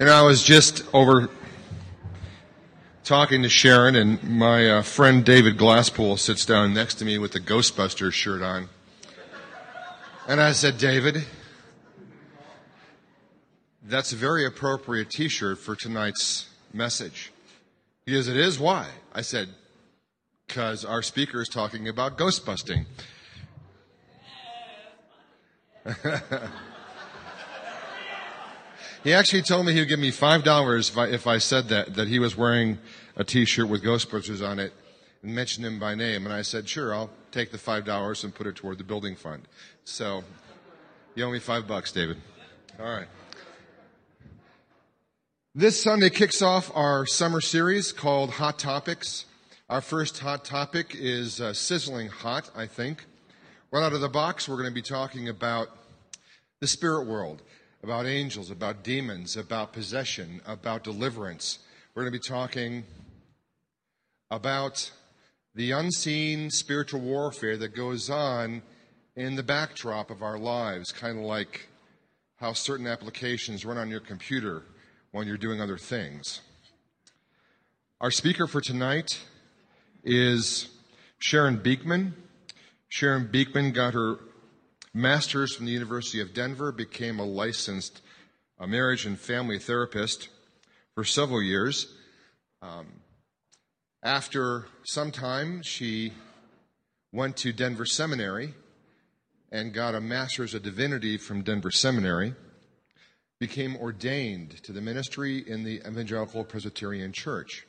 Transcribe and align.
And 0.00 0.08
I 0.08 0.22
was 0.22 0.44
just 0.44 0.84
over 0.94 1.28
talking 3.02 3.42
to 3.42 3.48
Sharon, 3.48 3.96
and 3.96 4.22
my 4.22 4.70
uh, 4.70 4.82
friend 4.82 5.24
David 5.24 5.56
Glasspool 5.56 6.20
sits 6.20 6.46
down 6.46 6.72
next 6.72 6.94
to 6.96 7.04
me 7.04 7.18
with 7.18 7.32
the 7.32 7.40
Ghostbusters 7.40 8.12
shirt 8.12 8.40
on. 8.40 8.68
And 10.28 10.40
I 10.40 10.52
said, 10.52 10.78
David, 10.78 11.24
that's 13.82 14.12
a 14.12 14.16
very 14.16 14.46
appropriate 14.46 15.10
t 15.10 15.28
shirt 15.28 15.58
for 15.58 15.74
tonight's 15.74 16.46
message. 16.72 17.32
He 18.06 18.16
It 18.16 18.28
is? 18.28 18.56
Why? 18.56 18.86
I 19.12 19.22
said, 19.22 19.48
Because 20.46 20.84
our 20.84 21.02
speaker 21.02 21.42
is 21.42 21.48
talking 21.48 21.88
about 21.88 22.16
ghost 22.16 22.46
busting. 22.46 22.86
he 29.04 29.12
actually 29.12 29.42
told 29.42 29.66
me 29.66 29.72
he 29.72 29.80
would 29.80 29.88
give 29.88 29.98
me 29.98 30.10
five 30.10 30.44
dollars 30.44 30.90
if 30.90 30.98
I, 30.98 31.06
if 31.06 31.26
I 31.26 31.38
said 31.38 31.68
that 31.68 31.94
that 31.94 32.08
he 32.08 32.18
was 32.18 32.36
wearing 32.36 32.78
a 33.16 33.24
T-shirt 33.24 33.68
with 33.68 33.82
Ghostbusters 33.82 34.46
on 34.46 34.58
it 34.58 34.72
and 35.22 35.34
mentioned 35.34 35.66
him 35.66 35.78
by 35.78 35.94
name. 35.94 36.24
And 36.24 36.32
I 36.32 36.42
said, 36.42 36.68
sure, 36.68 36.94
I'll 36.94 37.10
take 37.32 37.50
the 37.50 37.58
five 37.58 37.84
dollars 37.84 38.24
and 38.24 38.34
put 38.34 38.46
it 38.46 38.56
toward 38.56 38.78
the 38.78 38.84
building 38.84 39.16
fund. 39.16 39.48
So 39.84 40.24
you 41.14 41.24
owe 41.24 41.30
me 41.30 41.40
five 41.40 41.66
bucks, 41.66 41.92
David. 41.92 42.18
All 42.78 42.86
right. 42.86 43.08
This 45.54 45.82
Sunday 45.82 46.10
kicks 46.10 46.40
off 46.40 46.70
our 46.74 47.04
summer 47.06 47.40
series 47.40 47.90
called 47.90 48.30
Hot 48.30 48.58
Topics. 48.58 49.24
Our 49.68 49.80
first 49.80 50.20
hot 50.20 50.44
topic 50.44 50.94
is 50.94 51.40
uh, 51.40 51.52
sizzling 51.52 52.08
hot, 52.08 52.50
I 52.54 52.66
think. 52.66 53.04
Right 53.70 53.82
out 53.82 53.92
of 53.92 54.00
the 54.00 54.08
box, 54.08 54.48
we're 54.48 54.56
going 54.56 54.68
to 54.68 54.74
be 54.74 54.80
talking 54.80 55.28
about 55.28 55.68
the 56.60 56.66
spirit 56.66 57.06
world, 57.06 57.42
about 57.82 58.06
angels, 58.06 58.50
about 58.50 58.82
demons, 58.82 59.36
about 59.36 59.72
possession, 59.72 60.40
about 60.46 60.84
deliverance. 60.84 61.58
We're 61.94 62.02
going 62.02 62.12
to 62.12 62.18
be 62.18 62.28
talking 62.28 62.84
about 64.30 64.90
the 65.54 65.72
unseen 65.72 66.50
spiritual 66.50 67.00
warfare 67.00 67.56
that 67.56 67.74
goes 67.74 68.10
on 68.10 68.62
in 69.16 69.36
the 69.36 69.42
backdrop 69.42 70.10
of 70.10 70.22
our 70.22 70.38
lives, 70.38 70.92
kind 70.92 71.18
of 71.18 71.24
like 71.24 71.68
how 72.36 72.52
certain 72.52 72.86
applications 72.86 73.64
run 73.64 73.78
on 73.78 73.88
your 73.88 74.00
computer 74.00 74.62
when 75.10 75.26
you're 75.26 75.36
doing 75.36 75.60
other 75.60 75.78
things. 75.78 76.40
Our 78.00 78.12
speaker 78.12 78.46
for 78.46 78.60
tonight 78.60 79.18
is 80.04 80.68
Sharon 81.18 81.58
Beekmann. 81.58 82.12
Sharon 82.88 83.26
Beekmann 83.26 83.74
got 83.74 83.94
her 83.94 84.18
master's 84.98 85.54
from 85.54 85.66
the 85.66 85.72
University 85.72 86.20
of 86.20 86.34
Denver, 86.34 86.72
became 86.72 87.18
a 87.18 87.24
licensed 87.24 88.02
uh, 88.58 88.66
marriage 88.66 89.06
and 89.06 89.18
family 89.18 89.58
therapist 89.58 90.28
for 90.94 91.04
several 91.04 91.40
years. 91.40 91.94
Um, 92.60 92.86
after 94.02 94.66
some 94.84 95.12
time, 95.12 95.62
she 95.62 96.12
went 97.12 97.36
to 97.38 97.52
Denver 97.52 97.86
Seminary 97.86 98.54
and 99.50 99.72
got 99.72 99.94
a 99.94 100.00
master's 100.00 100.54
of 100.54 100.62
divinity 100.62 101.16
from 101.16 101.42
Denver 101.42 101.70
Seminary, 101.70 102.34
became 103.38 103.76
ordained 103.76 104.62
to 104.64 104.72
the 104.72 104.80
ministry 104.80 105.38
in 105.38 105.62
the 105.62 105.80
Evangelical 105.86 106.44
Presbyterian 106.44 107.12
Church. 107.12 107.66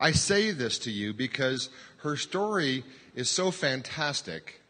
I 0.00 0.12
say 0.12 0.50
this 0.50 0.78
to 0.80 0.90
you 0.90 1.12
because 1.14 1.68
her 1.98 2.16
story 2.16 2.84
is 3.14 3.28
so 3.28 3.50
fantastic 3.50 4.60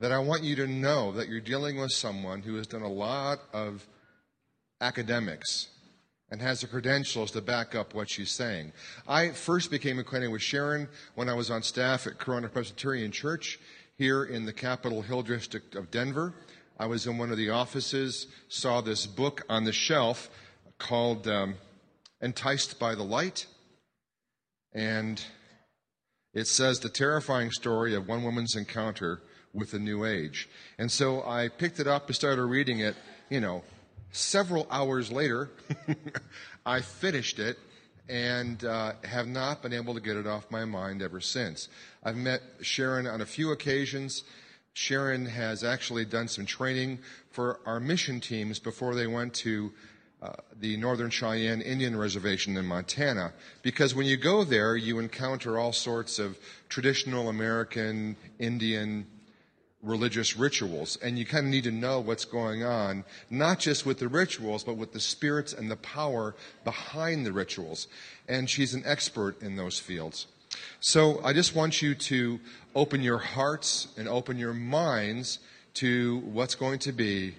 that 0.00 0.12
I 0.12 0.18
want 0.18 0.44
you 0.44 0.56
to 0.56 0.66
know 0.66 1.12
that 1.12 1.28
you're 1.28 1.40
dealing 1.40 1.80
with 1.80 1.92
someone 1.92 2.42
who 2.42 2.54
has 2.56 2.66
done 2.66 2.82
a 2.82 2.88
lot 2.88 3.40
of 3.52 3.86
academics 4.80 5.68
and 6.30 6.40
has 6.40 6.60
the 6.60 6.66
credentials 6.66 7.30
to 7.32 7.40
back 7.40 7.74
up 7.74 7.94
what 7.94 8.10
she's 8.10 8.30
saying. 8.30 8.72
I 9.08 9.30
first 9.30 9.70
became 9.70 9.98
acquainted 9.98 10.28
with 10.28 10.42
Sharon 10.42 10.88
when 11.14 11.28
I 11.28 11.34
was 11.34 11.50
on 11.50 11.62
staff 11.62 12.06
at 12.06 12.18
Corona 12.18 12.48
Presbyterian 12.48 13.10
Church 13.10 13.58
here 13.96 14.24
in 14.24 14.44
the 14.44 14.52
Capitol 14.52 15.02
Hill 15.02 15.22
District 15.22 15.74
of 15.74 15.90
Denver. 15.90 16.34
I 16.78 16.86
was 16.86 17.06
in 17.06 17.18
one 17.18 17.32
of 17.32 17.38
the 17.38 17.50
offices, 17.50 18.28
saw 18.48 18.80
this 18.80 19.06
book 19.06 19.42
on 19.48 19.64
the 19.64 19.72
shelf 19.72 20.30
called 20.78 21.26
um, 21.26 21.56
Enticed 22.20 22.78
by 22.78 22.94
the 22.94 23.02
Light. 23.02 23.46
And 24.72 25.20
it 26.34 26.46
says 26.46 26.78
the 26.78 26.88
terrifying 26.88 27.50
story 27.50 27.96
of 27.96 28.06
one 28.06 28.22
woman's 28.22 28.54
encounter 28.54 29.22
with 29.52 29.70
the 29.70 29.78
new 29.78 30.04
age. 30.04 30.48
And 30.78 30.90
so 30.90 31.22
I 31.24 31.48
picked 31.48 31.80
it 31.80 31.86
up 31.86 32.06
and 32.06 32.16
started 32.16 32.44
reading 32.44 32.80
it, 32.80 32.96
you 33.28 33.40
know, 33.40 33.62
several 34.12 34.66
hours 34.70 35.10
later. 35.10 35.50
I 36.66 36.80
finished 36.80 37.38
it 37.38 37.58
and 38.08 38.64
uh, 38.64 38.92
have 39.04 39.26
not 39.26 39.62
been 39.62 39.72
able 39.72 39.94
to 39.94 40.00
get 40.00 40.16
it 40.16 40.26
off 40.26 40.50
my 40.50 40.64
mind 40.64 41.02
ever 41.02 41.20
since. 41.20 41.68
I've 42.02 42.16
met 42.16 42.40
Sharon 42.62 43.06
on 43.06 43.20
a 43.20 43.26
few 43.26 43.52
occasions. 43.52 44.24
Sharon 44.72 45.26
has 45.26 45.64
actually 45.64 46.04
done 46.04 46.28
some 46.28 46.46
training 46.46 47.00
for 47.30 47.60
our 47.66 47.80
mission 47.80 48.20
teams 48.20 48.58
before 48.58 48.94
they 48.94 49.06
went 49.06 49.34
to 49.34 49.72
uh, 50.20 50.32
the 50.58 50.76
Northern 50.76 51.10
Cheyenne 51.10 51.60
Indian 51.60 51.96
Reservation 51.96 52.56
in 52.56 52.66
Montana, 52.66 53.32
because 53.62 53.94
when 53.94 54.06
you 54.06 54.16
go 54.16 54.42
there, 54.42 54.76
you 54.76 54.98
encounter 54.98 55.58
all 55.58 55.72
sorts 55.72 56.18
of 56.18 56.38
traditional 56.68 57.28
American 57.28 58.16
Indian 58.38 59.06
religious 59.82 60.36
rituals, 60.36 60.96
and 61.02 61.18
you 61.18 61.24
kind 61.24 61.46
of 61.46 61.50
need 61.50 61.64
to 61.64 61.70
know 61.70 62.00
what's 62.00 62.24
going 62.24 62.64
on, 62.64 63.04
not 63.30 63.58
just 63.60 63.86
with 63.86 63.98
the 63.98 64.08
rituals, 64.08 64.64
but 64.64 64.76
with 64.76 64.92
the 64.92 65.00
spirits 65.00 65.52
and 65.52 65.70
the 65.70 65.76
power 65.76 66.34
behind 66.64 67.24
the 67.24 67.32
rituals. 67.32 67.86
And 68.28 68.50
she's 68.50 68.74
an 68.74 68.82
expert 68.84 69.40
in 69.40 69.56
those 69.56 69.78
fields. 69.78 70.26
So 70.80 71.22
I 71.24 71.32
just 71.32 71.54
want 71.54 71.82
you 71.82 71.94
to 71.94 72.40
open 72.74 73.02
your 73.02 73.18
hearts 73.18 73.88
and 73.96 74.08
open 74.08 74.38
your 74.38 74.54
minds 74.54 75.38
to 75.74 76.18
what's 76.20 76.54
going 76.54 76.80
to 76.80 76.92
be 76.92 77.34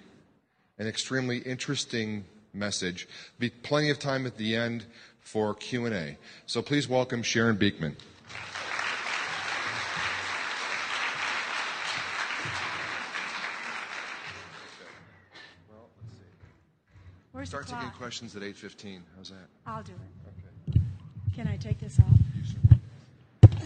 an 0.78 0.86
extremely 0.86 1.38
interesting 1.38 2.24
message. 2.54 3.06
Be 3.38 3.50
plenty 3.50 3.90
of 3.90 3.98
time 3.98 4.26
at 4.26 4.38
the 4.38 4.56
end 4.56 4.86
for 5.20 5.54
Q&A. 5.54 6.16
So 6.46 6.62
please 6.62 6.88
welcome 6.88 7.22
Sharon 7.22 7.56
Beekmann. 7.56 7.96
Where's 17.40 17.48
Start 17.48 17.68
the 17.68 17.72
taking 17.72 17.88
clock? 17.88 17.96
questions 17.96 18.36
at 18.36 18.42
8.15. 18.42 19.00
How's 19.16 19.30
that? 19.30 19.36
I'll 19.66 19.82
do 19.82 19.92
it. 19.92 20.74
Okay. 20.76 20.80
Can 21.34 21.48
I 21.48 21.56
take 21.56 21.80
this 21.80 21.98
off? 21.98 23.50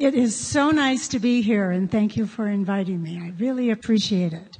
It 0.00 0.14
is 0.14 0.36
so 0.36 0.72
nice 0.72 1.06
to 1.06 1.20
be 1.20 1.42
here 1.42 1.70
and 1.70 1.88
thank 1.88 2.16
you 2.16 2.26
for 2.26 2.48
inviting 2.48 3.00
me. 3.00 3.20
I 3.20 3.34
really 3.38 3.70
appreciate 3.70 4.32
it. 4.32 4.58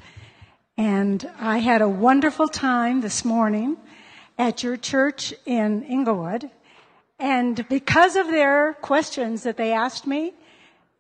And 0.77 1.29
I 1.41 1.59
had 1.59 1.83
a 1.83 1.89
wonderful 1.89 2.47
time 2.47 3.01
this 3.01 3.25
morning 3.25 3.77
at 4.39 4.63
your 4.63 4.77
church 4.77 5.35
in 5.45 5.83
Englewood. 5.83 6.49
And 7.19 7.67
because 7.69 8.15
of 8.15 8.29
their 8.29 8.75
questions 8.75 9.43
that 9.43 9.57
they 9.57 9.73
asked 9.73 10.07
me, 10.07 10.33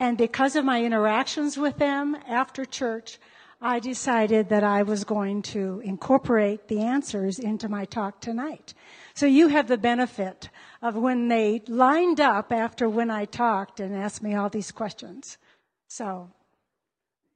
and 0.03 0.19
because 0.19 0.57
of 0.57 0.65
my 0.65 0.83
interactions 0.83 1.57
with 1.57 1.79
them 1.79 2.17
after 2.27 2.65
church, 2.65 3.21
I 3.61 3.79
decided 3.79 4.49
that 4.49 4.65
I 4.65 4.83
was 4.83 5.05
going 5.05 5.43
to 5.55 5.81
incorporate 5.85 6.67
the 6.67 6.81
answers 6.81 7.39
into 7.39 7.69
my 7.69 7.85
talk 7.85 8.21
tonight. 8.21 8.75
So 9.15 9.27
you 9.27 9.47
have 9.47 9.69
the 9.69 9.79
benefit 9.79 10.49
of 10.83 10.97
when 10.97 11.29
they 11.29 11.63
lined 11.69 12.19
up 12.19 12.53
after 12.53 12.89
when 12.89 13.11
I 13.11 13.27
talked 13.27 13.79
and 13.79 13.95
asked 13.95 14.25
me 14.25 14.35
all 14.35 14.49
these 14.49 14.73
questions. 14.73 15.39
So, 15.87 16.33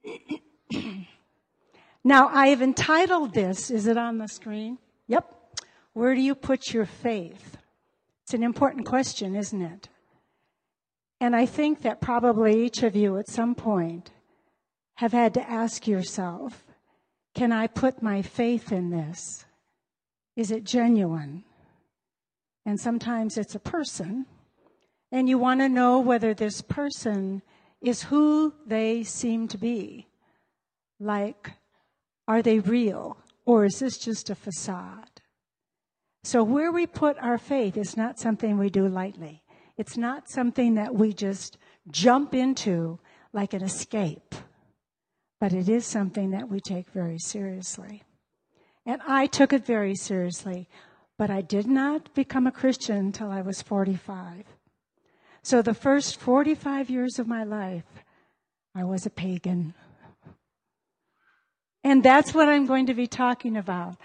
now 2.02 2.26
I 2.32 2.48
have 2.48 2.62
entitled 2.62 3.32
this, 3.32 3.70
is 3.70 3.86
it 3.86 3.96
on 3.96 4.18
the 4.18 4.26
screen? 4.26 4.78
Yep. 5.06 5.32
Where 5.92 6.16
do 6.16 6.20
you 6.20 6.34
put 6.34 6.74
your 6.74 6.86
faith? 6.86 7.58
It's 8.24 8.34
an 8.34 8.42
important 8.42 8.86
question, 8.86 9.36
isn't 9.36 9.62
it? 9.62 9.88
And 11.20 11.34
I 11.34 11.46
think 11.46 11.82
that 11.82 12.00
probably 12.00 12.64
each 12.64 12.82
of 12.82 12.94
you 12.94 13.16
at 13.18 13.28
some 13.28 13.54
point 13.54 14.10
have 14.96 15.12
had 15.12 15.34
to 15.34 15.50
ask 15.50 15.86
yourself, 15.86 16.64
can 17.34 17.52
I 17.52 17.66
put 17.66 18.02
my 18.02 18.22
faith 18.22 18.72
in 18.72 18.90
this? 18.90 19.44
Is 20.36 20.50
it 20.50 20.64
genuine? 20.64 21.44
And 22.64 22.80
sometimes 22.80 23.38
it's 23.38 23.54
a 23.54 23.60
person, 23.60 24.26
and 25.12 25.28
you 25.28 25.38
want 25.38 25.60
to 25.60 25.68
know 25.68 25.98
whether 26.00 26.34
this 26.34 26.60
person 26.62 27.42
is 27.80 28.04
who 28.04 28.54
they 28.66 29.02
seem 29.04 29.48
to 29.48 29.58
be. 29.58 30.08
Like, 30.98 31.52
are 32.26 32.42
they 32.42 32.58
real, 32.58 33.18
or 33.44 33.64
is 33.64 33.78
this 33.78 33.98
just 33.98 34.30
a 34.30 34.34
facade? 34.34 35.20
So, 36.24 36.42
where 36.42 36.72
we 36.72 36.86
put 36.86 37.16
our 37.18 37.38
faith 37.38 37.76
is 37.76 37.96
not 37.96 38.18
something 38.18 38.58
we 38.58 38.70
do 38.70 38.88
lightly. 38.88 39.42
It's 39.76 39.96
not 39.96 40.28
something 40.28 40.74
that 40.74 40.94
we 40.94 41.12
just 41.12 41.58
jump 41.90 42.34
into 42.34 42.98
like 43.32 43.52
an 43.52 43.62
escape, 43.62 44.34
but 45.40 45.52
it 45.52 45.68
is 45.68 45.84
something 45.84 46.30
that 46.30 46.48
we 46.48 46.60
take 46.60 46.88
very 46.90 47.18
seriously. 47.18 48.02
And 48.86 49.02
I 49.06 49.26
took 49.26 49.52
it 49.52 49.66
very 49.66 49.94
seriously, 49.94 50.68
but 51.18 51.30
I 51.30 51.42
did 51.42 51.66
not 51.66 52.14
become 52.14 52.46
a 52.46 52.52
Christian 52.52 52.96
until 52.96 53.30
I 53.30 53.42
was 53.42 53.60
45. 53.60 54.44
So 55.42 55.62
the 55.62 55.74
first 55.74 56.16
45 56.16 56.88
years 56.88 57.18
of 57.18 57.28
my 57.28 57.44
life, 57.44 57.84
I 58.74 58.84
was 58.84 59.06
a 59.06 59.10
pagan. 59.10 59.74
And 61.84 62.02
that's 62.02 62.34
what 62.34 62.48
I'm 62.48 62.66
going 62.66 62.86
to 62.86 62.94
be 62.94 63.06
talking 63.06 63.56
about. 63.56 63.96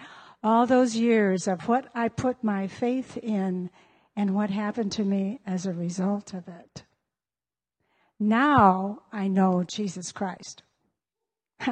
All 0.44 0.66
those 0.66 0.96
years 0.96 1.48
of 1.48 1.68
what 1.68 1.88
I 1.94 2.08
put 2.08 2.44
my 2.44 2.66
faith 2.66 3.16
in 3.16 3.70
and 4.16 4.34
what 4.34 4.50
happened 4.50 4.92
to 4.92 5.04
me 5.04 5.40
as 5.46 5.66
a 5.66 5.72
result 5.72 6.34
of 6.34 6.48
it. 6.48 6.84
Now 8.18 9.02
I 9.12 9.28
know 9.28 9.64
Jesus 9.64 10.12
Christ. 10.12 10.62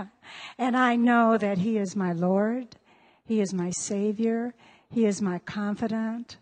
and 0.58 0.76
I 0.76 0.96
know 0.96 1.36
that 1.38 1.58
He 1.58 1.76
is 1.78 1.94
my 1.94 2.12
Lord. 2.12 2.76
He 3.24 3.40
is 3.40 3.52
my 3.52 3.70
Savior. 3.70 4.54
He 4.90 5.06
is 5.06 5.22
my 5.22 5.38
confidant. 5.40 6.38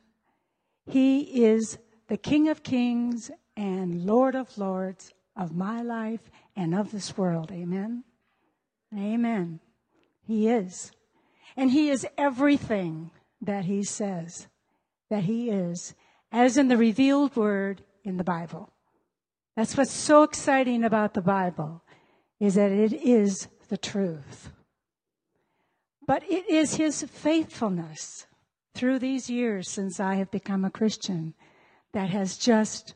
He 0.86 1.44
is 1.44 1.78
the 2.08 2.16
King 2.16 2.48
of 2.48 2.62
Kings 2.62 3.30
and 3.56 4.06
Lord 4.06 4.34
of 4.34 4.56
Lords 4.56 5.12
of 5.36 5.54
my 5.54 5.82
life 5.82 6.30
and 6.56 6.74
of 6.74 6.90
this 6.90 7.16
world. 7.16 7.52
Amen. 7.52 8.04
Amen. 8.96 9.60
He 10.26 10.48
is. 10.48 10.90
And 11.56 11.70
He 11.70 11.90
is 11.90 12.06
everything 12.16 13.10
that 13.40 13.66
He 13.66 13.82
says 13.82 14.48
that 15.10 15.24
He 15.24 15.50
is, 15.50 15.94
as 16.32 16.56
in 16.56 16.68
the 16.68 16.76
revealed 16.76 17.36
word 17.36 17.82
in 18.04 18.16
the 18.16 18.24
Bible. 18.24 18.72
That's 19.56 19.76
what's 19.76 19.90
so 19.90 20.22
exciting 20.22 20.84
about 20.84 21.14
the 21.14 21.22
Bible, 21.22 21.82
is 22.38 22.54
that 22.54 22.70
it 22.70 22.92
is 22.92 23.48
the 23.68 23.76
truth. 23.76 24.50
But 26.06 26.22
it 26.30 26.48
is 26.48 26.76
His 26.76 27.02
faithfulness 27.02 28.26
through 28.74 29.00
these 29.00 29.28
years 29.28 29.68
since 29.68 29.98
I 29.98 30.14
have 30.14 30.30
become 30.30 30.64
a 30.64 30.70
Christian 30.70 31.34
that 31.92 32.10
has 32.10 32.36
just 32.36 32.94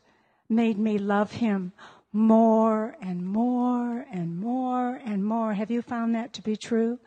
made 0.49 0.77
me 0.77 0.97
love 0.97 1.33
Him 1.33 1.73
more 2.13 2.95
and 3.01 3.25
more 3.25 4.05
and 4.11 4.39
more 4.39 5.01
and 5.03 5.25
more. 5.25 5.53
Have 5.53 5.71
you 5.71 5.81
found 5.81 6.15
that 6.15 6.31
to 6.33 6.41
be 6.41 6.55
true? 6.55 6.99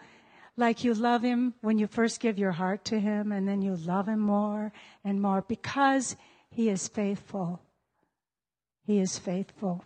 Like 0.56 0.84
you 0.84 0.94
love 0.94 1.22
Him 1.22 1.54
when 1.60 1.78
you 1.78 1.86
first 1.86 2.20
give 2.20 2.38
your 2.38 2.52
heart 2.52 2.84
to 2.86 2.98
Him 2.98 3.32
and 3.32 3.46
then 3.46 3.60
you 3.62 3.76
love 3.76 4.08
Him 4.08 4.20
more 4.20 4.72
and 5.04 5.20
more 5.20 5.42
because 5.42 6.16
He 6.50 6.68
is 6.68 6.88
faithful. 6.88 7.60
He 8.86 8.98
is 8.98 9.18
faithful. 9.18 9.84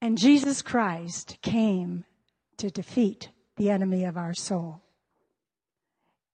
And 0.00 0.18
Jesus 0.18 0.62
Christ 0.62 1.38
came 1.42 2.04
to 2.56 2.70
defeat 2.70 3.28
the 3.56 3.70
enemy 3.70 4.04
of 4.04 4.16
our 4.16 4.34
soul. 4.34 4.80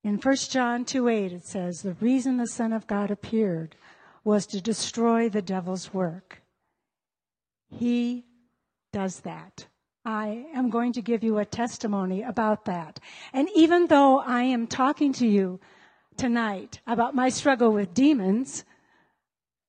In 0.04 0.18
1 0.18 0.36
John 0.36 0.84
2 0.84 1.08
8, 1.08 1.32
it 1.32 1.44
says, 1.44 1.82
The 1.82 1.94
reason 1.94 2.36
the 2.36 2.46
Son 2.46 2.72
of 2.72 2.86
God 2.86 3.10
appeared 3.10 3.74
was 4.22 4.46
to 4.46 4.60
destroy 4.60 5.28
the 5.28 5.42
devil's 5.42 5.92
work. 5.92 6.42
He 7.68 8.24
does 8.92 9.20
that. 9.20 9.66
I 10.06 10.46
am 10.54 10.70
going 10.70 10.92
to 10.92 11.02
give 11.02 11.24
you 11.24 11.38
a 11.38 11.44
testimony 11.44 12.22
about 12.22 12.64
that. 12.66 13.00
And 13.32 13.48
even 13.56 13.88
though 13.88 14.20
I 14.20 14.44
am 14.44 14.68
talking 14.68 15.12
to 15.14 15.26
you 15.26 15.58
tonight 16.16 16.80
about 16.86 17.16
my 17.16 17.28
struggle 17.28 17.72
with 17.72 17.92
demons, 17.92 18.64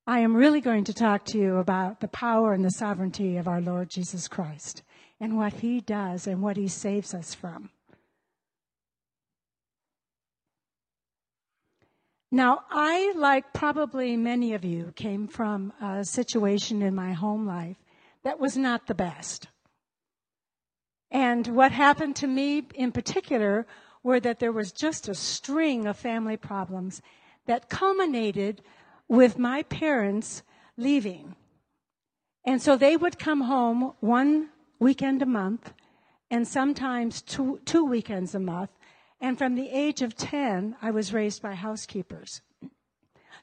I 0.05 0.19
am 0.19 0.35
really 0.35 0.61
going 0.61 0.83
to 0.83 0.93
talk 0.93 1.25
to 1.25 1.39
you 1.39 1.57
about 1.57 2.01
the 2.01 2.07
power 2.07 2.53
and 2.53 2.63
the 2.63 2.69
sovereignty 2.69 3.37
of 3.37 3.47
our 3.47 3.59
Lord 3.59 3.89
Jesus 3.89 4.27
Christ 4.27 4.83
and 5.19 5.37
what 5.37 5.53
he 5.53 5.81
does 5.81 6.27
and 6.27 6.43
what 6.43 6.55
he 6.55 6.67
saves 6.67 7.15
us 7.15 7.33
from. 7.33 7.71
Now, 12.31 12.59
I, 12.69 13.13
like 13.15 13.53
probably 13.53 14.15
many 14.15 14.53
of 14.53 14.63
you, 14.63 14.93
came 14.95 15.27
from 15.27 15.73
a 15.81 16.05
situation 16.05 16.83
in 16.83 16.93
my 16.93 17.13
home 17.13 17.47
life 17.47 17.77
that 18.23 18.39
was 18.39 18.55
not 18.55 18.85
the 18.85 18.93
best. 18.93 19.47
And 21.11 21.47
what 21.47 21.71
happened 21.71 22.15
to 22.17 22.27
me 22.27 22.67
in 22.75 22.91
particular 22.91 23.65
were 24.03 24.19
that 24.19 24.39
there 24.39 24.51
was 24.51 24.71
just 24.71 25.07
a 25.07 25.15
string 25.15 25.87
of 25.87 25.97
family 25.97 26.37
problems 26.37 27.01
that 27.45 27.69
culminated 27.69 28.61
with 29.07 29.37
my 29.37 29.63
parents 29.63 30.43
leaving. 30.75 31.35
And 32.45 32.61
so 32.61 32.77
they 32.77 32.95
would 32.95 33.19
come 33.19 33.41
home 33.41 33.93
one 33.99 34.49
weekend 34.79 35.21
a 35.21 35.25
month 35.25 35.73
and 36.29 36.47
sometimes 36.47 37.21
two, 37.21 37.59
two 37.65 37.85
weekends 37.85 38.35
a 38.35 38.39
month 38.39 38.71
and 39.19 39.37
from 39.37 39.55
the 39.55 39.69
age 39.69 40.01
of 40.01 40.15
10, 40.15 40.75
I 40.81 40.91
was 40.91 41.13
raised 41.13 41.41
by 41.41 41.55
housekeepers. 41.55 42.41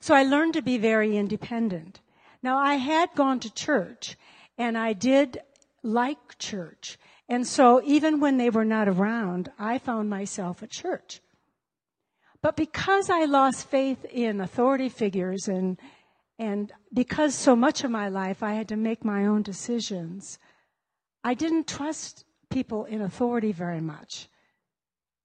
So 0.00 0.14
I 0.14 0.22
learned 0.22 0.54
to 0.54 0.62
be 0.62 0.78
very 0.78 1.16
independent. 1.16 2.00
Now 2.42 2.58
I 2.58 2.74
had 2.74 3.14
gone 3.14 3.40
to 3.40 3.52
church 3.52 4.16
and 4.56 4.78
I 4.78 4.92
did 4.92 5.40
like 5.82 6.38
church. 6.38 6.98
And 7.28 7.46
so 7.46 7.80
even 7.84 8.20
when 8.20 8.36
they 8.36 8.50
were 8.50 8.64
not 8.64 8.88
around, 8.88 9.50
I 9.58 9.78
found 9.78 10.10
myself 10.10 10.62
at 10.62 10.70
church. 10.70 11.20
But 12.42 12.56
because 12.56 13.08
I 13.08 13.24
lost 13.24 13.68
faith 13.68 14.04
in 14.04 14.40
authority 14.40 14.90
figures 14.90 15.48
and, 15.48 15.78
and 16.38 16.70
because 16.92 17.34
so 17.34 17.56
much 17.56 17.84
of 17.84 17.90
my 17.90 18.08
life 18.08 18.42
I 18.42 18.52
had 18.52 18.68
to 18.68 18.76
make 18.76 19.04
my 19.04 19.24
own 19.24 19.42
decisions, 19.42 20.38
I 21.22 21.32
didn't 21.32 21.66
trust 21.66 22.26
people 22.50 22.84
in 22.84 23.00
authority 23.00 23.52
very 23.52 23.80
much. 23.80 24.28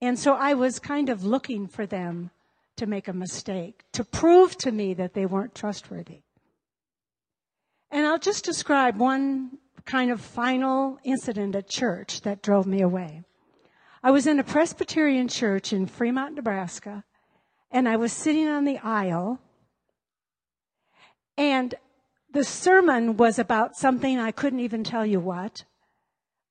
And 0.02 0.18
so 0.18 0.34
I 0.34 0.54
was 0.54 0.80
kind 0.80 1.10
of 1.10 1.26
looking 1.26 1.68
for 1.68 1.86
them 1.86 2.32
to 2.78 2.86
make 2.86 3.10
a 3.10 3.14
mistake, 3.14 3.84
to 3.92 4.06
prove 4.06 4.58
to 4.60 4.72
me 4.72 4.94
that 4.94 5.14
they 5.14 5.26
weren't 5.26 5.54
trustworthy. 5.54 6.22
And 7.92 8.08
I'll 8.08 8.20
just 8.20 8.46
describe 8.46 8.98
one 8.98 9.58
kind 9.90 10.12
of 10.12 10.22
final 10.22 11.00
incident 11.04 11.56
at 11.56 11.68
church 11.68 12.22
that 12.22 12.44
drove 12.44 12.68
me 12.68 12.80
away. 12.80 13.24
I 14.04 14.12
was 14.12 14.28
in 14.28 14.40
a 14.40 14.44
Presbyterian 14.44 15.28
church 15.28 15.74
in 15.74 15.88
Fremont, 15.88 16.36
Nebraska, 16.36 17.04
and 17.72 17.90
I 17.90 17.96
was 17.98 18.14
sitting 18.14 18.48
on 18.48 18.66
the 18.66 18.78
aisle, 18.78 19.40
and 21.38 21.74
the 22.32 22.44
sermon 22.44 23.18
was 23.18 23.40
about 23.40 23.76
something 23.76 24.20
I 24.20 24.32
couldn't 24.32 24.60
even 24.60 24.84
tell 24.84 25.08
you 25.08 25.20
what, 25.20 25.66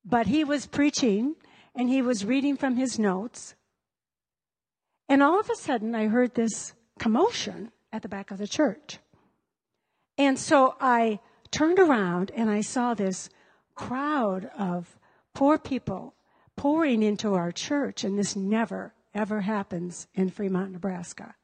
but 0.05 0.26
he 0.26 0.43
was 0.43 0.67
preaching 0.67 1.37
and 1.76 1.88
he 1.88 2.02
was 2.02 2.25
reading 2.25 2.56
from 2.56 2.76
his 2.76 2.99
notes. 2.99 3.55
And 5.08 5.22
all 5.22 5.39
of 5.39 5.48
a 5.48 5.55
sudden, 5.55 5.94
I 5.94 6.08
heard 6.08 6.34
this 6.34 6.72
commotion 6.98 7.70
at 7.93 8.03
the 8.03 8.08
back 8.08 8.32
of 8.32 8.39
the 8.39 8.48
church. 8.48 8.98
And 10.19 10.36
so 10.36 10.74
I 10.81 11.20
turned 11.50 11.78
around 11.78 12.31
and 12.34 12.50
I 12.50 12.60
saw 12.60 12.94
this 12.94 13.28
crowd 13.74 14.50
of 14.58 14.98
poor 15.34 15.58
people 15.58 16.14
pouring 16.56 17.02
into 17.02 17.34
our 17.34 17.52
church. 17.52 18.05
And 18.05 18.19
this 18.19 18.36
never, 18.36 18.93
ever 19.14 19.40
happens 19.40 20.08
in 20.14 20.31
Fremont, 20.31 20.72
Nebraska, 20.72 21.34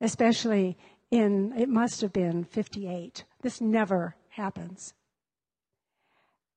especially 0.00 0.76
in, 1.10 1.52
it 1.56 1.68
must 1.68 2.00
have 2.00 2.12
been 2.12 2.44
58. 2.44 3.24
This 3.42 3.60
never 3.60 4.16
happens. 4.30 4.94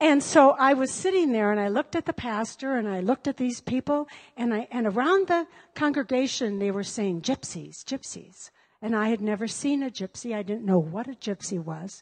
And 0.01 0.23
so 0.23 0.51
I 0.51 0.73
was 0.73 0.89
sitting 0.89 1.31
there 1.31 1.51
and 1.51 1.59
I 1.59 1.67
looked 1.67 1.95
at 1.95 2.07
the 2.07 2.13
pastor 2.13 2.75
and 2.75 2.89
I 2.89 3.01
looked 3.01 3.27
at 3.27 3.37
these 3.37 3.61
people 3.61 4.07
and 4.35 4.51
I, 4.51 4.67
and 4.71 4.87
around 4.87 5.27
the 5.27 5.45
congregation 5.75 6.57
they 6.57 6.71
were 6.71 6.83
saying 6.83 7.21
gypsies, 7.21 7.83
gypsies. 7.83 8.49
And 8.81 8.95
I 8.95 9.09
had 9.09 9.21
never 9.21 9.47
seen 9.47 9.83
a 9.83 9.91
gypsy. 9.91 10.35
I 10.35 10.41
didn't 10.41 10.65
know 10.65 10.79
what 10.79 11.07
a 11.07 11.11
gypsy 11.11 11.63
was. 11.63 12.01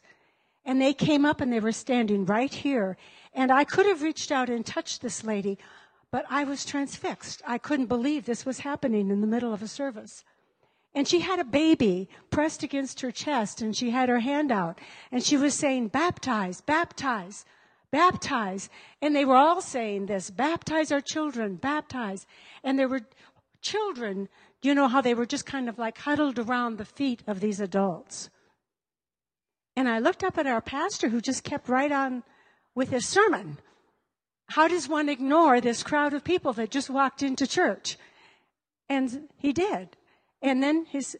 And 0.64 0.80
they 0.80 0.92
came 0.92 1.24
up 1.24 1.40
and 1.40 1.52
they 1.52 1.60
were 1.60 1.72
standing 1.72 2.24
right 2.26 2.52
here. 2.52 2.96
And 3.34 3.50
I 3.50 3.64
could 3.64 3.86
have 3.86 4.02
reached 4.02 4.30
out 4.30 4.50
and 4.50 4.64
touched 4.64 5.02
this 5.02 5.24
lady, 5.24 5.58
but 6.10 6.24
I 6.28 6.44
was 6.44 6.64
transfixed. 6.64 7.42
I 7.46 7.58
couldn't 7.58 7.86
believe 7.86 8.24
this 8.24 8.44
was 8.44 8.60
happening 8.60 9.10
in 9.10 9.20
the 9.20 9.26
middle 9.26 9.52
of 9.52 9.62
a 9.62 9.68
service. 9.68 10.24
And 10.94 11.06
she 11.06 11.20
had 11.20 11.38
a 11.38 11.44
baby 11.44 12.08
pressed 12.30 12.62
against 12.62 13.00
her 13.00 13.12
chest 13.12 13.62
and 13.62 13.76
she 13.76 13.90
had 13.90 14.08
her 14.08 14.18
hand 14.18 14.50
out 14.50 14.80
and 15.12 15.22
she 15.22 15.36
was 15.36 15.54
saying, 15.54 15.88
baptize, 15.88 16.60
baptize 16.60 17.44
baptize. 17.90 18.68
And 19.02 19.14
they 19.14 19.24
were 19.24 19.36
all 19.36 19.60
saying 19.60 20.06
this, 20.06 20.30
baptize 20.30 20.92
our 20.92 21.00
children, 21.00 21.56
baptize. 21.56 22.26
And 22.62 22.78
there 22.78 22.88
were 22.88 23.02
children, 23.62 24.28
you 24.62 24.74
know 24.74 24.88
how 24.88 25.00
they 25.00 25.14
were 25.14 25.26
just 25.26 25.46
kind 25.46 25.68
of 25.68 25.78
like 25.78 25.98
huddled 25.98 26.38
around 26.38 26.78
the 26.78 26.84
feet 26.84 27.22
of 27.26 27.40
these 27.40 27.60
adults. 27.60 28.30
And 29.76 29.88
I 29.88 29.98
looked 29.98 30.24
up 30.24 30.38
at 30.38 30.46
our 30.46 30.60
pastor 30.60 31.08
who 31.08 31.20
just 31.20 31.44
kept 31.44 31.68
right 31.68 31.92
on 31.92 32.22
with 32.74 32.90
his 32.90 33.06
sermon. 33.06 33.58
How 34.48 34.68
does 34.68 34.88
one 34.88 35.08
ignore 35.08 35.60
this 35.60 35.82
crowd 35.82 36.12
of 36.12 36.24
people 36.24 36.52
that 36.54 36.70
just 36.70 36.90
walked 36.90 37.22
into 37.22 37.46
church? 37.46 37.96
And 38.88 39.28
he 39.36 39.52
did. 39.52 39.96
And 40.42 40.62
then 40.62 40.86
his 40.86 41.16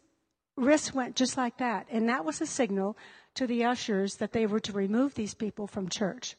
wrist 0.57 0.93
went 0.93 1.15
just 1.15 1.37
like 1.37 1.57
that. 1.57 1.87
And 1.89 2.09
that 2.09 2.25
was 2.25 2.41
a 2.41 2.45
signal 2.45 2.97
to 3.35 3.47
the 3.47 3.63
ushers 3.63 4.15
that 4.15 4.33
they 4.33 4.45
were 4.45 4.59
to 4.59 4.73
remove 4.73 5.15
these 5.15 5.33
people 5.33 5.67
from 5.67 5.87
church. 5.89 6.35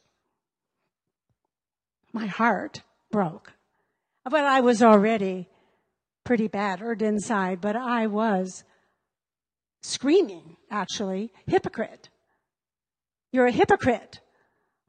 my 2.13 2.27
heart 2.27 2.83
broke. 3.11 3.53
But 4.23 4.43
I 4.45 4.61
was 4.61 4.83
already 4.83 5.49
pretty 6.23 6.47
battered 6.47 7.01
inside, 7.01 7.59
but 7.59 7.75
I 7.75 8.05
was 8.05 8.63
screaming, 9.83 10.57
actually, 10.71 11.31
hypocrite. 11.45 12.09
You're 13.31 13.47
a 13.47 13.51
hypocrite. 13.51 14.21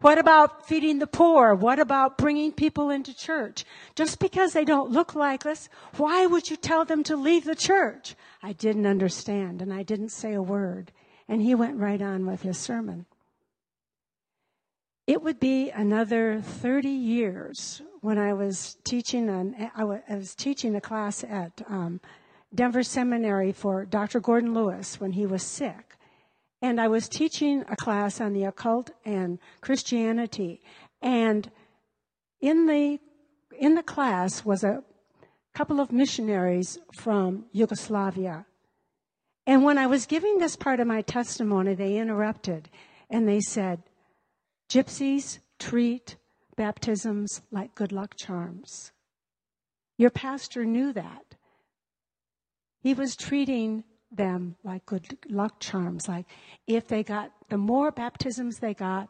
What 0.00 0.18
about 0.18 0.66
feeding 0.66 0.98
the 0.98 1.06
poor? 1.06 1.54
What 1.54 1.78
about 1.78 2.18
bringing 2.18 2.52
people 2.52 2.90
into 2.90 3.16
church? 3.16 3.64
Just 3.94 4.18
because 4.18 4.52
they 4.52 4.64
don't 4.64 4.90
look 4.90 5.14
like 5.14 5.46
us, 5.46 5.68
why 5.96 6.26
would 6.26 6.50
you 6.50 6.56
tell 6.56 6.84
them 6.84 7.02
to 7.04 7.16
leave 7.16 7.44
the 7.44 7.54
church? 7.54 8.14
I 8.42 8.52
didn't 8.52 8.86
understand 8.86 9.62
and 9.62 9.72
I 9.72 9.82
didn't 9.82 10.10
say 10.10 10.34
a 10.34 10.42
word. 10.42 10.92
And 11.26 11.40
he 11.40 11.54
went 11.54 11.78
right 11.78 12.02
on 12.02 12.26
with 12.26 12.42
his 12.42 12.58
sermon. 12.58 13.06
It 15.06 15.22
would 15.22 15.40
be 15.40 15.70
another 15.70 16.40
30 16.40 16.88
years 16.88 17.82
when 18.00 18.18
I 18.18 18.34
was 18.34 18.76
teaching 18.84 19.30
on, 19.30 19.70
I 19.74 19.84
was 19.84 20.34
teaching 20.34 20.76
a 20.76 20.80
class 20.80 21.24
at 21.24 21.62
um, 21.68 22.00
Denver 22.54 22.82
Seminary 22.82 23.52
for 23.52 23.84
Dr. 23.84 24.20
Gordon 24.20 24.54
Lewis 24.54 25.00
when 25.00 25.12
he 25.12 25.26
was 25.26 25.42
sick. 25.42 25.96
And 26.62 26.80
I 26.80 26.88
was 26.88 27.08
teaching 27.08 27.64
a 27.68 27.76
class 27.76 28.20
on 28.20 28.32
the 28.32 28.44
occult 28.44 28.90
and 29.04 29.38
Christianity. 29.60 30.60
And 31.02 31.50
in 32.40 32.66
the, 32.66 33.00
in 33.58 33.74
the 33.74 33.82
class 33.82 34.44
was 34.44 34.62
a 34.62 34.82
couple 35.54 35.80
of 35.80 35.92
missionaries 35.92 36.78
from 36.94 37.46
Yugoslavia. 37.52 38.46
And 39.46 39.62
when 39.62 39.76
I 39.76 39.86
was 39.86 40.06
giving 40.06 40.38
this 40.38 40.56
part 40.56 40.80
of 40.80 40.86
my 40.86 41.02
testimony, 41.02 41.74
they 41.74 41.96
interrupted 41.96 42.70
and 43.10 43.28
they 43.28 43.40
said, 43.40 43.82
Gypsies 44.70 45.40
treat 45.58 46.16
baptisms 46.56 47.42
like 47.50 47.74
good 47.74 47.92
luck 47.92 48.14
charms. 48.16 48.92
Your 49.98 50.10
pastor 50.10 50.64
knew 50.64 50.92
that. 50.92 51.33
He 52.84 52.92
was 52.92 53.16
treating 53.16 53.82
them 54.12 54.56
like 54.62 54.84
good 54.84 55.16
luck 55.30 55.58
charms. 55.58 56.06
Like 56.06 56.26
if 56.66 56.86
they 56.86 57.02
got, 57.02 57.32
the 57.48 57.56
more 57.56 57.90
baptisms 57.90 58.58
they 58.58 58.74
got, 58.74 59.08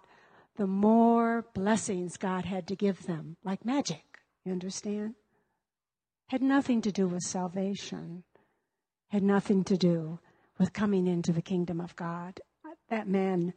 the 0.57 0.69
more 0.69 1.45
blessings 1.55 2.17
God 2.17 2.45
had 2.45 2.69
to 2.69 2.77
give 2.77 3.05
them, 3.07 3.37
like 3.43 3.65
magic. 3.65 4.21
You 4.45 4.53
understand? 4.53 5.17
Had 6.29 6.41
nothing 6.41 6.83
to 6.83 6.93
do 6.93 7.09
with 7.09 7.25
salvation. 7.25 8.23
Had 9.09 9.25
nothing 9.25 9.65
to 9.65 9.77
do 9.77 10.21
with 10.57 10.73
coming 10.73 11.09
into 11.09 11.33
the 11.33 11.43
kingdom 11.43 11.81
of 11.81 11.97
God. 11.97 12.41
That 12.91 13.09
man, 13.09 13.55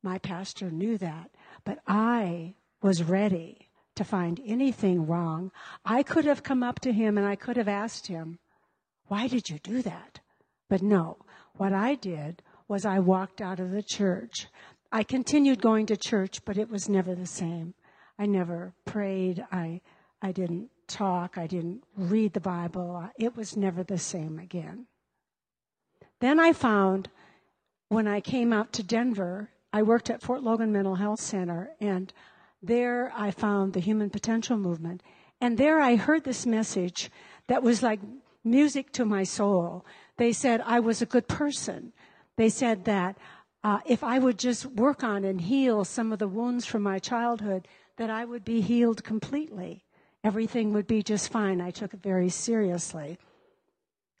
my 0.00 0.18
pastor, 0.18 0.70
knew 0.70 0.96
that. 0.98 1.32
But 1.64 1.80
I 1.88 2.54
was 2.82 3.02
ready 3.02 3.68
to 3.96 4.04
find 4.04 4.40
anything 4.46 5.08
wrong. 5.08 5.50
I 5.84 6.04
could 6.04 6.24
have 6.24 6.44
come 6.44 6.62
up 6.62 6.78
to 6.80 6.92
him 6.92 7.18
and 7.18 7.26
I 7.26 7.34
could 7.34 7.56
have 7.56 7.66
asked 7.66 8.06
him, 8.06 8.38
Why 9.08 9.28
did 9.28 9.48
you 9.48 9.58
do 9.58 9.82
that? 9.82 10.20
But 10.68 10.82
no, 10.82 11.18
what 11.56 11.72
I 11.72 11.94
did 11.94 12.42
was 12.68 12.84
I 12.84 12.98
walked 12.98 13.40
out 13.40 13.60
of 13.60 13.70
the 13.70 13.82
church. 13.82 14.48
I 14.90 15.02
continued 15.02 15.62
going 15.62 15.86
to 15.86 15.96
church, 15.96 16.44
but 16.44 16.58
it 16.58 16.70
was 16.70 16.88
never 16.88 17.14
the 17.14 17.26
same. 17.26 17.74
I 18.18 18.26
never 18.26 18.72
prayed. 18.84 19.44
I, 19.52 19.80
I 20.22 20.32
didn't 20.32 20.70
talk. 20.88 21.38
I 21.38 21.46
didn't 21.46 21.84
read 21.96 22.32
the 22.32 22.40
Bible. 22.40 23.08
It 23.18 23.36
was 23.36 23.56
never 23.56 23.82
the 23.84 23.98
same 23.98 24.38
again. 24.38 24.86
Then 26.20 26.40
I 26.40 26.52
found 26.52 27.08
when 27.88 28.08
I 28.08 28.20
came 28.20 28.52
out 28.52 28.72
to 28.74 28.82
Denver, 28.82 29.50
I 29.72 29.82
worked 29.82 30.10
at 30.10 30.22
Fort 30.22 30.42
Logan 30.42 30.72
Mental 30.72 30.96
Health 30.96 31.20
Center, 31.20 31.70
and 31.80 32.12
there 32.62 33.12
I 33.14 33.30
found 33.30 33.72
the 33.72 33.80
Human 33.80 34.10
Potential 34.10 34.56
Movement. 34.56 35.02
And 35.40 35.58
there 35.58 35.80
I 35.80 35.96
heard 35.96 36.24
this 36.24 36.46
message 36.46 37.10
that 37.48 37.62
was 37.62 37.82
like 37.82 38.00
music 38.46 38.92
to 38.92 39.04
my 39.04 39.24
soul. 39.24 39.84
They 40.16 40.32
said 40.32 40.62
I 40.64 40.80
was 40.80 41.02
a 41.02 41.06
good 41.06 41.28
person. 41.28 41.92
They 42.36 42.48
said 42.48 42.84
that 42.84 43.18
uh, 43.64 43.80
if 43.84 44.04
I 44.04 44.18
would 44.18 44.38
just 44.38 44.64
work 44.66 45.02
on 45.02 45.24
and 45.24 45.40
heal 45.40 45.84
some 45.84 46.12
of 46.12 46.18
the 46.18 46.28
wounds 46.28 46.64
from 46.64 46.82
my 46.82 46.98
childhood, 46.98 47.66
that 47.96 48.10
I 48.10 48.24
would 48.24 48.44
be 48.44 48.60
healed 48.60 49.02
completely. 49.02 49.82
Everything 50.22 50.72
would 50.72 50.86
be 50.86 51.02
just 51.02 51.32
fine. 51.32 51.60
I 51.60 51.70
took 51.70 51.92
it 51.92 52.02
very 52.02 52.28
seriously. 52.28 53.18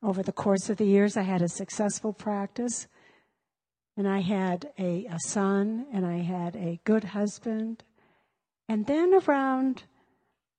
Over 0.02 0.22
the 0.22 0.32
course 0.32 0.68
of 0.68 0.76
the 0.76 0.84
years, 0.84 1.16
I 1.16 1.22
had 1.22 1.42
a 1.42 1.48
successful 1.48 2.12
practice, 2.12 2.86
and 3.96 4.08
I 4.08 4.20
had 4.20 4.70
a, 4.78 5.06
a 5.06 5.18
son, 5.26 5.86
and 5.92 6.04
I 6.04 6.18
had 6.18 6.56
a 6.56 6.80
good 6.84 7.04
husband. 7.04 7.84
And 8.68 8.86
then 8.86 9.14
around 9.14 9.84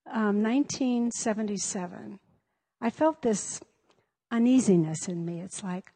um, 0.06 0.42
1977, 0.42 2.20
I 2.82 2.90
felt 2.90 3.22
this 3.22 3.60
uneasiness 4.32 5.08
in 5.08 5.26
me. 5.26 5.42
It's 5.42 5.64
like 5.64 5.92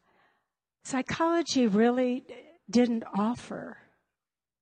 psychology 0.83 1.67
really 1.67 2.25
didn't 2.69 3.03
offer 3.15 3.77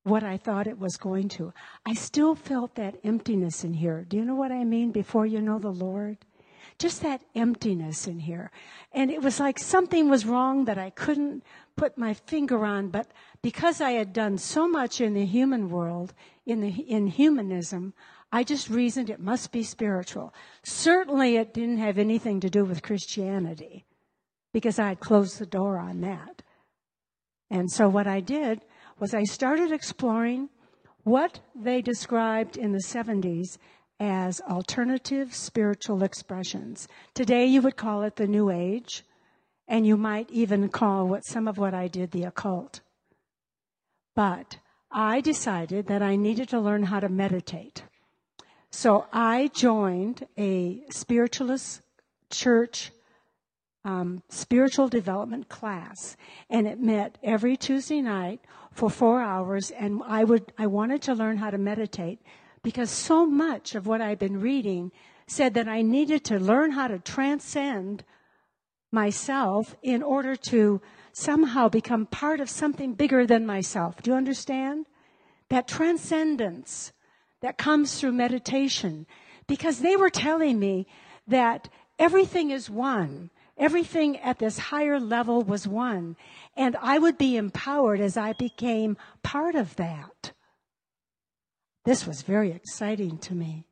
what 0.03 0.23
I 0.23 0.37
thought 0.37 0.67
it 0.67 0.79
was 0.79 0.97
going 0.97 1.29
to. 1.29 1.53
I 1.85 1.93
still 1.93 2.35
felt 2.35 2.75
that 2.75 2.99
emptiness 3.03 3.63
in 3.63 3.73
here. 3.73 4.05
Do 4.07 4.17
you 4.17 4.25
know 4.25 4.35
what 4.35 4.51
I 4.51 4.63
mean 4.63 4.91
before 4.91 5.25
you 5.25 5.41
know 5.41 5.59
the 5.59 5.71
Lord? 5.71 6.17
Just 6.77 7.01
that 7.01 7.21
emptiness 7.35 8.07
in 8.07 8.19
here. 8.19 8.51
And 8.93 9.11
it 9.11 9.21
was 9.21 9.39
like 9.39 9.59
something 9.59 10.09
was 10.09 10.25
wrong 10.25 10.65
that 10.65 10.77
I 10.77 10.89
couldn't 10.91 11.43
put 11.75 11.97
my 11.97 12.13
finger 12.13 12.65
on, 12.65 12.89
but 12.89 13.07
because 13.41 13.81
I 13.81 13.91
had 13.91 14.13
done 14.13 14.37
so 14.37 14.67
much 14.67 15.01
in 15.01 15.13
the 15.13 15.25
human 15.25 15.69
world, 15.69 16.13
in 16.45 16.61
the, 16.61 16.69
in 16.69 17.07
humanism, 17.07 17.93
I 18.31 18.43
just 18.43 18.69
reasoned 18.69 19.09
it 19.09 19.19
must 19.19 19.51
be 19.51 19.63
spiritual. 19.63 20.33
Certainly 20.63 21.37
it 21.37 21.53
didn't 21.53 21.79
have 21.79 21.97
anything 21.97 22.39
to 22.41 22.49
do 22.49 22.63
with 22.63 22.83
Christianity 22.83 23.85
because 24.53 24.77
I 24.79 24.89
had 24.89 24.99
closed 24.99 25.39
the 25.39 25.45
door 25.45 25.79
on 25.79 26.01
that. 26.01 26.43
And 27.49 27.71
so 27.71 27.89
what 27.89 28.07
I 28.07 28.19
did 28.19 28.61
was 28.99 29.13
I 29.13 29.23
started 29.23 29.71
exploring 29.71 30.49
what 31.03 31.39
they 31.55 31.81
described 31.81 32.57
in 32.57 32.71
the 32.71 32.83
70s 32.83 33.57
as 33.99 34.41
alternative 34.41 35.33
spiritual 35.33 36.03
expressions. 36.03 36.87
Today 37.13 37.45
you 37.45 37.61
would 37.61 37.77
call 37.77 38.03
it 38.03 38.15
the 38.15 38.27
New 38.27 38.49
Age, 38.49 39.03
and 39.67 39.85
you 39.85 39.97
might 39.97 40.29
even 40.29 40.69
call 40.69 41.07
what 41.07 41.25
some 41.25 41.47
of 41.47 41.57
what 41.57 41.73
I 41.73 41.87
did 41.87 42.11
the 42.11 42.23
occult. 42.23 42.81
But 44.15 44.59
I 44.91 45.21
decided 45.21 45.87
that 45.87 46.01
I 46.01 46.15
needed 46.15 46.49
to 46.49 46.59
learn 46.59 46.83
how 46.83 46.99
to 46.99 47.09
meditate. 47.09 47.83
So 48.71 49.07
I 49.11 49.49
joined 49.53 50.27
a 50.37 50.83
spiritualist 50.89 51.81
church 52.29 52.91
um, 53.85 54.21
spiritual 54.29 54.89
development 54.89 55.49
class, 55.49 56.17
and 56.49 56.67
it 56.67 56.79
met 56.79 57.17
every 57.23 57.55
Tuesday 57.55 58.01
night 58.01 58.41
for 58.71 58.89
four 58.89 59.21
hours. 59.21 59.71
And 59.71 60.01
I 60.05 60.23
would 60.23 60.51
I 60.57 60.67
wanted 60.67 61.01
to 61.03 61.13
learn 61.13 61.37
how 61.37 61.49
to 61.49 61.57
meditate 61.57 62.19
because 62.61 62.89
so 62.89 63.25
much 63.25 63.75
of 63.75 63.87
what 63.87 64.01
I've 64.01 64.19
been 64.19 64.41
reading 64.41 64.91
said 65.27 65.53
that 65.53 65.67
I 65.67 65.81
needed 65.81 66.23
to 66.25 66.39
learn 66.39 66.71
how 66.71 66.87
to 66.87 66.99
transcend 66.99 68.03
myself 68.91 69.75
in 69.81 70.03
order 70.03 70.35
to 70.35 70.81
somehow 71.13 71.69
become 71.69 72.05
part 72.05 72.39
of 72.39 72.49
something 72.49 72.93
bigger 72.93 73.25
than 73.25 73.45
myself. 73.45 74.01
Do 74.01 74.11
you 74.11 74.17
understand? 74.17 74.87
That 75.49 75.67
transcendence 75.67 76.91
that 77.41 77.57
comes 77.57 77.99
through 77.99 78.11
meditation 78.11 79.05
because 79.47 79.79
they 79.79 79.95
were 79.95 80.09
telling 80.09 80.59
me 80.59 80.87
that 81.27 81.69
everything 81.97 82.51
is 82.51 82.69
one. 82.69 83.29
Everything 83.57 84.17
at 84.19 84.39
this 84.39 84.57
higher 84.57 84.99
level 84.99 85.41
was 85.41 85.67
one. 85.67 86.15
And 86.55 86.77
I 86.81 86.97
would 86.97 87.17
be 87.17 87.35
empowered 87.35 87.99
as 87.99 88.15
I 88.15 88.33
became 88.33 88.97
part 89.21 89.55
of 89.55 89.75
that. 89.75 90.31
This 91.85 92.05
was 92.05 92.21
very 92.21 92.51
exciting 92.51 93.17
to 93.19 93.35
me. 93.35 93.65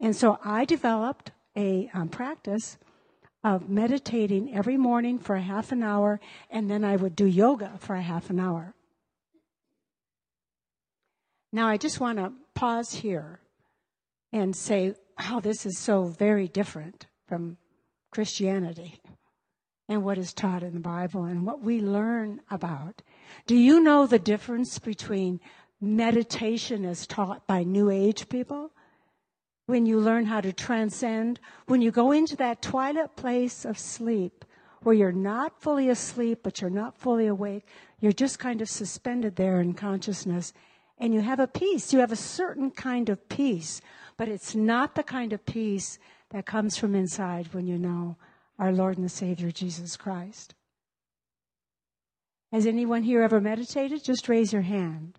And 0.00 0.16
so 0.16 0.38
I 0.44 0.64
developed 0.64 1.30
a 1.56 1.90
um, 1.94 2.08
practice 2.08 2.76
of 3.44 3.68
meditating 3.68 4.54
every 4.54 4.76
morning 4.76 5.18
for 5.18 5.36
a 5.36 5.42
half 5.42 5.72
an 5.72 5.82
hour, 5.82 6.20
and 6.50 6.70
then 6.70 6.84
I 6.84 6.96
would 6.96 7.16
do 7.16 7.26
yoga 7.26 7.72
for 7.78 7.94
a 7.96 8.02
half 8.02 8.30
an 8.30 8.38
hour. 8.38 8.74
Now, 11.52 11.68
I 11.68 11.76
just 11.76 12.00
want 12.00 12.18
to 12.18 12.32
pause 12.54 12.94
here 12.94 13.40
and 14.32 14.56
say 14.56 14.94
how 15.16 15.38
this 15.38 15.66
is 15.66 15.78
so 15.78 16.04
very 16.04 16.48
different 16.48 17.06
from 17.28 17.58
Christianity 18.10 19.00
and 19.86 20.02
what 20.02 20.16
is 20.16 20.32
taught 20.32 20.62
in 20.62 20.72
the 20.72 20.80
Bible 20.80 21.24
and 21.24 21.44
what 21.44 21.60
we 21.60 21.80
learn 21.80 22.40
about. 22.50 23.02
Do 23.46 23.54
you 23.54 23.82
know 23.82 24.06
the 24.06 24.18
difference 24.18 24.78
between 24.78 25.40
meditation 25.78 26.86
as 26.86 27.06
taught 27.06 27.46
by 27.46 27.64
New 27.64 27.90
Age 27.90 28.30
people? 28.30 28.70
When 29.66 29.84
you 29.84 30.00
learn 30.00 30.24
how 30.24 30.40
to 30.40 30.52
transcend, 30.52 31.38
when 31.66 31.82
you 31.82 31.90
go 31.90 32.12
into 32.12 32.36
that 32.36 32.62
twilight 32.62 33.14
place 33.16 33.66
of 33.66 33.78
sleep 33.78 34.46
where 34.82 34.94
you're 34.94 35.12
not 35.12 35.60
fully 35.60 35.90
asleep, 35.90 36.40
but 36.42 36.60
you're 36.60 36.70
not 36.70 36.98
fully 36.98 37.26
awake, 37.26 37.66
you're 38.00 38.12
just 38.12 38.38
kind 38.38 38.62
of 38.62 38.68
suspended 38.68 39.36
there 39.36 39.60
in 39.60 39.74
consciousness 39.74 40.52
and 40.98 41.12
you 41.12 41.20
have 41.20 41.40
a 41.40 41.46
peace. 41.46 41.92
You 41.92 42.00
have 42.00 42.12
a 42.12 42.16
certain 42.16 42.70
kind 42.70 43.08
of 43.08 43.28
peace. 43.28 43.80
But 44.16 44.28
it's 44.28 44.54
not 44.54 44.94
the 44.94 45.02
kind 45.02 45.32
of 45.32 45.44
peace 45.44 45.98
that 46.30 46.46
comes 46.46 46.76
from 46.76 46.94
inside 46.94 47.52
when 47.52 47.66
you 47.66 47.78
know 47.78 48.16
our 48.58 48.72
Lord 48.72 48.98
and 48.98 49.10
Savior 49.10 49.50
Jesus 49.50 49.96
Christ. 49.96 50.54
Has 52.52 52.66
anyone 52.66 53.02
here 53.02 53.22
ever 53.22 53.40
meditated? 53.40 54.04
Just 54.04 54.28
raise 54.28 54.52
your 54.52 54.62
hand. 54.62 55.18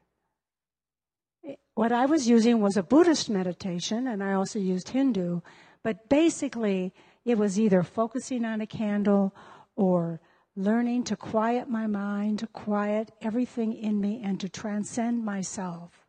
What 1.73 1.91
I 1.91 2.05
was 2.05 2.29
using 2.29 2.61
was 2.61 2.77
a 2.77 2.83
Buddhist 2.83 3.29
meditation, 3.29 4.07
and 4.07 4.23
I 4.23 4.33
also 4.33 4.59
used 4.59 4.89
Hindu, 4.89 5.41
but 5.81 6.07
basically 6.07 6.93
it 7.25 7.37
was 7.37 7.59
either 7.59 7.81
focusing 7.81 8.45
on 8.45 8.61
a 8.61 8.67
candle 8.67 9.35
or 9.75 10.21
learning 10.55 11.03
to 11.05 11.15
quiet 11.15 11.69
my 11.69 11.87
mind, 11.87 12.39
to 12.39 12.47
quiet 12.47 13.11
everything 13.21 13.73
in 13.73 13.99
me, 13.99 14.21
and 14.23 14.39
to 14.39 14.49
transcend 14.49 15.25
myself. 15.25 16.05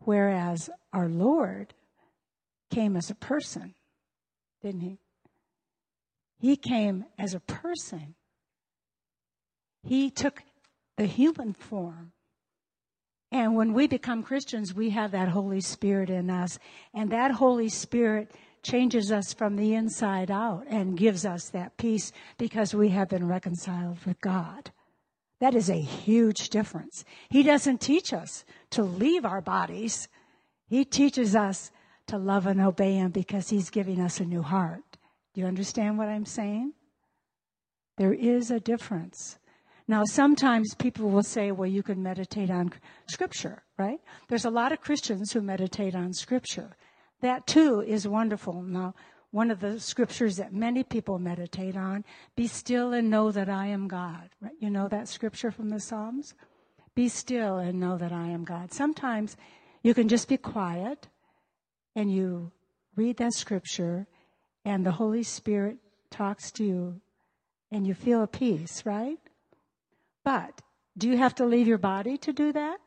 Whereas 0.00 0.68
our 0.92 1.08
Lord 1.08 1.74
came 2.70 2.96
as 2.96 3.10
a 3.10 3.14
person, 3.14 3.74
didn't 4.62 4.80
he? 4.80 4.98
He 6.38 6.56
came 6.56 7.04
as 7.18 7.34
a 7.34 7.40
person. 7.40 8.14
He 9.84 10.10
took 10.10 10.42
the 10.96 11.06
human 11.06 11.52
form. 11.52 12.12
And 13.30 13.56
when 13.56 13.72
we 13.72 13.86
become 13.86 14.22
Christians, 14.22 14.74
we 14.74 14.90
have 14.90 15.12
that 15.12 15.28
Holy 15.28 15.60
Spirit 15.60 16.10
in 16.10 16.28
us. 16.28 16.58
And 16.92 17.10
that 17.10 17.30
Holy 17.30 17.68
Spirit 17.68 18.32
changes 18.62 19.10
us 19.10 19.32
from 19.32 19.56
the 19.56 19.74
inside 19.74 20.30
out 20.30 20.64
and 20.68 20.96
gives 20.96 21.26
us 21.26 21.48
that 21.50 21.76
peace 21.76 22.12
because 22.38 22.74
we 22.74 22.90
have 22.90 23.08
been 23.08 23.26
reconciled 23.26 23.98
with 24.06 24.20
God. 24.20 24.70
That 25.40 25.54
is 25.54 25.68
a 25.68 25.80
huge 25.80 26.50
difference. 26.50 27.04
He 27.28 27.42
doesn't 27.42 27.80
teach 27.80 28.12
us 28.12 28.44
to 28.70 28.84
leave 28.84 29.24
our 29.24 29.40
bodies. 29.40 30.08
He 30.68 30.84
teaches 30.84 31.34
us 31.34 31.72
to 32.06 32.16
love 32.16 32.46
and 32.46 32.60
obey 32.60 32.94
Him 32.94 33.10
because 33.10 33.48
He's 33.48 33.70
giving 33.70 34.00
us 34.00 34.20
a 34.20 34.24
new 34.24 34.42
heart. 34.42 34.84
Do 35.34 35.40
you 35.40 35.46
understand 35.46 35.98
what 35.98 36.08
I'm 36.08 36.26
saying? 36.26 36.74
There 37.98 38.12
is 38.12 38.50
a 38.50 38.60
difference. 38.60 39.38
Now, 39.88 40.04
sometimes 40.04 40.74
people 40.74 41.10
will 41.10 41.22
say, 41.24 41.50
well, 41.50 41.68
you 41.68 41.82
can 41.82 42.02
meditate 42.02 42.50
on 42.50 42.70
Scripture, 43.06 43.62
right? 43.78 43.98
There's 44.28 44.44
a 44.44 44.50
lot 44.50 44.72
of 44.72 44.80
Christians 44.80 45.32
who 45.32 45.40
meditate 45.42 45.94
on 45.94 46.12
Scripture. 46.12 46.76
That 47.22 47.46
too 47.46 47.80
is 47.80 48.06
wonderful. 48.06 48.62
Now, 48.62 48.94
one 49.30 49.50
of 49.50 49.60
the 49.60 49.80
scriptures 49.80 50.36
that 50.36 50.52
many 50.52 50.84
people 50.84 51.18
meditate 51.18 51.76
on, 51.76 52.04
be 52.36 52.46
still 52.46 52.92
and 52.92 53.08
know 53.08 53.30
that 53.30 53.48
I 53.48 53.68
am 53.68 53.88
God. 53.88 54.28
Right? 54.40 54.52
You 54.58 54.68
know 54.68 54.88
that 54.88 55.08
scripture 55.08 55.50
from 55.50 55.70
the 55.70 55.80
Psalms? 55.80 56.34
Be 56.94 57.08
still 57.08 57.56
and 57.56 57.80
know 57.80 57.96
that 57.96 58.12
I 58.12 58.28
am 58.28 58.44
God. 58.44 58.72
Sometimes 58.72 59.36
you 59.82 59.94
can 59.94 60.08
just 60.08 60.28
be 60.28 60.36
quiet 60.36 61.08
and 61.96 62.12
you 62.12 62.52
read 62.94 63.16
that 63.16 63.32
scripture 63.32 64.06
and 64.64 64.84
the 64.84 64.92
Holy 64.92 65.22
Spirit 65.22 65.78
talks 66.10 66.50
to 66.52 66.64
you 66.64 67.00
and 67.70 67.86
you 67.86 67.94
feel 67.94 68.22
a 68.22 68.26
peace, 68.26 68.84
right? 68.84 69.18
But 70.24 70.60
do 70.98 71.08
you 71.08 71.16
have 71.16 71.34
to 71.36 71.46
leave 71.46 71.66
your 71.66 71.78
body 71.78 72.18
to 72.18 72.32
do 72.34 72.52
that? 72.52 72.78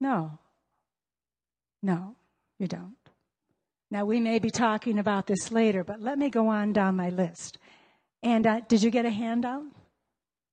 No. 0.00 0.38
No. 1.82 2.14
You 2.62 2.68
don't. 2.68 2.94
Now, 3.90 4.04
we 4.04 4.20
may 4.20 4.38
be 4.38 4.48
talking 4.48 5.00
about 5.00 5.26
this 5.26 5.50
later, 5.50 5.82
but 5.82 6.00
let 6.00 6.16
me 6.16 6.30
go 6.30 6.46
on 6.46 6.72
down 6.72 6.94
my 6.94 7.08
list. 7.08 7.58
And 8.22 8.46
uh, 8.46 8.60
did 8.68 8.84
you 8.84 8.90
get 8.90 9.04
a 9.04 9.10
handout? 9.10 9.64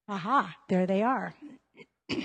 Aha, 0.07 0.55
there 0.69 0.87
they 0.87 1.03
are. 1.03 1.35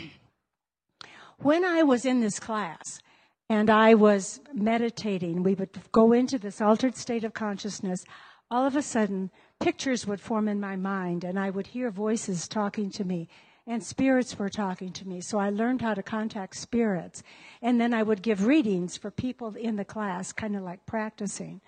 when 1.37 1.67
I 1.67 1.83
was 1.83 2.07
in 2.07 2.23
this 2.23 2.41
class 2.41 3.03
and 3.51 3.69
I 3.69 3.93
was 3.93 4.41
meditating, 4.55 5.43
we 5.43 5.53
would 5.53 5.79
go 5.93 6.13
into 6.13 6.39
this 6.39 6.63
altered 6.63 6.97
state 6.97 7.23
of 7.23 7.35
consciousness. 7.35 8.07
All 8.51 8.67
of 8.67 8.77
a 8.77 8.83
sudden, 8.83 9.31
pictures 9.61 10.07
would 10.07 10.19
form 10.23 10.49
in 10.49 10.61
my 10.61 10.77
mind, 10.77 11.25
and 11.25 11.39
I 11.39 11.51
would 11.51 11.67
hear 11.67 11.91
voices 11.91 12.49
talking 12.49 12.91
to 12.93 13.05
me 13.05 13.29
and 13.67 13.83
spirits 13.83 14.39
were 14.39 14.49
talking 14.49 14.93
to 14.93 15.09
me. 15.09 15.21
So 15.21 15.39
I 15.39 15.51
learned 15.51 15.81
how 15.81 15.95
to 15.95 16.03
contact 16.03 16.57
spirits. 16.57 17.23
And 17.63 17.81
then 17.81 17.95
I 17.95 18.03
would 18.03 18.23
give 18.23 18.47
readings 18.47 18.97
for 18.97 19.11
people 19.11 19.55
in 19.57 19.77
the 19.77 19.85
class, 19.85 20.33
kind 20.33 20.55
of 20.55 20.63
like 20.63 20.85
practicing. 20.87 21.61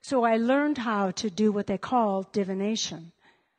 So 0.00 0.24
I 0.24 0.36
learned 0.36 0.78
how 0.78 1.10
to 1.12 1.30
do 1.30 1.52
what 1.52 1.66
they 1.66 1.78
call 1.78 2.28
divination. 2.32 3.12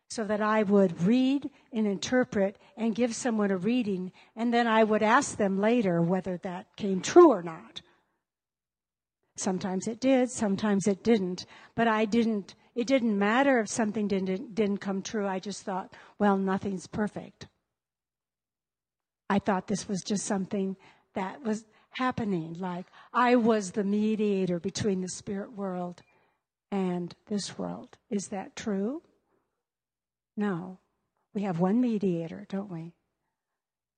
So 0.09 0.23
that 0.25 0.41
I 0.41 0.61
would 0.61 1.01
read 1.01 1.49
and 1.71 1.87
interpret 1.87 2.57
and 2.77 2.93
give 2.93 3.15
someone 3.15 3.49
a 3.49 3.57
reading, 3.57 4.11
and 4.35 4.53
then 4.53 4.67
I 4.67 4.83
would 4.83 5.01
ask 5.01 5.37
them 5.37 5.59
later 5.59 6.03
whether 6.03 6.37
that 6.43 6.67
came 6.75 7.01
true 7.01 7.31
or 7.31 7.41
not. 7.41 7.81
Sometimes 9.35 9.87
it 9.87 9.99
did, 9.99 10.29
sometimes 10.29 10.87
it 10.87 11.03
didn't. 11.03 11.47
But 11.73 11.87
I 11.87 12.05
didn't, 12.05 12.53
it 12.75 12.85
didn't 12.85 13.17
matter 13.17 13.59
if 13.59 13.69
something 13.69 14.07
didn't, 14.07 14.53
didn't 14.53 14.77
come 14.77 15.01
true. 15.01 15.27
I 15.27 15.39
just 15.39 15.63
thought, 15.63 15.93
well, 16.19 16.37
nothing's 16.37 16.85
perfect. 16.85 17.47
I 19.29 19.39
thought 19.39 19.67
this 19.67 19.87
was 19.87 20.01
just 20.01 20.25
something 20.25 20.75
that 21.13 21.43
was 21.43 21.65
happening. 21.91 22.55
Like 22.59 22.85
I 23.13 23.35
was 23.35 23.71
the 23.71 23.83
mediator 23.83 24.59
between 24.59 25.01
the 25.01 25.09
spirit 25.09 25.53
world 25.53 26.01
and 26.71 27.15
this 27.27 27.57
world. 27.57 27.97
Is 28.09 28.29
that 28.29 28.55
true? 28.55 29.03
No. 30.35 30.79
We 31.33 31.43
have 31.43 31.59
one 31.59 31.81
mediator, 31.81 32.45
don't 32.49 32.71
we? 32.71 32.93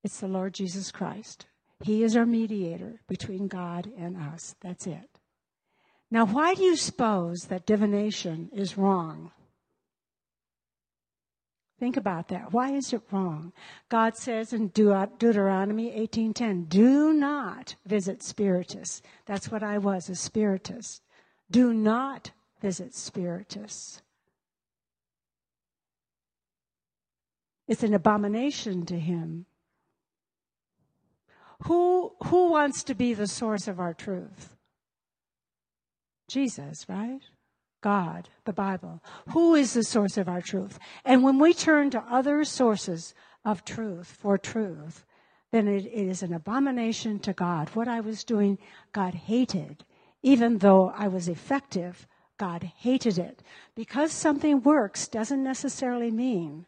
It's 0.04 0.20
the 0.20 0.28
Lord 0.28 0.54
Jesus 0.54 0.92
Christ. 0.92 1.48
He 1.84 2.04
is 2.04 2.16
our 2.16 2.26
mediator 2.26 3.02
between 3.08 3.48
God 3.48 3.92
and 3.98 4.16
us. 4.16 4.56
That's 4.62 4.88
it. 4.88 5.20
Now, 6.12 6.26
why 6.26 6.54
do 6.54 6.64
you 6.64 6.78
suppose 6.78 7.46
that 7.46 7.66
divination 7.66 8.50
is 8.54 8.78
wrong? 8.78 9.32
Think 11.78 11.98
about 11.98 12.30
that. 12.30 12.54
Why 12.54 12.72
is 12.72 12.94
it 12.94 13.02
wrong? 13.12 13.52
God 13.90 14.16
says 14.16 14.54
in 14.54 14.70
Deuteronomy 14.70 15.92
18:10, 15.92 16.66
"Do 16.66 17.12
not 17.12 17.76
visit 17.86 18.24
spiritists." 18.24 19.02
That's 19.26 19.52
what 19.52 19.62
I 19.62 19.78
was, 19.78 20.10
a 20.10 20.16
spiritist. 20.16 21.04
Do 21.52 21.74
not 21.74 22.32
visit 22.62 22.96
spiritists. 22.96 24.02
It's 27.68 27.84
an 27.84 27.94
abomination 27.94 28.86
to 28.86 29.00
him. 29.00 29.46
Who, 31.64 32.16
who 32.26 32.52
wants 32.52 32.84
to 32.84 32.96
be 32.96 33.14
the 33.14 33.28
source 33.28 33.68
of 33.68 33.80
our 33.80 33.94
truth? 33.94 34.56
Jesus, 36.28 36.88
right? 36.88 37.22
God, 37.86 38.30
the 38.46 38.52
Bible. 38.52 39.00
Who 39.30 39.54
is 39.54 39.74
the 39.76 39.84
source 39.84 40.18
of 40.18 40.28
our 40.28 40.42
truth? 40.42 40.80
And 41.06 41.22
when 41.22 41.38
we 41.38 41.54
turn 41.54 41.92
to 41.92 42.04
other 42.10 42.44
sources 42.44 43.14
of 43.46 43.64
truth 43.64 44.08
for 44.08 44.40
truth, 44.40 45.06
then 45.52 45.68
it, 45.68 45.86
is 45.86 46.24
an 46.24 46.34
abomination 46.34 47.20
to 47.20 47.32
God. 47.32 47.70
What 47.76 47.88
I 47.88 48.00
was 48.00 48.24
doing, 48.24 48.58
God 48.92 49.14
hated. 49.14 49.86
Even 50.24 50.58
though 50.58 50.94
I 50.98 51.08
was 51.10 51.28
effective, 51.28 52.08
God 52.40 52.64
hated 52.64 53.20
it. 53.20 53.44
Because 53.76 54.12
something 54.12 54.64
works 54.64 55.08
doesn't 55.08 55.44
necessarily 55.44 56.10
mean 56.10 56.66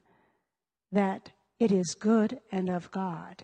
that 0.92 1.32
it 1.60 1.72
is 1.72 1.96
good 1.96 2.42
and 2.52 2.70
of 2.70 2.92
God. 2.92 3.44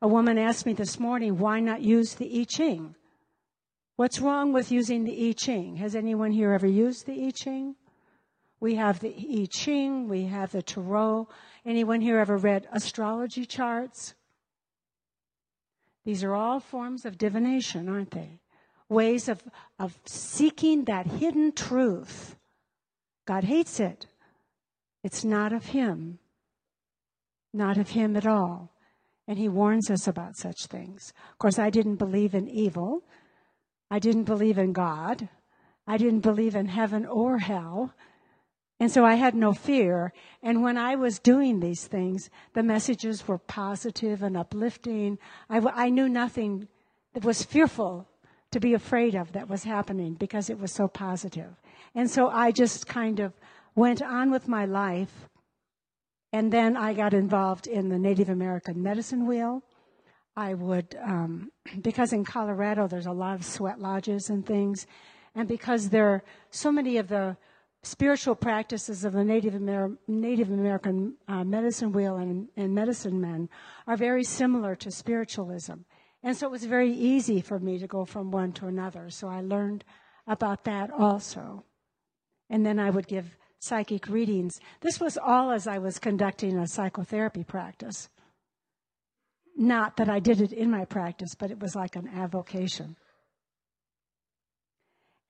A 0.00 0.06
woman 0.06 0.38
asked 0.38 0.64
me 0.64 0.72
this 0.72 1.00
morning, 1.00 1.36
why 1.36 1.58
not 1.58 1.82
use 1.82 2.14
the 2.14 2.42
I 2.42 2.44
Ching? 2.44 2.94
What's 3.96 4.20
wrong 4.20 4.52
with 4.52 4.70
using 4.70 5.04
the 5.04 5.28
I 5.28 5.32
Ching? 5.32 5.76
Has 5.76 5.96
anyone 5.96 6.30
here 6.30 6.52
ever 6.52 6.66
used 6.66 7.06
the 7.06 7.26
I 7.26 7.30
Ching? 7.30 7.76
We 8.60 8.74
have 8.74 9.00
the 9.00 9.08
I 9.08 9.46
Ching, 9.50 10.06
we 10.06 10.24
have 10.24 10.52
the 10.52 10.62
Tarot. 10.62 11.28
Anyone 11.64 12.02
here 12.02 12.18
ever 12.18 12.36
read 12.36 12.68
astrology 12.72 13.46
charts? 13.46 14.14
These 16.04 16.22
are 16.22 16.34
all 16.34 16.60
forms 16.60 17.06
of 17.06 17.16
divination, 17.16 17.88
aren't 17.88 18.10
they? 18.10 18.38
Ways 18.90 19.28
of, 19.30 19.42
of 19.78 19.98
seeking 20.04 20.84
that 20.84 21.06
hidden 21.06 21.52
truth. 21.52 22.36
God 23.26 23.44
hates 23.44 23.80
it. 23.80 24.06
It's 25.02 25.24
not 25.24 25.54
of 25.54 25.66
Him. 25.66 26.18
Not 27.52 27.78
of 27.78 27.90
Him 27.90 28.14
at 28.14 28.26
all. 28.26 28.72
And 29.26 29.38
He 29.38 29.48
warns 29.48 29.90
us 29.90 30.06
about 30.06 30.36
such 30.36 30.66
things. 30.66 31.12
Of 31.32 31.38
course, 31.38 31.58
I 31.58 31.70
didn't 31.70 31.96
believe 31.96 32.34
in 32.34 32.46
evil. 32.46 33.02
I 33.90 33.98
didn't 33.98 34.24
believe 34.24 34.58
in 34.58 34.72
God. 34.72 35.28
I 35.86 35.96
didn't 35.96 36.20
believe 36.20 36.56
in 36.56 36.66
heaven 36.66 37.06
or 37.06 37.38
hell. 37.38 37.94
And 38.78 38.90
so 38.90 39.04
I 39.04 39.14
had 39.14 39.34
no 39.34 39.52
fear. 39.54 40.12
And 40.42 40.62
when 40.62 40.76
I 40.76 40.96
was 40.96 41.18
doing 41.18 41.60
these 41.60 41.86
things, 41.86 42.28
the 42.52 42.62
messages 42.62 43.26
were 43.26 43.38
positive 43.38 44.22
and 44.22 44.36
uplifting. 44.36 45.18
I, 45.48 45.58
I 45.58 45.88
knew 45.88 46.08
nothing 46.08 46.68
that 47.14 47.24
was 47.24 47.42
fearful 47.42 48.06
to 48.50 48.60
be 48.60 48.74
afraid 48.74 49.14
of 49.14 49.32
that 49.32 49.48
was 49.48 49.64
happening 49.64 50.14
because 50.14 50.50
it 50.50 50.58
was 50.58 50.72
so 50.72 50.88
positive. 50.88 51.54
And 51.94 52.10
so 52.10 52.28
I 52.28 52.52
just 52.52 52.86
kind 52.86 53.20
of 53.20 53.32
went 53.74 54.02
on 54.02 54.30
with 54.30 54.48
my 54.48 54.66
life. 54.66 55.28
And 56.32 56.52
then 56.52 56.76
I 56.76 56.92
got 56.92 57.14
involved 57.14 57.66
in 57.66 57.88
the 57.88 57.98
Native 57.98 58.28
American 58.28 58.82
medicine 58.82 59.26
wheel. 59.26 59.62
I 60.36 60.54
would, 60.54 60.96
um, 61.02 61.50
because 61.82 62.12
in 62.12 62.24
Colorado 62.24 62.86
there's 62.86 63.06
a 63.06 63.12
lot 63.12 63.34
of 63.34 63.44
sweat 63.44 63.80
lodges 63.80 64.30
and 64.30 64.44
things, 64.44 64.86
and 65.34 65.48
because 65.48 65.88
there 65.90 66.08
are 66.08 66.24
so 66.50 66.70
many 66.70 66.96
of 66.98 67.08
the 67.08 67.36
spiritual 67.82 68.34
practices 68.34 69.04
of 69.04 69.12
the 69.12 69.24
Native, 69.24 69.54
Amer- 69.54 69.96
Native 70.08 70.50
American 70.50 71.14
uh, 71.28 71.44
medicine 71.44 71.92
wheel 71.92 72.16
and, 72.16 72.48
and 72.56 72.74
medicine 72.74 73.20
men 73.20 73.48
are 73.86 73.96
very 73.96 74.24
similar 74.24 74.74
to 74.76 74.90
spiritualism. 74.90 75.74
And 76.22 76.36
so 76.36 76.48
it 76.48 76.50
was 76.50 76.64
very 76.64 76.90
easy 76.92 77.40
for 77.40 77.60
me 77.60 77.78
to 77.78 77.86
go 77.86 78.04
from 78.04 78.30
one 78.30 78.52
to 78.54 78.66
another. 78.66 79.10
So 79.10 79.28
I 79.28 79.40
learned 79.42 79.84
about 80.26 80.64
that 80.64 80.90
also. 80.90 81.64
And 82.50 82.66
then 82.66 82.80
I 82.80 82.90
would 82.90 83.06
give 83.06 83.36
psychic 83.60 84.08
readings. 84.08 84.58
This 84.80 84.98
was 84.98 85.16
all 85.16 85.50
as 85.50 85.68
I 85.68 85.78
was 85.78 85.98
conducting 85.98 86.58
a 86.58 86.66
psychotherapy 86.66 87.44
practice. 87.44 88.08
Not 89.56 89.96
that 89.96 90.10
I 90.10 90.20
did 90.20 90.40
it 90.40 90.52
in 90.52 90.70
my 90.70 90.84
practice, 90.84 91.34
but 91.34 91.50
it 91.50 91.58
was 91.58 91.74
like 91.74 91.96
an 91.96 92.08
avocation. 92.14 92.96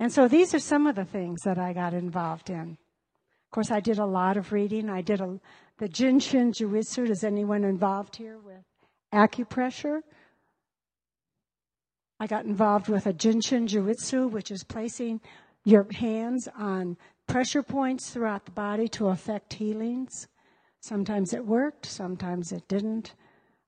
And 0.00 0.12
so 0.12 0.28
these 0.28 0.52
are 0.52 0.58
some 0.58 0.86
of 0.86 0.96
the 0.96 1.04
things 1.04 1.42
that 1.42 1.58
I 1.58 1.72
got 1.72 1.94
involved 1.94 2.50
in. 2.50 2.72
Of 2.72 3.50
course, 3.52 3.70
I 3.70 3.80
did 3.80 3.98
a 3.98 4.04
lot 4.04 4.36
of 4.36 4.52
reading. 4.52 4.90
I 4.90 5.00
did 5.00 5.20
a, 5.20 5.38
the 5.78 5.88
Jin 5.88 6.18
Shin 6.18 6.52
Jyutsu. 6.52 7.08
Is 7.08 7.24
anyone 7.24 7.64
involved 7.64 8.16
here 8.16 8.38
with 8.38 8.64
acupressure? 9.14 10.00
I 12.18 12.26
got 12.26 12.44
involved 12.44 12.88
with 12.88 13.06
a 13.06 13.12
Jin 13.12 13.40
Shin 13.40 13.66
Jyutsu, 13.66 14.30
which 14.30 14.50
is 14.50 14.64
placing 14.64 15.20
your 15.64 15.86
hands 15.92 16.48
on 16.58 16.96
pressure 17.26 17.62
points 17.62 18.10
throughout 18.10 18.44
the 18.44 18.50
body 18.50 18.88
to 18.88 19.08
affect 19.08 19.54
healings. 19.54 20.26
Sometimes 20.80 21.32
it 21.32 21.44
worked, 21.44 21.86
sometimes 21.86 22.52
it 22.52 22.66
didn't. 22.68 23.14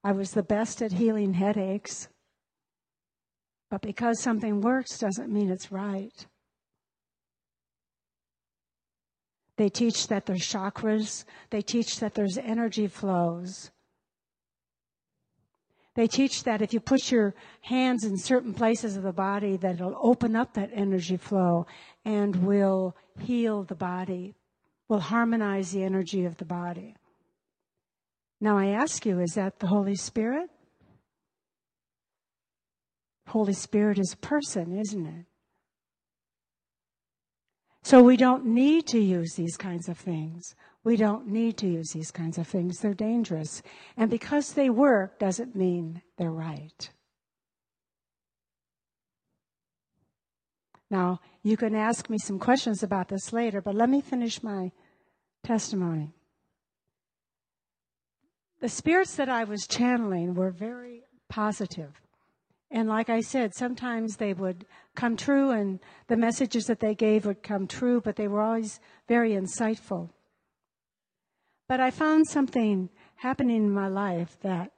I 0.08 0.12
was 0.12 0.30
the 0.30 0.42
best 0.42 0.80
at 0.80 0.92
healing 0.92 1.34
headaches. 1.34 2.08
But 3.68 3.82
because 3.82 4.22
something 4.22 4.62
works 4.62 4.96
doesn't 4.96 5.30
mean 5.30 5.50
it's 5.50 5.70
right. 5.70 6.26
They 9.58 9.68
teach 9.68 10.06
that 10.06 10.24
there's 10.24 10.48
chakras. 10.48 11.26
They 11.50 11.60
teach 11.60 12.00
that 12.00 12.14
there's 12.14 12.38
energy 12.38 12.86
flows. 12.86 13.70
They 15.94 16.06
teach 16.06 16.42
that 16.44 16.62
if 16.62 16.72
you 16.72 16.80
put 16.80 17.12
your 17.12 17.34
hands 17.60 18.02
in 18.02 18.16
certain 18.16 18.54
places 18.54 18.96
of 18.96 19.02
the 19.02 19.12
body, 19.12 19.58
that 19.58 19.74
it'll 19.74 20.00
open 20.00 20.34
up 20.34 20.54
that 20.54 20.70
energy 20.72 21.18
flow 21.18 21.66
and 22.06 22.34
will 22.46 22.96
heal 23.20 23.62
the 23.62 23.74
body, 23.74 24.36
will 24.88 25.00
harmonize 25.00 25.72
the 25.72 25.84
energy 25.84 26.24
of 26.24 26.38
the 26.38 26.46
body. 26.46 26.94
Now 28.40 28.56
I 28.56 28.68
ask 28.68 29.04
you, 29.04 29.20
is 29.20 29.32
that 29.34 29.58
the 29.58 29.66
Holy 29.66 29.96
Spirit? 29.96 30.48
Holy 33.26 33.52
Spirit 33.52 33.98
is 33.98 34.12
a 34.12 34.16
person, 34.16 34.78
isn't 34.78 35.06
it? 35.06 35.26
So 37.82 38.02
we 38.02 38.16
don't 38.16 38.44
need 38.46 38.86
to 38.88 38.98
use 38.98 39.34
these 39.34 39.56
kinds 39.56 39.88
of 39.88 39.96
things. 39.96 40.54
We 40.84 40.96
don't 40.96 41.26
need 41.28 41.56
to 41.58 41.66
use 41.66 41.90
these 41.92 42.10
kinds 42.10 42.38
of 42.38 42.46
things. 42.46 42.80
They're 42.80 42.94
dangerous. 42.94 43.62
And 43.96 44.10
because 44.10 44.52
they 44.52 44.70
work 44.70 45.18
doesn't 45.18 45.56
mean 45.56 46.02
they're 46.16 46.30
right. 46.30 46.90
Now, 50.90 51.20
you 51.42 51.56
can 51.56 51.74
ask 51.74 52.08
me 52.08 52.18
some 52.18 52.38
questions 52.38 52.82
about 52.82 53.08
this 53.08 53.32
later, 53.32 53.60
but 53.60 53.74
let 53.74 53.90
me 53.90 54.00
finish 54.00 54.42
my 54.42 54.70
testimony. 55.42 56.14
The 58.60 58.68
spirits 58.68 59.14
that 59.16 59.28
I 59.28 59.44
was 59.44 59.66
channeling 59.66 60.34
were 60.34 60.50
very 60.50 61.02
positive. 61.28 62.00
And 62.70 62.88
like 62.88 63.08
I 63.08 63.20
said, 63.20 63.54
sometimes 63.54 64.16
they 64.16 64.34
would 64.34 64.66
come 64.94 65.16
true 65.16 65.50
and 65.50 65.78
the 66.08 66.16
messages 66.16 66.66
that 66.66 66.80
they 66.80 66.94
gave 66.94 67.24
would 67.24 67.42
come 67.42 67.66
true, 67.66 68.00
but 68.00 68.16
they 68.16 68.28
were 68.28 68.42
always 68.42 68.80
very 69.06 69.32
insightful. 69.32 70.10
But 71.68 71.80
I 71.80 71.90
found 71.90 72.26
something 72.26 72.90
happening 73.16 73.56
in 73.56 73.70
my 73.70 73.88
life 73.88 74.36
that 74.42 74.72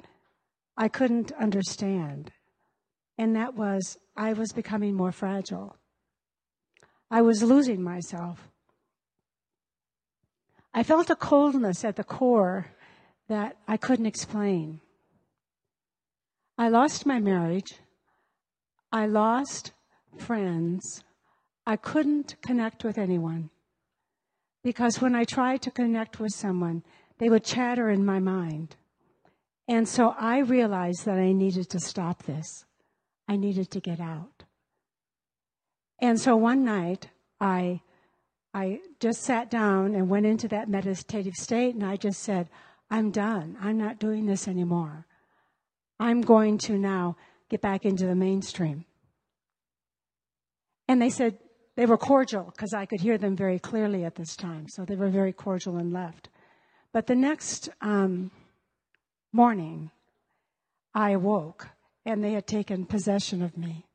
I 0.76 0.88
couldn't 0.88 1.32
understand. 1.32 2.32
And 3.16 3.34
that 3.34 3.54
was 3.54 3.98
I 4.16 4.34
was 4.34 4.52
becoming 4.52 4.94
more 4.94 5.12
fragile. 5.12 5.76
I 7.10 7.22
was 7.22 7.42
losing 7.42 7.82
myself. 7.82 8.48
I 10.72 10.82
felt 10.82 11.10
a 11.10 11.16
coldness 11.16 11.84
at 11.84 11.96
the 11.96 12.04
core 12.04 12.66
that 13.30 13.56
I 13.68 13.76
couldn't 13.76 14.06
explain. 14.06 14.80
I 16.58 16.68
lost 16.68 17.06
my 17.06 17.20
marriage. 17.20 17.74
I 18.90 19.06
lost 19.06 19.72
friends. 20.18 21.04
I 21.64 21.76
couldn't 21.76 22.34
connect 22.42 22.82
with 22.82 22.98
anyone. 22.98 23.50
Because 24.64 25.00
when 25.00 25.14
I 25.14 25.22
tried 25.22 25.62
to 25.62 25.70
connect 25.70 26.18
with 26.18 26.32
someone, 26.34 26.82
they 27.18 27.28
would 27.28 27.44
chatter 27.44 27.88
in 27.88 28.04
my 28.04 28.18
mind. 28.18 28.74
And 29.68 29.88
so 29.88 30.12
I 30.18 30.40
realized 30.40 31.04
that 31.04 31.18
I 31.18 31.30
needed 31.32 31.70
to 31.70 31.78
stop 31.78 32.24
this. 32.24 32.64
I 33.28 33.36
needed 33.36 33.70
to 33.70 33.80
get 33.80 34.00
out. 34.00 34.42
And 36.00 36.20
so 36.20 36.34
one 36.34 36.64
night, 36.64 37.10
I, 37.40 37.80
I 38.52 38.80
just 38.98 39.22
sat 39.22 39.52
down 39.52 39.94
and 39.94 40.10
went 40.10 40.26
into 40.26 40.48
that 40.48 40.68
meditative 40.68 41.34
state 41.34 41.76
and 41.76 41.86
I 41.86 41.94
just 41.94 42.24
said, 42.24 42.48
I'm 42.90 43.10
done. 43.10 43.56
I'm 43.60 43.78
not 43.78 43.98
doing 43.98 44.26
this 44.26 44.48
anymore. 44.48 45.06
I'm 45.98 46.22
going 46.22 46.58
to 46.58 46.78
now 46.78 47.16
get 47.48 47.60
back 47.60 47.84
into 47.84 48.06
the 48.06 48.14
mainstream. 48.14 48.84
And 50.88 51.00
they 51.00 51.10
said 51.10 51.38
they 51.76 51.86
were 51.86 51.98
cordial 51.98 52.44
because 52.44 52.74
I 52.74 52.86
could 52.86 53.00
hear 53.00 53.16
them 53.16 53.36
very 53.36 53.58
clearly 53.58 54.04
at 54.04 54.16
this 54.16 54.34
time. 54.34 54.66
So 54.68 54.84
they 54.84 54.96
were 54.96 55.10
very 55.10 55.32
cordial 55.32 55.76
and 55.76 55.92
left. 55.92 56.28
But 56.92 57.06
the 57.06 57.14
next 57.14 57.68
um, 57.80 58.32
morning, 59.32 59.90
I 60.94 61.10
awoke 61.10 61.68
and 62.04 62.24
they 62.24 62.32
had 62.32 62.46
taken 62.46 62.86
possession 62.86 63.42
of 63.42 63.56
me. 63.56 63.86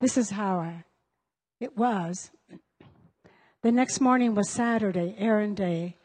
This 0.00 0.16
is 0.16 0.30
how 0.30 0.58
I, 0.58 0.84
it 1.60 1.76
was. 1.76 2.30
The 3.62 3.72
next 3.72 4.00
morning 4.00 4.34
was 4.34 4.50
Saturday, 4.50 5.14
errand 5.18 5.56
day, 5.56 5.96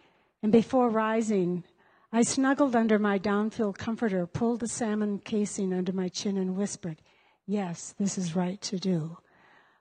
and 0.41 0.51
before 0.51 0.89
rising, 0.89 1.63
I 2.11 2.23
snuggled 2.23 2.75
under 2.75 2.97
my 2.97 3.17
downfilled 3.17 3.77
comforter, 3.77 4.25
pulled 4.25 4.61
the 4.61 4.67
salmon 4.67 5.19
casing 5.19 5.73
under 5.73 5.93
my 5.93 6.07
chin, 6.07 6.37
and 6.37 6.55
whispered, 6.55 7.01
Yes, 7.45 7.93
this 7.99 8.17
is 8.17 8.35
right 8.35 8.61
to 8.61 8.79
do. 8.79 9.17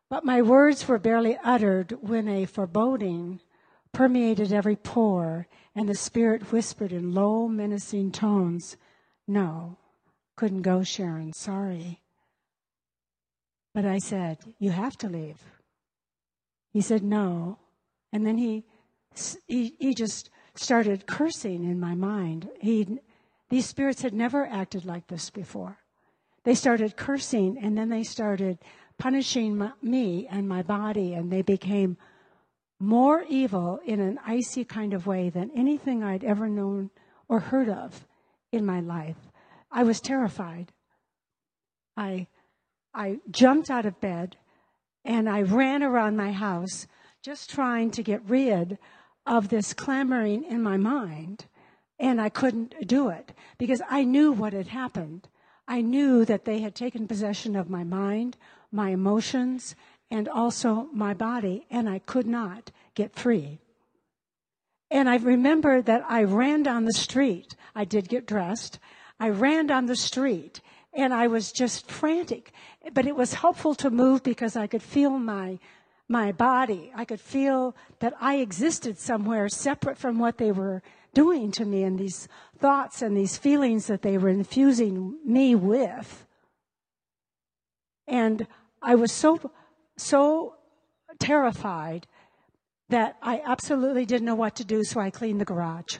But 0.08 0.24
my 0.24 0.42
words 0.42 0.86
were 0.86 0.98
barely 0.98 1.38
uttered 1.44 1.92
when 2.02 2.28
a 2.28 2.44
foreboding 2.44 3.40
permeated 3.92 4.52
every 4.52 4.76
pore, 4.76 5.46
and 5.74 5.88
the 5.88 5.94
spirit 5.94 6.52
whispered 6.52 6.92
in 6.92 7.14
low, 7.14 7.48
menacing 7.48 8.12
tones, 8.12 8.76
No, 9.26 9.78
couldn't 10.36 10.62
go, 10.62 10.82
Sharon, 10.82 11.32
sorry. 11.32 12.00
But 13.72 13.86
I 13.86 13.98
said, 13.98 14.38
You 14.58 14.70
have 14.70 14.96
to 14.98 15.08
leave. 15.08 15.40
He 16.72 16.80
said, 16.80 17.02
No. 17.02 17.58
And 18.12 18.26
then 18.26 18.38
he, 18.38 18.64
he, 19.46 19.76
he 19.78 19.94
just 19.94 20.30
started 20.54 21.06
cursing 21.06 21.64
in 21.64 21.78
my 21.78 21.94
mind. 21.94 22.48
He, 22.60 22.98
these 23.48 23.66
spirits 23.66 24.02
had 24.02 24.14
never 24.14 24.46
acted 24.46 24.84
like 24.84 25.06
this 25.06 25.30
before. 25.30 25.78
They 26.44 26.54
started 26.54 26.96
cursing 26.96 27.58
and 27.60 27.76
then 27.76 27.88
they 27.88 28.02
started 28.02 28.58
punishing 28.98 29.58
my, 29.58 29.72
me 29.82 30.26
and 30.30 30.48
my 30.48 30.62
body 30.62 31.14
and 31.14 31.30
they 31.30 31.42
became 31.42 31.96
more 32.78 33.24
evil 33.28 33.78
in 33.84 34.00
an 34.00 34.18
icy 34.24 34.64
kind 34.64 34.94
of 34.94 35.06
way 35.06 35.28
than 35.28 35.50
anything 35.54 36.02
I'd 36.02 36.24
ever 36.24 36.48
known 36.48 36.90
or 37.28 37.40
heard 37.40 37.68
of 37.68 38.06
in 38.52 38.64
my 38.64 38.80
life. 38.80 39.18
I 39.70 39.82
was 39.82 40.00
terrified. 40.00 40.72
I, 41.96 42.26
I 42.94 43.18
jumped 43.30 43.70
out 43.70 43.86
of 43.86 44.00
bed 44.00 44.36
and 45.04 45.28
I 45.28 45.42
ran 45.42 45.82
around 45.82 46.16
my 46.16 46.32
house 46.32 46.86
just 47.22 47.50
trying 47.50 47.90
to 47.92 48.02
get 48.02 48.22
rid 48.26 48.78
of 49.26 49.48
this 49.48 49.74
clamoring 49.74 50.44
in 50.44 50.62
my 50.62 50.76
mind, 50.76 51.46
and 51.98 52.20
I 52.20 52.28
couldn't 52.28 52.86
do 52.86 53.08
it 53.10 53.32
because 53.58 53.82
I 53.88 54.04
knew 54.04 54.32
what 54.32 54.52
had 54.52 54.68
happened. 54.68 55.28
I 55.68 55.82
knew 55.82 56.24
that 56.24 56.44
they 56.44 56.60
had 56.60 56.74
taken 56.74 57.06
possession 57.06 57.54
of 57.54 57.70
my 57.70 57.84
mind, 57.84 58.36
my 58.72 58.90
emotions, 58.90 59.74
and 60.10 60.28
also 60.28 60.88
my 60.92 61.14
body, 61.14 61.66
and 61.70 61.88
I 61.88 62.00
could 62.00 62.26
not 62.26 62.70
get 62.94 63.14
free. 63.14 63.60
And 64.90 65.08
I 65.08 65.16
remember 65.16 65.80
that 65.82 66.04
I 66.08 66.24
ran 66.24 66.64
down 66.64 66.84
the 66.84 66.92
street. 66.92 67.54
I 67.74 67.84
did 67.84 68.08
get 68.08 68.26
dressed. 68.26 68.80
I 69.20 69.28
ran 69.28 69.66
down 69.66 69.86
the 69.86 69.94
street 69.94 70.60
and 70.92 71.14
I 71.14 71.26
was 71.26 71.52
just 71.52 71.90
frantic. 71.90 72.52
But 72.92 73.06
it 73.06 73.16
was 73.16 73.34
helpful 73.34 73.74
to 73.76 73.90
move 73.90 74.22
because 74.22 74.56
I 74.56 74.66
could 74.66 74.82
feel 74.82 75.10
my 75.10 75.58
my 76.10 76.32
body. 76.32 76.90
I 76.94 77.04
could 77.04 77.20
feel 77.20 77.76
that 78.00 78.14
I 78.20 78.38
existed 78.38 78.98
somewhere 78.98 79.48
separate 79.48 79.96
from 79.96 80.18
what 80.18 80.38
they 80.38 80.50
were 80.50 80.82
doing 81.14 81.52
to 81.52 81.64
me 81.64 81.84
and 81.84 81.98
these 81.98 82.26
thoughts 82.58 83.00
and 83.00 83.16
these 83.16 83.36
feelings 83.36 83.86
that 83.86 84.02
they 84.02 84.18
were 84.18 84.28
infusing 84.28 85.18
me 85.24 85.54
with. 85.54 86.26
And 88.08 88.48
I 88.82 88.96
was 88.96 89.12
so, 89.12 89.52
so 89.96 90.56
terrified 91.20 92.08
that 92.88 93.16
I 93.22 93.40
absolutely 93.46 94.04
didn't 94.04 94.26
know 94.26 94.34
what 94.34 94.56
to 94.56 94.64
do, 94.64 94.82
so 94.82 95.00
I 95.00 95.10
cleaned 95.10 95.40
the 95.40 95.44
garage. 95.44 95.98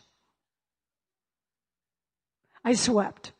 I 2.65 2.75
swept. 2.75 3.33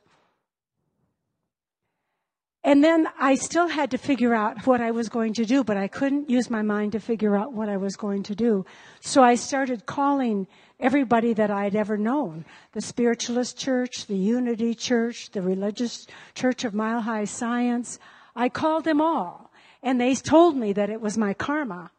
And 2.63 2.85
then 2.85 3.09
I 3.19 3.37
still 3.37 3.69
had 3.69 3.91
to 3.93 3.99
figure 3.99 4.35
out 4.35 4.67
what 4.67 4.83
I 4.83 4.91
was 4.91 5.09
going 5.09 5.33
to 5.35 5.47
do, 5.47 5.65
but 5.65 5.79
I 5.79 5.89
couldn't 5.89 6.29
use 6.29 6.51
my 6.51 6.61
mind 6.61 6.93
to 6.93 7.01
figure 7.01 7.35
out 7.35 7.55
what 7.55 7.71
I 7.71 7.79
was 7.79 7.97
going 7.97 8.23
to 8.25 8.35
do. 8.35 8.67
So 9.01 9.23
I 9.23 9.35
started 9.35 9.87
calling 9.87 10.47
everybody 10.79 11.33
that 11.33 11.51
I'd 11.51 11.75
ever 11.75 11.97
known. 11.97 12.45
The 12.73 12.83
Spiritualist 12.83 13.57
Church, 13.57 14.07
the 14.07 14.17
Unity 14.17 14.75
Church, 14.75 15.31
the 15.31 15.41
Religious 15.41 16.07
Church 16.35 16.65
of 16.65 16.75
Mile 16.75 17.01
High 17.01 17.25
Science. 17.25 17.99
I 18.37 18.51
called 18.51 18.85
them 18.85 19.01
all. 19.01 19.51
And 19.83 19.99
they 19.99 20.15
told 20.15 20.57
me 20.57 20.75
that 20.75 20.91
it 20.91 21.01
was 21.01 21.17
my 21.17 21.33
karma. 21.33 21.91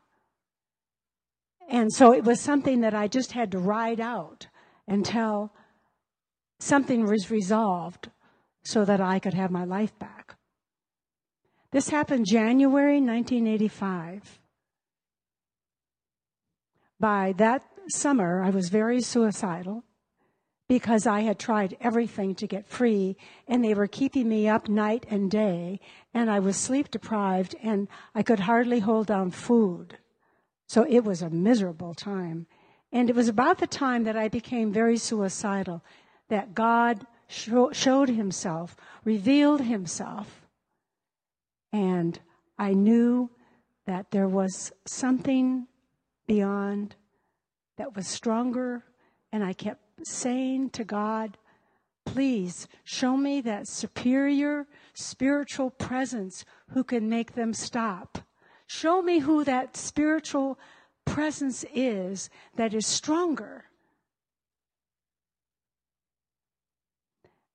And 1.68 1.92
so 1.92 2.14
it 2.14 2.24
was 2.24 2.40
something 2.40 2.82
that 2.82 2.94
I 2.94 3.08
just 3.08 3.32
had 3.32 3.52
to 3.54 3.58
ride 3.58 4.00
out 4.00 4.46
until 4.88 5.52
something 6.60 7.06
was 7.06 7.32
resolved 7.32 8.12
so 8.64 8.86
that 8.86 9.02
I 9.02 9.18
could 9.18 9.34
have 9.34 9.50
my 9.50 9.64
life 9.64 9.98
back. 9.98 10.21
This 11.72 11.88
happened 11.88 12.26
January 12.26 13.00
1985. 13.00 14.40
By 17.00 17.34
that 17.38 17.64
summer, 17.88 18.44
I 18.44 18.50
was 18.50 18.68
very 18.68 19.02
suicidal 19.02 19.86
because 20.68 21.08
I 21.08 21.22
had 21.22 21.40
tried 21.40 21.78
everything 21.80 22.36
to 22.36 22.48
get 22.48 22.68
free 22.68 23.16
and 23.48 23.64
they 23.64 23.74
were 23.74 23.88
keeping 23.88 24.28
me 24.28 24.50
up 24.50 24.68
night 24.68 25.06
and 25.10 25.32
day 25.32 25.80
and 26.14 26.30
I 26.30 26.40
was 26.40 26.58
sleep 26.58 26.92
deprived 26.92 27.56
and 27.64 27.88
I 28.14 28.22
could 28.22 28.42
hardly 28.42 28.80
hold 28.80 29.08
down 29.08 29.32
food. 29.32 29.98
So 30.68 30.86
it 30.90 31.06
was 31.06 31.22
a 31.22 31.30
miserable 31.30 31.94
time. 31.94 32.48
And 32.92 33.10
it 33.10 33.16
was 33.16 33.30
about 33.30 33.60
the 33.60 33.68
time 33.68 34.04
that 34.04 34.18
I 34.18 34.28
became 34.28 34.74
very 34.74 34.98
suicidal 34.98 35.84
that 36.28 36.54
God 36.54 37.08
showed 37.28 38.10
himself, 38.10 38.76
revealed 39.06 39.62
himself 39.62 40.41
and 41.74 42.20
I 42.58 42.74
knew 42.74 43.30
that 43.86 44.12
there 44.12 44.28
was 44.28 44.72
something 44.86 45.68
beyond 46.28 46.96
that 47.78 47.96
was 47.96 48.08
stronger. 48.08 48.84
And 49.32 49.44
I 49.44 49.54
kept 49.54 50.06
saying 50.06 50.72
to 50.72 50.84
God, 50.84 51.38
please 52.06 52.68
show 52.84 53.16
me 53.16 53.42
that 53.42 53.68
superior 53.68 54.68
spiritual 54.94 55.70
presence 55.70 56.46
who 56.70 56.84
can 56.84 57.10
make 57.10 57.34
them 57.34 57.54
stop. 57.54 58.20
Show 58.68 59.02
me 59.02 59.20
who 59.20 59.44
that 59.44 59.76
spiritual 59.76 60.60
presence 61.06 61.66
is 61.74 62.30
that 62.56 62.74
is 62.74 62.86
stronger. 62.86 63.66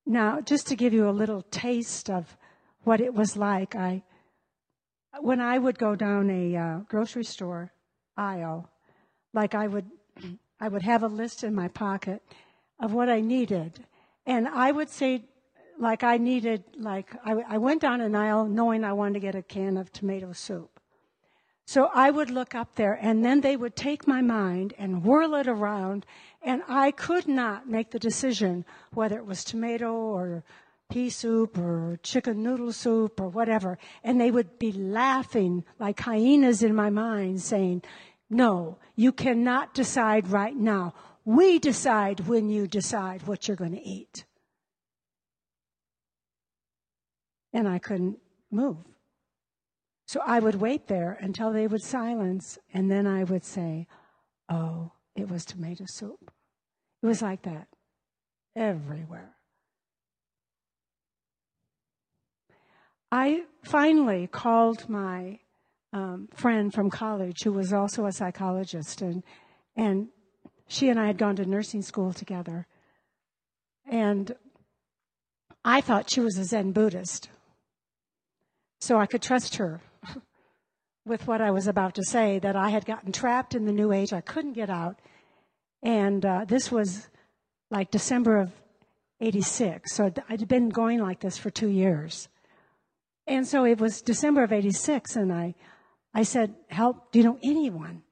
Now, 0.04 0.40
just 0.40 0.66
to 0.68 0.76
give 0.76 0.92
you 0.92 1.08
a 1.08 1.10
little 1.10 1.42
taste 1.42 2.08
of 2.10 2.36
what 2.86 3.00
it 3.00 3.12
was 3.12 3.36
like. 3.36 3.74
I, 3.74 4.02
when 5.20 5.40
I 5.40 5.58
would 5.58 5.76
go 5.78 5.96
down 5.96 6.30
a 6.30 6.56
uh, 6.56 6.78
grocery 6.88 7.24
store 7.24 7.72
aisle, 8.16 8.70
like 9.34 9.54
I 9.54 9.66
would, 9.66 9.90
I 10.60 10.68
would 10.68 10.82
have 10.82 11.02
a 11.02 11.08
list 11.08 11.42
in 11.42 11.52
my 11.54 11.66
pocket 11.68 12.22
of 12.80 12.94
what 12.94 13.08
I 13.08 13.20
needed, 13.20 13.84
and 14.24 14.46
I 14.46 14.70
would 14.70 14.88
say, 14.88 15.24
like 15.78 16.04
I 16.04 16.16
needed, 16.16 16.62
like 16.78 17.10
I, 17.24 17.32
I 17.48 17.58
went 17.58 17.82
down 17.82 18.00
an 18.00 18.14
aisle 18.14 18.46
knowing 18.46 18.84
I 18.84 18.92
wanted 18.92 19.14
to 19.14 19.20
get 19.20 19.34
a 19.34 19.42
can 19.42 19.76
of 19.76 19.92
tomato 19.92 20.32
soup. 20.32 20.80
So 21.66 21.90
I 21.92 22.12
would 22.12 22.30
look 22.30 22.54
up 22.54 22.76
there 22.76 22.96
and 23.02 23.24
then 23.24 23.40
they 23.40 23.56
would 23.56 23.74
take 23.74 24.06
my 24.06 24.22
mind 24.22 24.72
and 24.78 25.04
whirl 25.04 25.34
it 25.34 25.48
around 25.48 26.06
and 26.40 26.62
I 26.68 26.92
could 26.92 27.26
not 27.26 27.68
make 27.68 27.90
the 27.90 27.98
decision 27.98 28.64
whether 28.92 29.18
it 29.18 29.26
was 29.26 29.42
tomato 29.42 29.92
or 29.92 30.44
pea 30.90 31.10
soup 31.10 31.58
or 31.58 31.98
chicken 32.02 32.42
noodle 32.42 32.72
soup 32.72 33.20
or 33.20 33.28
whatever. 33.28 33.78
And 34.04 34.20
they 34.20 34.30
would 34.30 34.58
be 34.58 34.72
laughing 34.72 35.64
like 35.78 36.00
hyenas 36.00 36.62
in 36.62 36.74
my 36.74 36.90
mind 36.90 37.42
saying, 37.42 37.82
no, 38.28 38.78
you 38.94 39.12
cannot 39.12 39.74
decide 39.74 40.28
right 40.28 40.56
now. 40.56 40.94
We 41.24 41.58
decide 41.58 42.20
when 42.20 42.48
you 42.48 42.66
decide 42.66 43.26
what 43.26 43.46
you're 43.46 43.56
going 43.56 43.74
to 43.74 43.82
eat. 43.82 44.24
And 47.52 47.68
I 47.68 47.78
couldn't 47.78 48.18
move. 48.50 48.78
So 50.06 50.20
I 50.24 50.38
would 50.38 50.56
wait 50.56 50.86
there 50.86 51.18
until 51.20 51.52
they 51.52 51.66
would 51.66 51.82
silence, 51.82 52.58
and 52.72 52.90
then 52.90 53.06
I 53.06 53.24
would 53.24 53.44
say, 53.44 53.88
Oh, 54.48 54.92
it 55.16 55.28
was 55.28 55.44
tomato 55.44 55.84
soup. 55.86 56.30
It 57.02 57.06
was 57.06 57.22
like 57.22 57.42
that 57.42 57.66
everywhere. 58.54 59.35
I 63.12 63.44
finally 63.62 64.26
called 64.26 64.88
my 64.88 65.38
um, 65.92 66.28
friend 66.34 66.72
from 66.74 66.90
college 66.90 67.44
who 67.44 67.52
was 67.52 67.72
also 67.72 68.06
a 68.06 68.12
psychologist, 68.12 69.00
and 69.00 69.22
and 69.76 70.08
she 70.66 70.88
and 70.88 70.98
I 70.98 71.06
had 71.06 71.18
gone 71.18 71.36
to 71.36 71.46
nursing 71.46 71.82
school 71.82 72.12
together, 72.12 72.66
and 73.90 74.34
I 75.64 75.80
thought 75.80 76.10
she 76.10 76.20
was 76.20 76.36
a 76.36 76.44
Zen 76.44 76.72
Buddhist, 76.72 77.28
so 78.80 78.98
I 78.98 79.06
could 79.06 79.22
trust 79.22 79.56
her 79.56 79.80
with 81.06 81.26
what 81.28 81.40
I 81.40 81.52
was 81.52 81.68
about 81.68 81.94
to 81.94 82.04
say. 82.04 82.40
That 82.40 82.56
I 82.56 82.70
had 82.70 82.84
gotten 82.84 83.12
trapped 83.12 83.54
in 83.54 83.66
the 83.66 83.72
New 83.72 83.92
Age, 83.92 84.12
I 84.12 84.20
couldn't 84.20 84.54
get 84.54 84.68
out, 84.68 84.98
and 85.80 86.26
uh, 86.26 86.44
this 86.44 86.72
was 86.72 87.08
like 87.70 87.92
December 87.92 88.38
of 88.38 88.50
'86, 89.20 89.94
so 89.94 90.12
I'd 90.28 90.48
been 90.48 90.70
going 90.70 90.98
like 90.98 91.20
this 91.20 91.38
for 91.38 91.50
two 91.50 91.68
years. 91.68 92.28
And 93.26 93.46
so 93.46 93.64
it 93.64 93.80
was 93.80 94.02
December 94.02 94.44
of 94.44 94.52
86 94.52 95.16
and 95.16 95.32
I, 95.32 95.54
I 96.14 96.22
said, 96.22 96.54
help, 96.68 97.12
do 97.12 97.18
you 97.18 97.24
know 97.24 97.38
anyone 97.42 98.02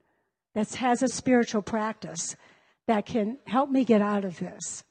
that 0.54 0.74
has 0.74 1.02
a 1.02 1.08
spiritual 1.08 1.62
practice 1.62 2.36
that 2.86 3.06
can 3.06 3.38
help 3.46 3.70
me 3.70 3.84
get 3.84 4.02
out 4.02 4.24
of 4.24 4.38
this? 4.38 4.84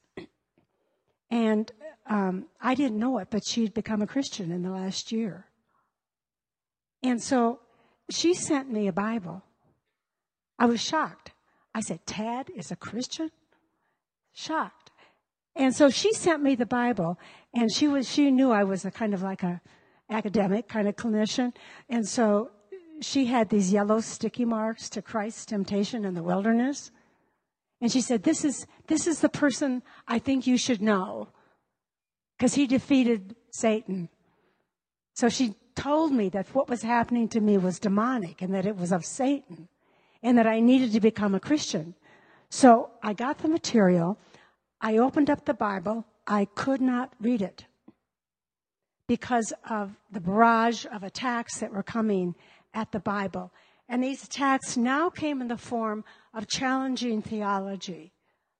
And 1.30 1.70
um, 2.06 2.46
I 2.60 2.74
didn't 2.74 2.98
know 2.98 3.18
it, 3.18 3.28
but 3.30 3.46
she'd 3.46 3.74
become 3.74 4.02
a 4.02 4.06
Christian 4.06 4.50
in 4.50 4.62
the 4.62 4.70
last 4.70 5.12
year. 5.12 5.46
And 7.02 7.22
so 7.22 7.60
she 8.10 8.34
sent 8.34 8.70
me 8.70 8.88
a 8.88 8.92
Bible. 8.92 9.42
I 10.58 10.66
was 10.66 10.80
shocked. 10.80 11.32
I 11.74 11.80
said, 11.80 12.06
Tad 12.06 12.50
is 12.56 12.70
a 12.70 12.76
Christian? 12.76 13.30
Shocked. 14.32 14.90
And 15.56 15.74
so 15.74 15.90
she 15.90 16.12
sent 16.12 16.42
me 16.42 16.54
the 16.54 16.66
Bible 16.66 17.18
and 17.52 17.70
she 17.72 17.88
was, 17.88 18.10
she 18.10 18.30
knew 18.30 18.50
I 18.50 18.64
was 18.64 18.84
a 18.84 18.90
kind 18.90 19.14
of 19.14 19.22
like 19.22 19.42
a, 19.42 19.60
academic 20.10 20.68
kind 20.68 20.88
of 20.88 20.96
clinician. 20.96 21.52
And 21.88 22.06
so 22.06 22.50
she 23.00 23.26
had 23.26 23.48
these 23.48 23.72
yellow 23.72 24.00
sticky 24.00 24.44
marks 24.44 24.88
to 24.90 25.02
Christ's 25.02 25.46
temptation 25.46 26.04
in 26.04 26.14
the 26.14 26.22
wilderness. 26.22 26.90
And 27.80 27.90
she 27.90 28.00
said, 28.00 28.22
this 28.22 28.44
is, 28.44 28.66
this 28.86 29.06
is 29.06 29.20
the 29.20 29.28
person 29.28 29.82
I 30.06 30.18
think 30.18 30.46
you 30.46 30.56
should 30.56 30.80
know 30.80 31.28
because 32.36 32.54
he 32.54 32.66
defeated 32.66 33.36
Satan. 33.50 34.08
So 35.14 35.28
she 35.28 35.54
told 35.74 36.12
me 36.12 36.28
that 36.30 36.54
what 36.54 36.68
was 36.68 36.82
happening 36.82 37.28
to 37.28 37.40
me 37.40 37.58
was 37.58 37.78
demonic 37.78 38.42
and 38.42 38.54
that 38.54 38.66
it 38.66 38.76
was 38.76 38.92
of 38.92 39.04
Satan 39.04 39.68
and 40.22 40.38
that 40.38 40.46
I 40.46 40.60
needed 40.60 40.92
to 40.92 41.00
become 41.00 41.34
a 41.34 41.40
Christian. 41.40 41.94
So 42.48 42.90
I 43.02 43.12
got 43.12 43.38
the 43.38 43.48
material. 43.48 44.18
I 44.80 44.98
opened 44.98 45.30
up 45.30 45.44
the 45.44 45.54
Bible. 45.54 46.06
I 46.26 46.46
could 46.54 46.80
not 46.80 47.12
read 47.20 47.42
it 47.42 47.66
because 49.06 49.52
of 49.68 49.96
the 50.10 50.20
barrage 50.20 50.86
of 50.92 51.02
attacks 51.02 51.58
that 51.60 51.72
were 51.72 51.82
coming 51.82 52.34
at 52.72 52.92
the 52.92 53.00
Bible. 53.00 53.52
And 53.88 54.02
these 54.02 54.24
attacks 54.24 54.76
now 54.76 55.10
came 55.10 55.40
in 55.40 55.48
the 55.48 55.58
form 55.58 56.04
of 56.32 56.48
challenging 56.48 57.20
theology. 57.20 58.12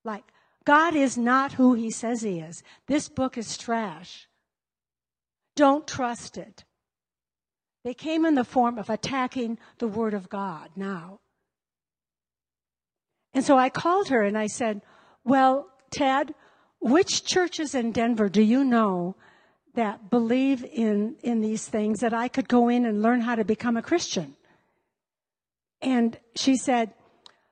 Like, 0.04 0.24
God 0.64 0.94
is 0.94 1.16
not 1.16 1.54
who 1.54 1.74
he 1.74 1.90
says 1.90 2.22
he 2.22 2.40
is. 2.40 2.62
This 2.86 3.08
book 3.08 3.38
is 3.38 3.56
trash. 3.56 4.28
Don't 5.56 5.86
trust 5.86 6.36
it. 6.36 6.64
They 7.84 7.94
came 7.94 8.24
in 8.24 8.34
the 8.34 8.44
form 8.44 8.78
of 8.78 8.88
attacking 8.88 9.58
the 9.78 9.88
Word 9.88 10.14
of 10.14 10.28
God 10.28 10.70
now. 10.74 11.20
And 13.34 13.44
so 13.44 13.58
I 13.58 13.68
called 13.68 14.08
her 14.08 14.22
and 14.22 14.38
I 14.38 14.46
said, 14.46 14.80
Well, 15.24 15.68
Ted, 15.90 16.34
which 16.80 17.24
churches 17.24 17.74
in 17.74 17.92
Denver 17.92 18.28
do 18.28 18.42
you 18.42 18.64
know 18.64 19.16
that 19.74 20.10
believe 20.10 20.64
in, 20.64 21.16
in 21.22 21.40
these 21.40 21.66
things 21.66 22.00
that 22.00 22.14
I 22.14 22.28
could 22.28 22.48
go 22.48 22.68
in 22.68 22.84
and 22.84 23.02
learn 23.02 23.20
how 23.20 23.34
to 23.34 23.44
become 23.44 23.76
a 23.76 23.82
Christian. 23.82 24.36
And 25.82 26.18
she 26.34 26.56
said, 26.56 26.94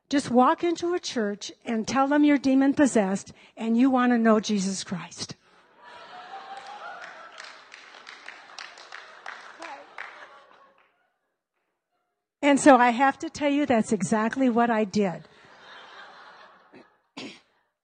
Just 0.09 0.31
walk 0.31 0.65
into 0.65 0.95
a 0.95 0.99
church 0.99 1.53
and 1.65 1.87
tell 1.87 2.09
them 2.09 2.25
you're 2.25 2.39
demon 2.39 2.75
possessed 2.75 3.33
and 3.57 3.77
you 3.77 3.91
want 3.91 4.13
to 4.13 4.19
know 4.19 4.41
Jesus 4.41 4.83
Christ. 4.85 5.37
And 12.45 12.59
so 12.59 12.77
I 12.77 12.91
have 12.91 13.21
to 13.21 13.31
tell 13.31 13.51
you 13.51 13.67
that's 13.67 13.93
exactly 13.93 14.49
what 14.51 14.69
I 14.69 14.83
did. 14.83 15.23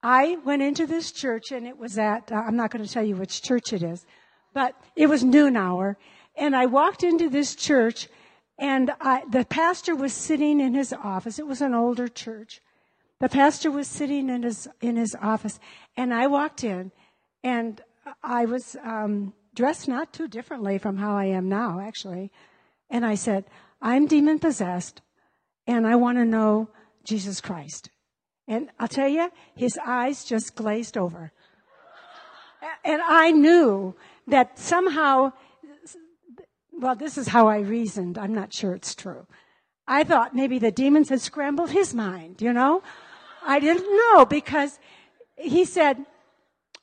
I 0.03 0.37
went 0.45 0.63
into 0.63 0.85
this 0.85 1.13
church 1.13 1.53
and 1.53 1.65
it 1.65 1.79
was 1.79 1.97
at, 1.97 2.33
uh, 2.33 2.43
I'm 2.45 2.57
not 2.57 2.73
going 2.73 2.85
to 2.85 2.93
tell 2.93 3.05
you 3.05 3.15
which 3.15 3.41
church 3.41 3.73
it 3.73 3.85
is, 3.85 4.05
but 4.59 4.75
it 4.97 5.07
was 5.07 5.23
noon 5.23 5.57
hour. 5.57 5.97
And 6.35 6.57
I 6.57 6.67
walked 6.67 7.05
into 7.05 7.31
this 7.31 7.55
church 7.55 8.09
and 8.59 8.91
I, 9.01 9.23
the 9.31 9.45
pastor 9.45 9.95
was 9.95 10.13
sitting 10.13 10.59
in 10.59 10.75
his 10.75 10.93
office. 10.93 11.39
It 11.39 11.47
was 11.47 11.61
an 11.61 11.75
older 11.75 12.09
church. 12.09 12.61
The 13.21 13.29
pastor 13.29 13.71
was 13.71 13.87
sitting 13.87 14.29
in 14.29 14.43
his, 14.43 14.67
in 14.81 14.97
his 14.97 15.15
office 15.23 15.61
and 15.97 16.13
I 16.13 16.27
walked 16.27 16.65
in 16.65 16.91
and 17.45 17.81
I 18.21 18.47
was, 18.47 18.77
um, 18.83 19.33
dressed 19.55 19.87
not 19.87 20.13
too 20.13 20.27
differently 20.27 20.79
from 20.79 20.97
how 20.97 21.17
I 21.17 21.27
am 21.27 21.49
now, 21.49 21.79
actually. 21.79 22.33
And 22.91 23.07
I 23.07 23.15
said, 23.15 23.45
I'm 23.81 24.07
demon 24.07 24.41
possessed 24.41 25.03
and 25.69 25.87
I 25.87 25.95
want 25.95 26.19
to 26.19 26.25
know 26.25 26.69
Jesus 27.05 27.41
Christ. 27.41 27.91
And 28.49 28.71
I'll 28.81 28.89
tell 28.89 29.09
you, 29.09 29.31
his 29.55 29.79
eyes 29.87 30.25
just 30.25 30.57
glazed 30.57 30.99
over. 30.99 31.31
And 32.85 33.01
I 33.03 33.31
knew 33.31 33.95
that 34.29 34.59
somehow, 34.59 35.33
well, 36.73 36.95
this 36.95 37.19
is 37.19 37.29
how 37.29 37.49
I 37.49 37.59
reasoned. 37.59 38.19
I'm 38.19 38.35
not 38.35 38.53
sure 38.53 38.75
it's 38.75 38.95
true. 38.95 39.27
I 39.87 40.05
thought 40.05 40.35
maybe 40.35 40.59
the 40.59 40.71
demons 40.71 41.09
had 41.09 41.21
scrambled 41.21 41.71
his 41.71 41.95
mind, 41.95 42.43
you 42.43 42.53
know? 42.53 42.83
I 43.45 43.59
didn't 43.59 43.87
know 43.91 44.27
because 44.27 44.79
he 45.37 45.65
said, 45.65 46.05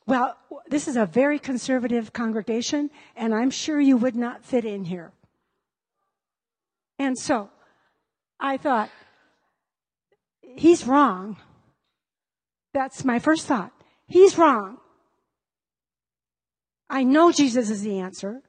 well, 0.07 0.37
this 0.67 0.87
is 0.87 0.97
a 0.97 1.05
very 1.05 1.37
conservative 1.37 2.13
congregation 2.13 2.89
and 3.15 3.33
I'm 3.33 3.51
sure 3.51 3.79
you 3.79 3.97
would 3.97 4.15
not 4.15 4.43
fit 4.43 4.65
in 4.65 4.85
here. 4.85 5.11
And 6.97 7.17
so 7.17 7.49
I 8.39 8.57
thought, 8.57 8.89
he's 10.41 10.87
wrong. 10.87 11.37
That's 12.73 13.05
my 13.05 13.19
first 13.19 13.45
thought. 13.45 13.71
He's 14.07 14.37
wrong. 14.37 14.77
I 16.95 17.03
know 17.03 17.29
Jesus 17.29 17.69
is 17.69 17.81
the 17.81 17.99
answer 17.99 18.41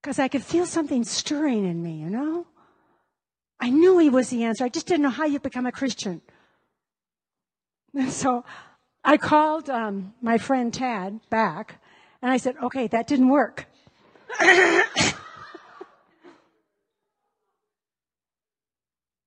because 0.00 0.20
I 0.20 0.28
could 0.28 0.44
feel 0.44 0.66
something 0.66 1.02
stirring 1.02 1.64
in 1.64 1.82
me, 1.82 1.94
you 1.96 2.08
know? 2.08 2.46
I 3.58 3.70
knew 3.70 3.98
he 3.98 4.08
was 4.08 4.30
the 4.30 4.44
answer. 4.44 4.64
I 4.64 4.68
just 4.68 4.86
didn't 4.86 5.02
know 5.02 5.10
how 5.10 5.24
you 5.24 5.40
become 5.40 5.66
a 5.66 5.72
Christian. 5.72 6.22
And 7.92 8.12
so 8.12 8.44
I 9.02 9.16
called 9.16 9.68
um, 9.68 10.14
my 10.22 10.38
friend 10.38 10.72
Tad 10.72 11.18
back 11.28 11.82
and 12.22 12.30
I 12.30 12.36
said, 12.36 12.54
okay, 12.62 12.86
that 12.86 13.08
didn't 13.08 13.30
work. 13.30 13.66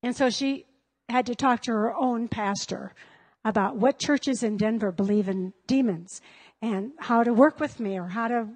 And 0.02 0.16
so 0.16 0.30
she 0.30 0.66
had 1.10 1.26
to 1.26 1.36
talk 1.36 1.62
to 1.64 1.72
her 1.72 1.94
own 1.94 2.30
pastor 2.30 2.94
about 3.44 3.76
what 3.76 4.00
churches 4.00 4.44
in 4.44 4.56
Denver 4.56 4.92
believe 4.94 5.28
in 5.28 5.52
demons 5.68 6.22
and 6.62 6.92
how 7.00 7.24
to 7.24 7.34
work 7.34 7.60
with 7.60 7.80
me 7.80 7.98
or 8.00 8.08
how 8.08 8.28
to 8.28 8.48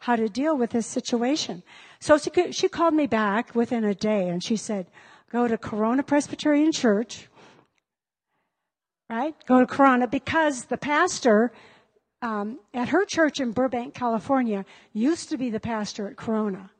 how 0.00 0.16
to 0.16 0.28
deal 0.28 0.56
with 0.56 0.70
this 0.70 0.86
situation. 0.86 1.62
So 2.00 2.18
she, 2.18 2.52
she 2.52 2.68
called 2.68 2.94
me 2.94 3.06
back 3.06 3.54
within 3.54 3.84
a 3.84 3.94
day 3.94 4.28
and 4.28 4.42
she 4.42 4.56
said, 4.56 4.86
go 5.30 5.48
to 5.48 5.58
Corona 5.58 6.02
Presbyterian 6.02 6.72
Church, 6.72 7.28
right? 9.08 9.34
Go 9.46 9.60
to 9.60 9.66
Corona 9.66 10.06
because 10.06 10.66
the 10.66 10.76
pastor 10.76 11.52
um, 12.20 12.60
at 12.72 12.88
her 12.90 13.04
church 13.04 13.40
in 13.40 13.50
Burbank, 13.50 13.94
California, 13.94 14.64
used 14.92 15.30
to 15.30 15.36
be 15.36 15.50
the 15.50 15.60
pastor 15.60 16.08
at 16.08 16.16
Corona. 16.16 16.70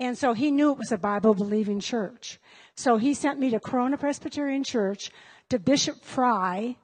And 0.00 0.16
so 0.16 0.32
he 0.32 0.50
knew 0.50 0.72
it 0.72 0.78
was 0.78 0.92
a 0.92 0.98
Bible 0.98 1.34
believing 1.34 1.78
church. 1.78 2.40
So 2.74 2.96
he 2.96 3.14
sent 3.14 3.38
me 3.38 3.50
to 3.50 3.60
Corona 3.60 3.96
Presbyterian 3.96 4.64
Church 4.64 5.10
to 5.50 5.58
Bishop 5.58 6.02
Fry, 6.02 6.76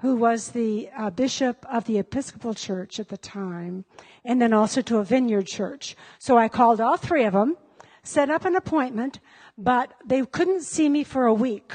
who 0.00 0.16
was 0.16 0.50
the 0.50 0.88
uh, 0.96 1.10
bishop 1.10 1.66
of 1.70 1.84
the 1.84 1.98
Episcopal 1.98 2.54
Church 2.54 2.98
at 2.98 3.08
the 3.08 3.18
time, 3.18 3.84
and 4.24 4.40
then 4.40 4.52
also 4.52 4.80
to 4.82 4.98
a 4.98 5.04
vineyard 5.04 5.46
church. 5.46 5.96
So 6.18 6.38
I 6.38 6.48
called 6.48 6.80
all 6.80 6.96
three 6.96 7.24
of 7.24 7.34
them, 7.34 7.56
set 8.02 8.30
up 8.30 8.44
an 8.44 8.56
appointment, 8.56 9.20
but 9.58 9.92
they 10.04 10.24
couldn't 10.24 10.62
see 10.62 10.88
me 10.88 11.04
for 11.04 11.26
a 11.26 11.34
week. 11.34 11.74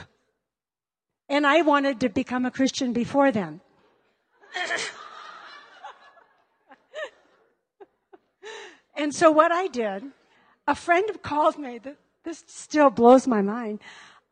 And 1.30 1.46
I 1.46 1.62
wanted 1.62 2.00
to 2.02 2.10
become 2.10 2.46
a 2.46 2.52
Christian 2.52 2.94
before 2.94 3.32
then. 3.32 3.62
and 8.96 9.14
so 9.14 9.30
what 9.32 9.52
I 9.52 9.68
did 9.68 10.04
a 10.68 10.76
friend 10.76 11.06
called 11.22 11.60
me. 11.60 11.80
This 12.24 12.44
still 12.48 12.90
blows 12.90 13.28
my 13.28 13.42
mind. 13.42 13.80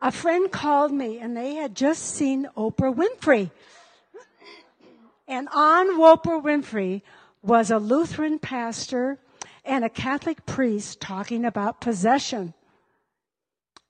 A 0.01 0.12
friend 0.12 0.51
called 0.51 0.91
me 0.91 1.19
and 1.19 1.38
they 1.38 1.53
had 1.56 1.75
just 1.75 2.03
seen 2.03 2.49
Oprah 2.58 2.93
Winfrey. 2.93 3.51
And 5.34 5.50
on 5.52 6.00
Oprah 6.00 6.43
Winfrey 6.43 7.02
was 7.41 7.72
a 7.72 7.80
Lutheran 7.80 8.38
pastor 8.38 9.17
and 9.65 9.84
a 9.84 9.89
Catholic 9.89 10.46
priest 10.46 11.02
talking 11.02 11.43
about 11.43 11.82
possession. 11.82 12.54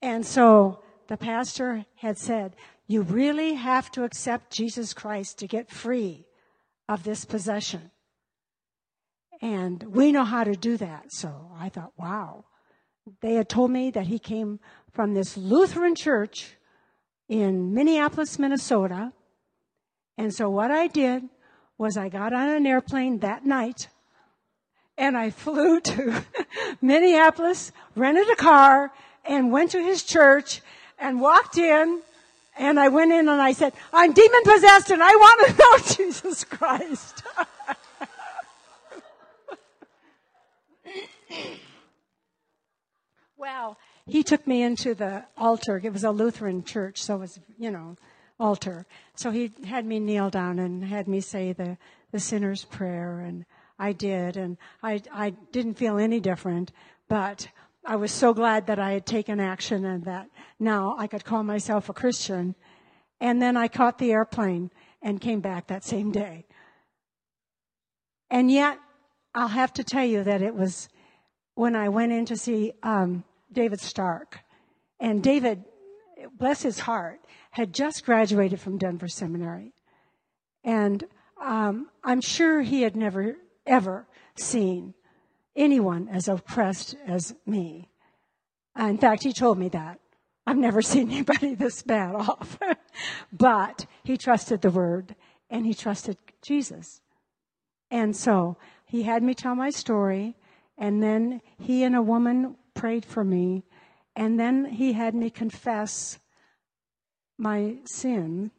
And 0.01 0.25
so 0.25 0.81
the 1.09 1.17
pastor 1.17 1.83
had 1.95 2.17
said, 2.17 2.55
you 2.87 3.01
really 3.01 3.55
have 3.55 3.91
to 3.91 4.05
accept 4.05 4.53
Jesus 4.53 4.93
Christ 4.93 5.37
to 5.39 5.47
get 5.47 5.69
free 5.69 6.25
of 6.87 7.03
this 7.03 7.25
possession. 7.25 7.91
And 9.41 9.83
we 9.83 10.13
know 10.13 10.23
how 10.23 10.45
to 10.45 10.55
do 10.55 10.77
that. 10.77 11.07
So 11.09 11.51
I 11.59 11.67
thought, 11.67 11.91
wow. 11.97 12.45
They 13.19 13.33
had 13.33 13.49
told 13.49 13.69
me 13.69 13.91
that 13.91 14.07
he 14.07 14.17
came 14.17 14.61
from 14.93 15.13
this 15.13 15.35
Lutheran 15.35 15.95
church 15.95 16.55
in 17.27 17.73
Minneapolis, 17.73 18.39
Minnesota. 18.39 19.11
And 20.17 20.33
so 20.33 20.49
what 20.49 20.71
I 20.71 20.87
did 20.87 21.23
was 21.83 21.95
I 21.97 22.07
got 22.07 22.31
on 22.31 22.47
an 22.47 22.65
airplane 22.65 23.19
that 23.19 23.45
night 23.45 23.89
and 24.97 25.17
I 25.17 25.31
flew 25.31 25.81
to 25.81 26.23
Minneapolis, 26.81 27.73
rented 27.93 28.29
a 28.29 28.37
car, 28.37 28.93
and 29.25 29.51
went 29.51 29.71
to 29.71 29.83
his 29.83 30.01
church 30.01 30.61
and 30.97 31.19
walked 31.19 31.57
in. 31.57 32.01
And 32.57 32.79
I 32.79 32.87
went 32.87 33.11
in 33.11 33.27
and 33.27 33.41
I 33.41 33.51
said, 33.51 33.73
I'm 33.91 34.13
demon 34.13 34.43
possessed 34.45 34.91
and 34.91 35.03
I 35.03 35.09
want 35.09 35.47
to 35.47 35.53
know 35.59 35.77
Jesus 36.07 36.45
Christ. 36.45 37.21
well, 43.35 43.77
he 44.07 44.23
took 44.23 44.47
me 44.47 44.61
into 44.61 44.93
the 44.93 45.25
altar. 45.37 45.81
It 45.83 45.91
was 45.91 46.05
a 46.05 46.11
Lutheran 46.11 46.63
church, 46.63 47.03
so 47.03 47.15
it 47.15 47.19
was, 47.19 47.41
you 47.59 47.71
know, 47.71 47.97
altar. 48.43 48.85
So 49.15 49.31
he 49.31 49.51
had 49.65 49.85
me 49.85 49.99
kneel 49.99 50.29
down 50.29 50.59
and 50.59 50.83
had 50.83 51.07
me 51.07 51.21
say 51.21 51.53
the, 51.53 51.77
the 52.11 52.19
sinner's 52.19 52.65
prayer, 52.65 53.19
and 53.19 53.45
I 53.79 53.93
did, 53.93 54.35
and 54.35 54.57
I, 54.83 55.01
I 55.13 55.29
didn't 55.51 55.75
feel 55.75 55.97
any 55.97 56.19
different, 56.19 56.73
but 57.07 57.47
I 57.85 57.95
was 57.95 58.11
so 58.11 58.33
glad 58.33 58.67
that 58.67 58.79
I 58.79 58.91
had 58.91 59.05
taken 59.05 59.39
action 59.39 59.85
and 59.85 60.03
that 60.03 60.27
now 60.59 60.95
I 60.99 61.07
could 61.07 61.23
call 61.23 61.43
myself 61.43 61.87
a 61.87 61.93
Christian. 61.93 62.55
And 63.21 63.41
then 63.41 63.55
I 63.55 63.69
caught 63.69 63.97
the 63.97 64.11
airplane 64.11 64.71
and 65.01 65.21
came 65.21 65.39
back 65.39 65.67
that 65.67 65.85
same 65.85 66.11
day. 66.11 66.45
And 68.29 68.51
yet, 68.51 68.77
I'll 69.33 69.47
have 69.47 69.73
to 69.73 69.83
tell 69.83 70.05
you 70.05 70.23
that 70.23 70.41
it 70.41 70.53
was 70.53 70.89
when 71.55 71.75
I 71.75 71.89
went 71.89 72.11
in 72.11 72.25
to 72.25 72.37
see 72.37 72.73
um, 72.83 73.23
David 73.51 73.79
Stark. 73.79 74.39
And 74.99 75.23
David, 75.23 75.63
bless 76.37 76.61
his 76.61 76.79
heart, 76.79 77.19
had 77.53 77.71
just 77.71 78.03
graduated 78.03 78.59
from 78.59 78.79
Denver 78.79 79.07
Seminary. 79.07 79.73
And 80.63 81.03
um, 81.39 81.87
I'm 82.03 82.19
sure 82.19 82.61
he 82.61 82.81
had 82.81 82.95
never, 82.95 83.35
ever 83.67 84.07
seen 84.35 84.95
anyone 85.55 86.09
as 86.09 86.27
oppressed 86.27 86.95
as 87.05 87.35
me. 87.45 87.89
In 88.77 88.97
fact, 88.97 89.23
he 89.23 89.33
told 89.33 89.59
me 89.59 89.69
that. 89.69 89.99
I've 90.47 90.57
never 90.57 90.81
seen 90.81 91.11
anybody 91.11 91.53
this 91.53 91.83
bad 91.83 92.15
off. 92.15 92.57
but 93.31 93.85
he 94.03 94.17
trusted 94.17 94.61
the 94.61 94.71
word 94.71 95.15
and 95.51 95.63
he 95.63 95.75
trusted 95.75 96.17
Jesus. 96.41 97.01
And 97.91 98.15
so 98.15 98.57
he 98.87 99.03
had 99.03 99.21
me 99.21 99.35
tell 99.35 99.53
my 99.53 99.69
story 99.69 100.35
and 100.75 101.03
then 101.03 101.39
he 101.59 101.83
and 101.83 101.95
a 101.95 102.01
woman 102.01 102.55
prayed 102.73 103.05
for 103.05 103.23
me. 103.23 103.63
And 104.15 104.39
then 104.39 104.65
he 104.65 104.93
had 104.93 105.13
me 105.13 105.29
confess 105.29 106.17
my 107.43 107.75
sin 107.85 108.51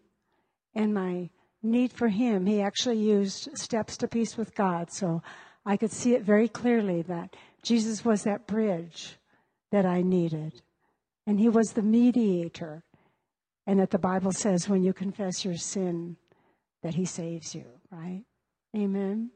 and 0.74 0.94
my 0.94 1.30
need 1.62 1.92
for 1.92 2.08
him. 2.08 2.46
He 2.46 2.60
actually 2.60 2.98
used 2.98 3.56
steps 3.56 3.96
to 3.96 4.08
peace 4.08 4.36
with 4.36 4.54
God. 4.54 4.92
So 4.92 5.22
I 5.66 5.76
could 5.76 5.90
see 5.90 6.14
it 6.14 6.22
very 6.22 6.46
clearly 6.46 7.02
that 7.02 7.34
Jesus 7.62 8.04
was 8.04 8.22
that 8.22 8.46
bridge 8.46 9.16
that 9.72 9.86
I 9.86 10.02
needed. 10.02 10.62
And 11.26 11.40
he 11.40 11.48
was 11.48 11.72
the 11.72 11.82
mediator. 11.82 12.84
And 13.66 13.80
that 13.80 13.90
the 13.90 13.98
Bible 13.98 14.32
says 14.32 14.68
when 14.68 14.84
you 14.84 14.92
confess 14.92 15.42
your 15.42 15.56
sin, 15.56 16.18
that 16.84 16.94
He 16.94 17.06
saves 17.06 17.54
you, 17.54 17.64
right? 17.90 18.22
Amen. 18.76 19.30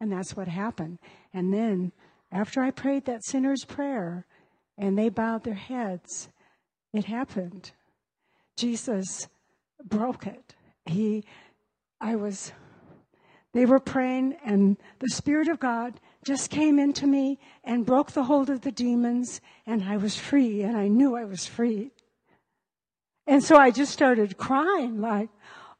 And 0.00 0.12
that's 0.12 0.36
what 0.36 0.48
happened. 0.48 0.98
And 1.32 1.54
then, 1.54 1.92
after 2.32 2.60
I 2.60 2.72
prayed 2.72 3.04
that 3.04 3.24
sinner's 3.24 3.64
prayer 3.64 4.26
and 4.76 4.98
they 4.98 5.08
bowed 5.08 5.44
their 5.44 5.54
heads, 5.54 6.28
it 6.92 7.04
happened. 7.04 7.70
Jesus 8.56 9.28
broke 9.84 10.26
it. 10.26 10.54
He, 10.86 11.24
I 12.00 12.16
was, 12.16 12.52
they 13.52 13.66
were 13.66 13.80
praying, 13.80 14.36
and 14.44 14.76
the 15.00 15.10
Spirit 15.10 15.48
of 15.48 15.60
God 15.60 16.00
just 16.24 16.50
came 16.50 16.78
into 16.78 17.06
me 17.06 17.38
and 17.62 17.86
broke 17.86 18.12
the 18.12 18.24
hold 18.24 18.50
of 18.50 18.62
the 18.62 18.72
demons, 18.72 19.40
and 19.66 19.82
I 19.82 19.96
was 19.96 20.16
free, 20.16 20.62
and 20.62 20.76
I 20.76 20.88
knew 20.88 21.16
I 21.16 21.24
was 21.24 21.46
free. 21.46 21.90
And 23.26 23.42
so 23.42 23.56
I 23.56 23.70
just 23.70 23.92
started 23.92 24.36
crying, 24.36 25.00
like, 25.00 25.30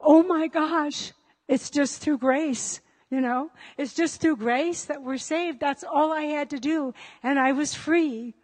oh 0.01 0.23
my 0.23 0.47
gosh, 0.47 1.13
it's 1.49 1.71
just 1.71 2.01
through 2.01 2.19
grace. 2.19 2.81
You 3.11 3.21
know, 3.21 3.51
it's 3.79 3.95
just 3.95 4.21
through 4.21 4.39
grace 4.39 4.87
that 4.87 5.03
we're 5.03 5.19
saved. 5.19 5.61
That's 5.61 5.85
all 5.85 6.13
I 6.13 6.23
had 6.23 6.51
to 6.51 6.59
do. 6.59 6.95
And 7.23 7.39
I 7.39 7.53
was 7.53 7.73
free. 7.73 8.35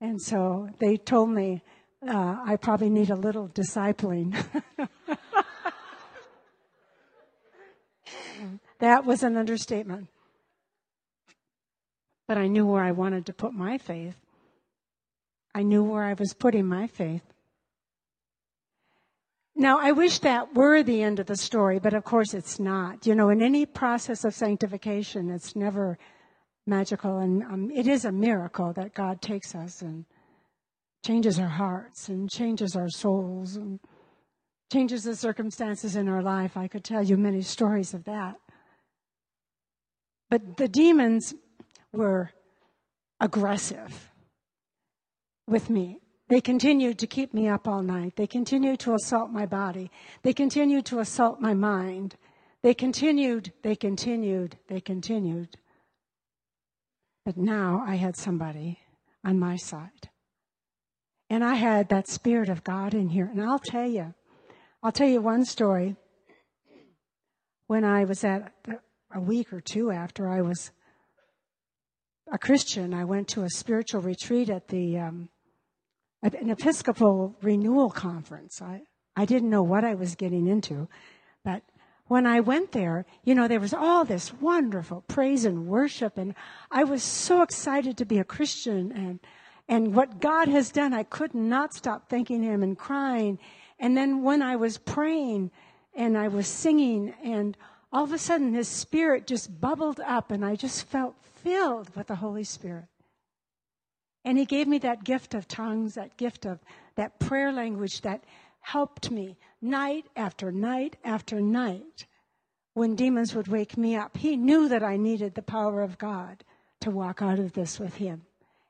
And 0.00 0.20
so 0.20 0.68
they 0.80 0.98
told 0.98 1.30
me 1.30 1.62
uh, 2.08 2.38
I 2.44 2.56
probably 2.56 2.90
need 2.90 3.10
a 3.10 3.16
little 3.16 3.48
discipling. 3.48 4.34
that 8.78 9.04
was 9.04 9.22
an 9.22 9.36
understatement. 9.36 10.08
But 12.26 12.38
I 12.38 12.46
knew 12.46 12.66
where 12.66 12.82
I 12.82 12.92
wanted 12.92 13.26
to 13.26 13.32
put 13.32 13.52
my 13.52 13.78
faith. 13.78 14.16
I 15.54 15.62
knew 15.62 15.84
where 15.84 16.04
I 16.04 16.14
was 16.14 16.34
putting 16.34 16.66
my 16.66 16.86
faith. 16.86 17.22
Now, 19.56 19.78
I 19.80 19.92
wish 19.92 20.18
that 20.20 20.54
were 20.54 20.82
the 20.82 21.02
end 21.02 21.20
of 21.20 21.26
the 21.26 21.36
story, 21.36 21.78
but 21.78 21.94
of 21.94 22.02
course 22.02 22.34
it's 22.34 22.58
not. 22.58 23.06
You 23.06 23.14
know, 23.14 23.28
in 23.28 23.40
any 23.40 23.66
process 23.66 24.24
of 24.24 24.34
sanctification, 24.34 25.30
it's 25.30 25.54
never 25.54 25.96
magical, 26.66 27.18
and 27.18 27.44
um, 27.44 27.70
it 27.70 27.86
is 27.86 28.04
a 28.04 28.10
miracle 28.10 28.72
that 28.72 28.94
God 28.94 29.22
takes 29.22 29.54
us 29.54 29.80
and 29.80 30.06
changes 31.04 31.38
our 31.38 31.48
hearts 31.48 32.08
and 32.08 32.30
changes 32.30 32.74
our 32.74 32.88
souls 32.88 33.56
and 33.56 33.78
changes 34.72 35.04
the 35.04 35.14
circumstances 35.14 35.96
in 35.96 36.08
our 36.08 36.22
life. 36.22 36.56
I 36.56 36.66
could 36.66 36.82
tell 36.82 37.02
you 37.02 37.16
many 37.16 37.42
stories 37.42 37.94
of 37.94 38.04
that. 38.04 38.36
But 40.30 40.56
the 40.56 40.68
demons 40.68 41.34
were 41.92 42.30
aggressive 43.20 44.10
with 45.46 45.68
me. 45.68 46.00
They 46.28 46.40
continued 46.40 46.98
to 47.00 47.06
keep 47.06 47.34
me 47.34 47.48
up 47.48 47.68
all 47.68 47.82
night. 47.82 48.16
They 48.16 48.26
continued 48.26 48.80
to 48.80 48.94
assault 48.94 49.30
my 49.30 49.44
body. 49.44 49.90
They 50.22 50.32
continued 50.32 50.86
to 50.86 51.00
assault 51.00 51.40
my 51.40 51.52
mind. 51.52 52.16
They 52.62 52.72
continued, 52.72 53.52
they 53.62 53.76
continued, 53.76 54.56
they 54.68 54.80
continued. 54.80 55.58
But 57.26 57.36
now 57.36 57.84
I 57.86 57.96
had 57.96 58.16
somebody 58.16 58.78
on 59.22 59.38
my 59.38 59.56
side. 59.56 60.08
And 61.30 61.42
I 61.42 61.54
had 61.54 61.88
that 61.88 62.08
Spirit 62.08 62.48
of 62.48 62.64
God 62.64 62.94
in 62.94 63.08
here. 63.08 63.26
And 63.26 63.42
I'll 63.42 63.58
tell 63.58 63.88
you, 63.88 64.14
I'll 64.82 64.92
tell 64.92 65.08
you 65.08 65.20
one 65.20 65.44
story. 65.44 65.96
When 67.66 67.84
I 67.84 68.04
was 68.04 68.24
at 68.24 68.52
a 69.14 69.20
week 69.20 69.52
or 69.52 69.60
two 69.60 69.90
after 69.90 70.28
I 70.28 70.42
was 70.42 70.70
a 72.30 72.38
Christian, 72.38 72.92
I 72.92 73.04
went 73.04 73.28
to 73.28 73.42
a 73.42 73.50
spiritual 73.50 74.02
retreat 74.02 74.50
at 74.50 74.68
the 74.68 74.98
um, 74.98 75.28
an 76.22 76.50
Episcopal 76.50 77.36
renewal 77.42 77.90
conference. 77.90 78.62
I, 78.62 78.82
I 79.16 79.24
didn't 79.24 79.50
know 79.50 79.62
what 79.62 79.84
I 79.84 79.94
was 79.94 80.14
getting 80.14 80.46
into, 80.46 80.88
but 81.44 81.62
when 82.06 82.26
I 82.26 82.40
went 82.40 82.72
there, 82.72 83.06
you 83.24 83.34
know, 83.34 83.48
there 83.48 83.60
was 83.60 83.74
all 83.74 84.04
this 84.04 84.32
wonderful 84.32 85.02
praise 85.08 85.44
and 85.44 85.66
worship, 85.66 86.18
and 86.18 86.34
I 86.70 86.84
was 86.84 87.02
so 87.02 87.42
excited 87.42 87.96
to 87.98 88.04
be 88.04 88.18
a 88.18 88.24
Christian 88.24 88.92
and 88.92 89.20
and 89.68 89.94
what 89.94 90.20
God 90.20 90.48
has 90.48 90.70
done, 90.70 90.92
I 90.92 91.04
could 91.04 91.34
not 91.34 91.72
stop 91.74 92.08
thanking 92.08 92.42
Him 92.42 92.62
and 92.62 92.76
crying. 92.76 93.38
And 93.78 93.96
then 93.96 94.22
when 94.22 94.42
I 94.42 94.56
was 94.56 94.78
praying 94.78 95.50
and 95.94 96.18
I 96.18 96.28
was 96.28 96.46
singing, 96.46 97.14
and 97.22 97.56
all 97.92 98.04
of 98.04 98.12
a 98.12 98.18
sudden 98.18 98.52
His 98.52 98.68
Spirit 98.68 99.26
just 99.26 99.60
bubbled 99.60 100.00
up, 100.00 100.30
and 100.30 100.44
I 100.44 100.56
just 100.56 100.86
felt 100.86 101.14
filled 101.42 101.94
with 101.96 102.08
the 102.08 102.16
Holy 102.16 102.44
Spirit. 102.44 102.86
And 104.24 104.38
he 104.38 104.46
gave 104.46 104.66
me 104.66 104.78
that 104.78 105.04
gift 105.04 105.34
of 105.34 105.46
tongues, 105.46 105.94
that 105.94 106.16
gift 106.16 106.46
of 106.46 106.58
that 106.94 107.20
prayer 107.20 107.52
language 107.52 108.00
that 108.00 108.24
helped 108.60 109.10
me 109.10 109.36
night 109.60 110.06
after 110.16 110.50
night 110.50 110.96
after 111.04 111.40
night 111.40 112.06
when 112.72 112.96
demons 112.96 113.34
would 113.34 113.48
wake 113.48 113.76
me 113.76 113.94
up. 113.94 114.16
He 114.16 114.36
knew 114.36 114.68
that 114.68 114.82
I 114.82 114.96
needed 114.96 115.34
the 115.34 115.42
power 115.42 115.82
of 115.82 115.98
God 115.98 116.42
to 116.80 116.90
walk 116.90 117.20
out 117.20 117.38
of 117.38 117.52
this 117.52 117.78
with 117.78 117.96
him. 117.96 118.22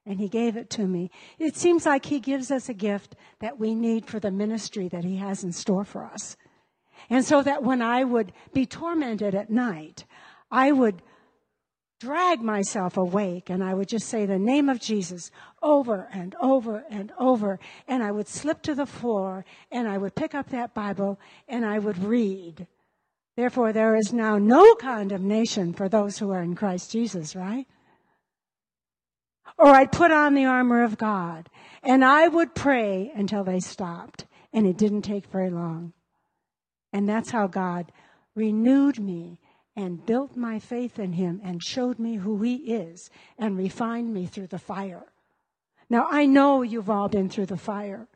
And 0.06 0.20
he 0.20 0.28
gave 0.28 0.56
it 0.56 0.68
to 0.70 0.86
me. 0.86 1.10
It 1.38 1.56
seems 1.56 1.86
like 1.86 2.06
he 2.06 2.20
gives 2.20 2.50
us 2.50 2.68
a 2.68 2.74
gift 2.74 3.16
that 3.40 3.58
we 3.58 3.74
need 3.74 4.06
for 4.06 4.20
the 4.20 4.30
ministry 4.30 4.88
that 4.88 5.04
he 5.04 5.16
has 5.16 5.42
in 5.42 5.52
store 5.52 5.84
for 5.84 6.04
us. 6.04 6.36
And 7.08 7.24
so 7.24 7.42
that 7.42 7.62
when 7.62 7.80
I 7.82 8.04
would 8.04 8.32
be 8.52 8.66
tormented 8.66 9.34
at 9.34 9.50
night, 9.50 10.04
I 10.50 10.72
would 10.72 11.02
drag 12.00 12.42
myself 12.42 12.96
awake 12.96 13.48
and 13.48 13.64
I 13.64 13.72
would 13.72 13.88
just 13.88 14.08
say 14.08 14.26
the 14.26 14.38
name 14.38 14.68
of 14.68 14.80
Jesus 14.80 15.30
over 15.62 16.08
and 16.12 16.34
over 16.40 16.84
and 16.90 17.12
over. 17.18 17.58
And 17.88 18.02
I 18.02 18.10
would 18.10 18.28
slip 18.28 18.62
to 18.62 18.74
the 18.74 18.86
floor 18.86 19.44
and 19.70 19.88
I 19.88 19.96
would 19.96 20.14
pick 20.14 20.34
up 20.34 20.50
that 20.50 20.74
Bible 20.74 21.18
and 21.48 21.64
I 21.64 21.78
would 21.78 21.98
read. 21.98 22.66
Therefore, 23.36 23.72
there 23.72 23.96
is 23.96 24.12
now 24.12 24.38
no 24.38 24.74
condemnation 24.74 25.72
for 25.72 25.88
those 25.88 26.18
who 26.18 26.30
are 26.30 26.42
in 26.42 26.54
Christ 26.54 26.92
Jesus, 26.92 27.34
right? 27.34 27.66
Or 29.58 29.68
I'd 29.68 29.92
put 29.92 30.10
on 30.10 30.34
the 30.34 30.44
armor 30.44 30.82
of 30.82 30.98
God 30.98 31.48
and 31.82 32.04
I 32.04 32.28
would 32.28 32.54
pray 32.54 33.12
until 33.14 33.44
they 33.44 33.60
stopped. 33.60 34.26
And 34.52 34.66
it 34.66 34.76
didn't 34.76 35.02
take 35.02 35.26
very 35.26 35.50
long. 35.50 35.92
And 36.92 37.08
that's 37.08 37.30
how 37.30 37.48
God 37.48 37.90
renewed 38.36 39.00
me 39.00 39.40
and 39.76 40.04
built 40.06 40.36
my 40.36 40.60
faith 40.60 40.98
in 40.98 41.12
him 41.12 41.40
and 41.42 41.62
showed 41.62 41.98
me 41.98 42.16
who 42.16 42.40
he 42.40 42.54
is 42.54 43.10
and 43.36 43.58
refined 43.58 44.14
me 44.14 44.26
through 44.26 44.46
the 44.46 44.58
fire. 44.58 45.04
Now, 45.90 46.06
I 46.08 46.26
know 46.26 46.62
you've 46.62 46.90
all 46.90 47.08
been 47.08 47.28
through 47.28 47.46
the 47.46 47.56
fire. 47.56 48.06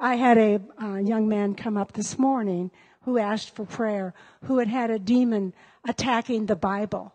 I 0.00 0.16
had 0.16 0.36
a 0.36 0.60
uh, 0.82 0.96
young 0.96 1.28
man 1.28 1.54
come 1.54 1.76
up 1.76 1.92
this 1.92 2.18
morning 2.18 2.72
who 3.02 3.18
asked 3.18 3.54
for 3.54 3.64
prayer, 3.64 4.14
who 4.44 4.58
had 4.58 4.68
had 4.68 4.90
a 4.90 4.98
demon 4.98 5.54
attacking 5.86 6.46
the 6.46 6.56
Bible, 6.56 7.14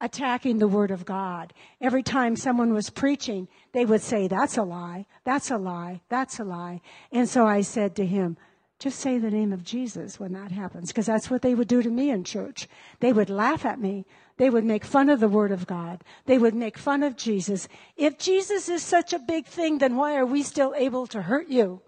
attacking 0.00 0.58
the 0.58 0.68
Word 0.68 0.90
of 0.90 1.04
God. 1.04 1.52
Every 1.80 2.02
time 2.02 2.36
someone 2.36 2.72
was 2.72 2.90
preaching, 2.90 3.48
they 3.72 3.84
would 3.84 4.02
say, 4.02 4.28
That's 4.28 4.56
a 4.56 4.62
lie, 4.62 5.06
that's 5.24 5.50
a 5.50 5.58
lie, 5.58 6.00
that's 6.08 6.38
a 6.38 6.44
lie. 6.44 6.80
And 7.12 7.28
so 7.28 7.46
I 7.46 7.60
said 7.60 7.96
to 7.96 8.06
him, 8.06 8.36
just 8.80 8.98
say 8.98 9.18
the 9.18 9.30
name 9.30 9.52
of 9.52 9.62
Jesus 9.62 10.18
when 10.18 10.32
that 10.32 10.50
happens, 10.50 10.88
because 10.88 11.04
that's 11.04 11.30
what 11.30 11.42
they 11.42 11.54
would 11.54 11.68
do 11.68 11.82
to 11.82 11.90
me 11.90 12.10
in 12.10 12.24
church. 12.24 12.66
They 13.00 13.12
would 13.12 13.28
laugh 13.28 13.66
at 13.66 13.78
me. 13.78 14.06
They 14.38 14.48
would 14.48 14.64
make 14.64 14.86
fun 14.86 15.10
of 15.10 15.20
the 15.20 15.28
Word 15.28 15.52
of 15.52 15.66
God. 15.66 16.02
They 16.24 16.38
would 16.38 16.54
make 16.54 16.78
fun 16.78 17.02
of 17.02 17.14
Jesus. 17.14 17.68
If 17.98 18.16
Jesus 18.16 18.70
is 18.70 18.82
such 18.82 19.12
a 19.12 19.18
big 19.18 19.44
thing, 19.44 19.78
then 19.78 19.96
why 19.96 20.16
are 20.16 20.24
we 20.24 20.42
still 20.42 20.72
able 20.74 21.06
to 21.08 21.20
hurt 21.20 21.48
you? 21.48 21.82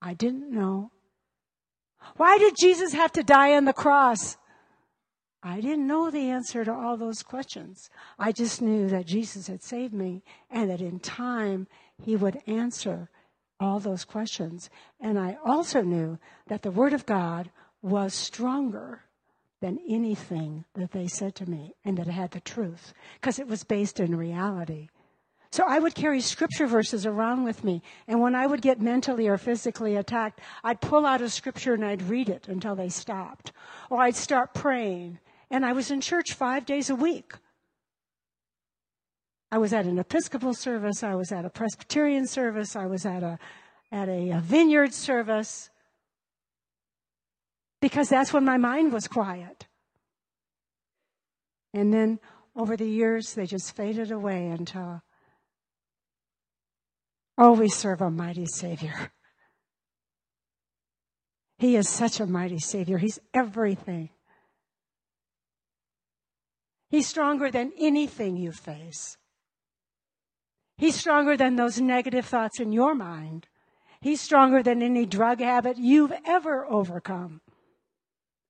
I 0.00 0.14
didn't 0.14 0.50
know. 0.50 0.92
Why 2.16 2.38
did 2.38 2.54
Jesus 2.58 2.94
have 2.94 3.12
to 3.12 3.22
die 3.22 3.54
on 3.54 3.66
the 3.66 3.74
cross? 3.74 4.38
I 5.42 5.60
didn't 5.60 5.86
know 5.86 6.10
the 6.10 6.28
answer 6.28 6.64
to 6.64 6.72
all 6.72 6.96
those 6.96 7.22
questions. 7.22 7.88
I 8.18 8.30
just 8.30 8.60
knew 8.60 8.88
that 8.88 9.06
Jesus 9.06 9.46
had 9.46 9.62
saved 9.62 9.94
me 9.94 10.22
and 10.50 10.70
that 10.70 10.82
in 10.82 11.00
time 11.00 11.66
he 12.02 12.14
would 12.14 12.42
answer 12.46 13.08
all 13.58 13.78
those 13.78 14.04
questions. 14.04 14.68
And 15.00 15.18
I 15.18 15.38
also 15.44 15.80
knew 15.80 16.18
that 16.48 16.62
the 16.62 16.70
Word 16.70 16.92
of 16.92 17.06
God 17.06 17.50
was 17.80 18.12
stronger 18.12 19.04
than 19.60 19.78
anything 19.88 20.64
that 20.74 20.92
they 20.92 21.06
said 21.06 21.34
to 21.36 21.48
me 21.48 21.74
and 21.84 21.96
that 21.96 22.08
it 22.08 22.12
had 22.12 22.32
the 22.32 22.40
truth 22.40 22.92
because 23.14 23.38
it 23.38 23.46
was 23.46 23.64
based 23.64 24.00
in 24.00 24.16
reality. 24.16 24.88
So 25.52 25.64
I 25.66 25.80
would 25.80 25.94
carry 25.94 26.20
scripture 26.20 26.66
verses 26.66 27.04
around 27.06 27.42
with 27.44 27.64
me. 27.64 27.82
And 28.06 28.20
when 28.20 28.34
I 28.34 28.46
would 28.46 28.62
get 28.62 28.80
mentally 28.80 29.26
or 29.26 29.36
physically 29.36 29.96
attacked, 29.96 30.40
I'd 30.62 30.80
pull 30.80 31.04
out 31.04 31.20
a 31.20 31.28
scripture 31.28 31.74
and 31.74 31.84
I'd 31.84 32.02
read 32.02 32.28
it 32.28 32.46
until 32.46 32.76
they 32.76 32.88
stopped. 32.88 33.52
Or 33.90 34.00
I'd 34.00 34.14
start 34.14 34.54
praying. 34.54 35.18
And 35.50 35.66
I 35.66 35.72
was 35.72 35.90
in 35.90 36.00
church 36.00 36.32
five 36.32 36.64
days 36.64 36.90
a 36.90 36.94
week. 36.94 37.32
I 39.52 39.58
was 39.58 39.72
at 39.72 39.86
an 39.86 39.98
Episcopal 39.98 40.54
service. 40.54 41.02
I 41.02 41.14
was 41.14 41.32
at 41.32 41.44
a 41.44 41.50
Presbyterian 41.50 42.26
service. 42.26 42.76
I 42.76 42.86
was 42.86 43.04
at 43.04 43.22
a, 43.22 43.38
at 43.90 44.08
a, 44.08 44.30
a 44.30 44.40
vineyard 44.40 44.94
service. 44.94 45.70
Because 47.80 48.08
that's 48.08 48.32
when 48.32 48.44
my 48.44 48.58
mind 48.58 48.92
was 48.92 49.08
quiet. 49.08 49.66
And 51.74 51.92
then 51.92 52.20
over 52.54 52.76
the 52.76 52.88
years, 52.88 53.34
they 53.34 53.46
just 53.46 53.74
faded 53.74 54.12
away 54.12 54.46
until 54.46 55.02
Oh, 57.42 57.52
we 57.52 57.70
serve 57.70 58.02
a 58.02 58.10
mighty 58.10 58.46
Savior. 58.46 58.94
He 61.58 61.76
is 61.76 61.90
such 61.90 62.20
a 62.20 62.26
mighty 62.26 62.58
Savior. 62.58 62.96
He's 62.96 63.18
everything. 63.34 64.08
He's 66.90 67.06
stronger 67.06 67.50
than 67.50 67.72
anything 67.78 68.36
you 68.36 68.50
face. 68.50 69.16
He's 70.76 70.96
stronger 70.96 71.36
than 71.36 71.56
those 71.56 71.80
negative 71.80 72.26
thoughts 72.26 72.58
in 72.58 72.72
your 72.72 72.94
mind. 72.94 73.46
He's 74.00 74.20
stronger 74.20 74.62
than 74.62 74.82
any 74.82 75.06
drug 75.06 75.40
habit 75.40 75.76
you've 75.76 76.12
ever 76.26 76.66
overcome, 76.66 77.42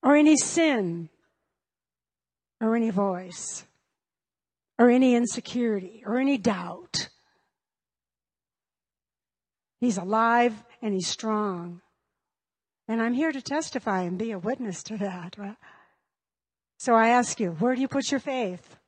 or 0.02 0.16
any 0.16 0.36
sin, 0.36 1.10
or 2.60 2.76
any 2.76 2.90
voice, 2.90 3.66
or 4.78 4.88
any 4.88 5.14
insecurity, 5.14 6.02
or 6.06 6.18
any 6.18 6.38
doubt. 6.38 7.08
He's 9.80 9.98
alive 9.98 10.62
and 10.80 10.94
he's 10.94 11.08
strong. 11.08 11.80
And 12.86 13.02
I'm 13.02 13.14
here 13.14 13.32
to 13.32 13.42
testify 13.42 14.02
and 14.02 14.18
be 14.18 14.30
a 14.30 14.38
witness 14.38 14.82
to 14.84 14.96
that. 14.98 15.36
So 16.80 16.94
I 16.94 17.08
ask 17.08 17.38
you, 17.38 17.50
where 17.58 17.74
do 17.74 17.82
you 17.82 17.88
put 17.88 18.10
your 18.10 18.20
faith? 18.20 18.78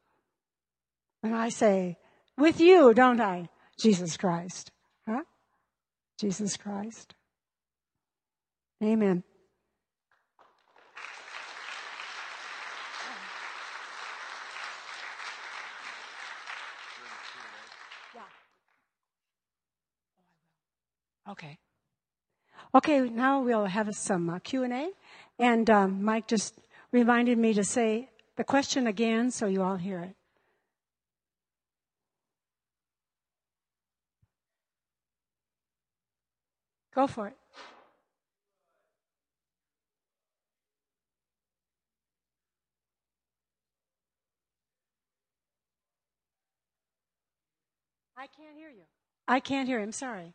And 1.22 1.36
I 1.36 1.50
say, 1.50 1.98
with 2.38 2.58
you, 2.58 2.94
don't 2.94 3.20
I? 3.20 3.50
Jesus 3.78 4.16
Christ. 4.16 4.70
Huh? 5.06 5.24
Jesus 6.18 6.56
Christ. 6.56 7.14
Amen. 8.82 9.22
Okay. 21.28 21.58
Okay, 22.74 23.00
now 23.00 23.42
we'll 23.42 23.66
have 23.66 23.94
some 23.94 24.30
uh, 24.30 24.38
Q&A. 24.38 24.92
And 25.38 25.68
um, 25.68 26.02
Mike 26.02 26.26
just 26.26 26.58
reminded 26.92 27.38
me 27.38 27.54
to 27.54 27.64
say 27.64 28.10
the 28.36 28.44
question 28.44 28.86
again 28.86 29.30
so 29.30 29.46
you 29.46 29.62
all 29.62 29.76
hear 29.76 30.00
it. 30.00 30.14
Go 36.94 37.06
for 37.06 37.28
it. 37.28 37.36
I 48.16 48.26
can't 48.26 48.56
hear 48.56 48.68
you. 48.68 48.84
I 49.26 49.40
can't 49.40 49.66
hear 49.66 49.80
him. 49.80 49.90
Sorry. 49.90 50.34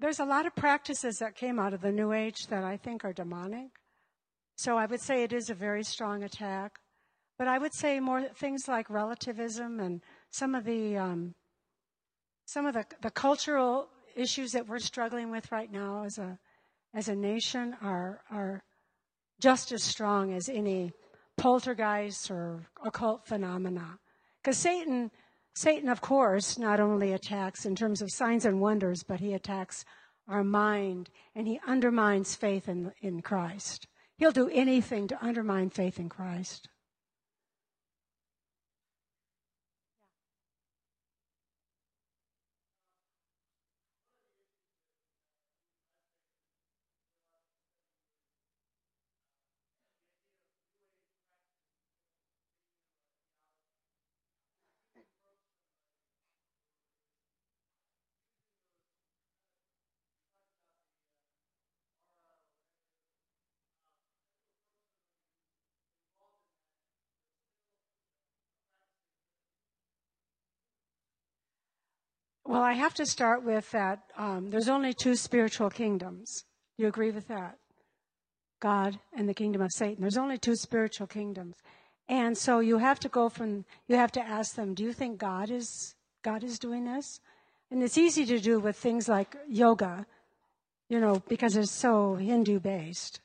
There's 0.00 0.20
a 0.20 0.24
lot 0.24 0.46
of 0.46 0.54
practices 0.54 1.18
that 1.18 1.34
came 1.34 1.58
out 1.58 1.74
of 1.74 1.80
the 1.80 1.92
New 1.92 2.12
Age 2.12 2.46
that 2.48 2.64
I 2.64 2.76
think 2.76 3.04
are 3.04 3.12
demonic. 3.12 3.70
So 4.56 4.76
I 4.76 4.86
would 4.86 5.00
say 5.00 5.22
it 5.22 5.32
is 5.32 5.50
a 5.50 5.54
very 5.54 5.84
strong 5.84 6.22
attack. 6.22 6.78
But 7.38 7.48
I 7.48 7.58
would 7.58 7.72
say 7.72 8.00
more 8.00 8.22
things 8.34 8.66
like 8.66 8.90
relativism 8.90 9.78
and 9.78 10.00
some 10.30 10.54
of 10.54 10.64
the 10.64 10.96
um, 10.96 11.34
some 12.46 12.66
of 12.66 12.74
the, 12.74 12.84
the 13.00 13.10
cultural 13.10 13.88
issues 14.16 14.52
that 14.52 14.66
we're 14.66 14.80
struggling 14.80 15.30
with 15.30 15.52
right 15.52 15.70
now 15.70 16.02
as 16.04 16.18
a 16.18 16.38
as 16.94 17.08
a 17.08 17.14
nation 17.14 17.76
are 17.80 18.22
are 18.30 18.64
just 19.40 19.70
as 19.70 19.84
strong 19.84 20.32
as 20.32 20.48
any 20.48 20.90
poltergeist 21.36 22.28
or 22.30 22.66
occult 22.84 23.24
phenomena. 23.24 23.98
Because 24.42 24.58
Satan 24.58 25.12
Satan, 25.58 25.88
of 25.88 26.00
course, 26.00 26.56
not 26.56 26.78
only 26.78 27.12
attacks 27.12 27.66
in 27.66 27.74
terms 27.74 28.00
of 28.00 28.12
signs 28.12 28.44
and 28.44 28.60
wonders, 28.60 29.02
but 29.02 29.18
he 29.18 29.34
attacks 29.34 29.84
our 30.28 30.44
mind 30.44 31.10
and 31.34 31.48
he 31.48 31.58
undermines 31.66 32.36
faith 32.36 32.68
in, 32.68 32.92
in 33.00 33.22
Christ. 33.22 33.88
He'll 34.18 34.30
do 34.30 34.48
anything 34.50 35.08
to 35.08 35.20
undermine 35.20 35.70
faith 35.70 35.98
in 35.98 36.08
Christ. 36.08 36.68
Well, 72.48 72.62
I 72.62 72.72
have 72.72 72.94
to 72.94 73.04
start 73.04 73.44
with 73.44 73.70
that. 73.72 74.04
Um, 74.16 74.48
there's 74.48 74.70
only 74.70 74.94
two 74.94 75.16
spiritual 75.16 75.68
kingdoms. 75.68 76.44
You 76.78 76.86
agree 76.86 77.10
with 77.10 77.28
that? 77.28 77.58
God 78.58 78.98
and 79.14 79.28
the 79.28 79.34
kingdom 79.34 79.60
of 79.60 79.70
Satan. 79.70 80.00
There's 80.00 80.16
only 80.16 80.38
two 80.38 80.56
spiritual 80.56 81.08
kingdoms. 81.08 81.56
And 82.08 82.38
so 82.38 82.60
you 82.60 82.78
have 82.78 82.98
to 83.00 83.10
go 83.10 83.28
from, 83.28 83.66
you 83.86 83.96
have 83.96 84.12
to 84.12 84.22
ask 84.22 84.54
them, 84.54 84.72
do 84.72 84.82
you 84.82 84.94
think 84.94 85.18
God 85.18 85.50
is, 85.50 85.94
God 86.24 86.42
is 86.42 86.58
doing 86.58 86.86
this? 86.86 87.20
And 87.70 87.82
it's 87.82 87.98
easy 87.98 88.24
to 88.24 88.40
do 88.40 88.58
with 88.58 88.78
things 88.78 89.10
like 89.10 89.36
yoga, 89.46 90.06
you 90.88 91.00
know, 91.00 91.22
because 91.28 91.54
it's 91.54 91.70
so 91.70 92.14
Hindu 92.14 92.60
based. 92.60 93.20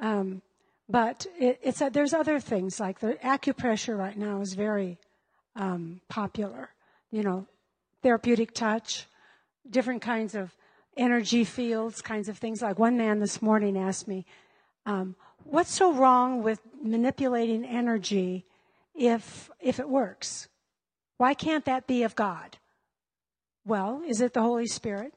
Um, 0.00 0.42
but 0.88 1.24
it, 1.38 1.60
it's 1.62 1.80
a, 1.80 1.88
there's 1.88 2.12
other 2.12 2.40
things 2.40 2.80
like 2.80 2.98
the 2.98 3.12
acupressure 3.22 3.96
right 3.96 4.18
now 4.18 4.40
is 4.40 4.54
very 4.54 4.98
um, 5.54 6.00
popular. 6.08 6.70
You 7.12 7.22
know, 7.22 7.46
therapeutic 8.02 8.52
touch, 8.52 9.06
different 9.68 10.02
kinds 10.02 10.34
of 10.34 10.56
energy 10.96 11.44
fields, 11.44 12.02
kinds 12.02 12.28
of 12.28 12.38
things. 12.38 12.62
Like 12.62 12.78
one 12.78 12.96
man 12.96 13.18
this 13.20 13.40
morning 13.40 13.76
asked 13.76 14.08
me, 14.08 14.26
um, 14.86 15.16
"What's 15.44 15.74
so 15.74 15.92
wrong 15.92 16.42
with 16.42 16.60
manipulating 16.82 17.64
energy 17.64 18.46
if 18.94 19.50
if 19.60 19.78
it 19.78 19.88
works? 19.88 20.48
Why 21.18 21.34
can't 21.34 21.64
that 21.64 21.86
be 21.86 22.02
of 22.02 22.14
God?" 22.14 22.58
Well, 23.64 24.02
is 24.06 24.20
it 24.20 24.32
the 24.32 24.42
Holy 24.42 24.66
Spirit? 24.66 25.14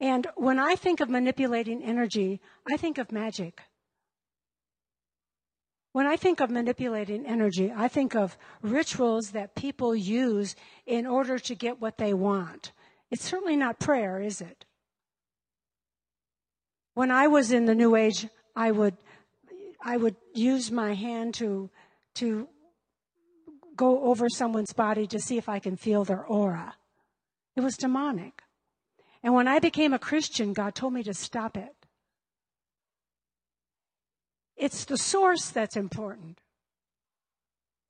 And 0.00 0.26
when 0.36 0.58
I 0.58 0.76
think 0.76 1.00
of 1.00 1.10
manipulating 1.10 1.82
energy, 1.82 2.40
I 2.70 2.76
think 2.76 2.98
of 2.98 3.12
magic. 3.12 3.62
When 5.98 6.06
I 6.06 6.14
think 6.14 6.38
of 6.38 6.48
manipulating 6.48 7.26
energy, 7.26 7.72
I 7.76 7.88
think 7.88 8.14
of 8.14 8.38
rituals 8.62 9.32
that 9.32 9.56
people 9.56 9.96
use 9.96 10.54
in 10.86 11.08
order 11.08 11.40
to 11.40 11.56
get 11.56 11.80
what 11.80 11.98
they 11.98 12.14
want. 12.14 12.70
It's 13.10 13.24
certainly 13.24 13.56
not 13.56 13.80
prayer, 13.80 14.20
is 14.20 14.40
it? 14.40 14.64
When 16.94 17.10
I 17.10 17.26
was 17.26 17.50
in 17.50 17.64
the 17.64 17.74
New 17.74 17.96
Age, 17.96 18.28
I 18.54 18.70
would, 18.70 18.96
I 19.82 19.96
would 19.96 20.14
use 20.34 20.70
my 20.70 20.94
hand 20.94 21.34
to, 21.34 21.68
to 22.14 22.46
go 23.74 24.04
over 24.04 24.28
someone's 24.28 24.72
body 24.72 25.08
to 25.08 25.18
see 25.18 25.36
if 25.36 25.48
I 25.48 25.58
can 25.58 25.74
feel 25.74 26.04
their 26.04 26.24
aura. 26.24 26.76
It 27.56 27.62
was 27.62 27.76
demonic. 27.76 28.42
And 29.24 29.34
when 29.34 29.48
I 29.48 29.58
became 29.58 29.92
a 29.92 29.98
Christian, 29.98 30.52
God 30.52 30.76
told 30.76 30.92
me 30.92 31.02
to 31.02 31.12
stop 31.12 31.56
it. 31.56 31.77
It's 34.58 34.84
the 34.84 34.98
source 34.98 35.50
that's 35.50 35.76
important. 35.76 36.40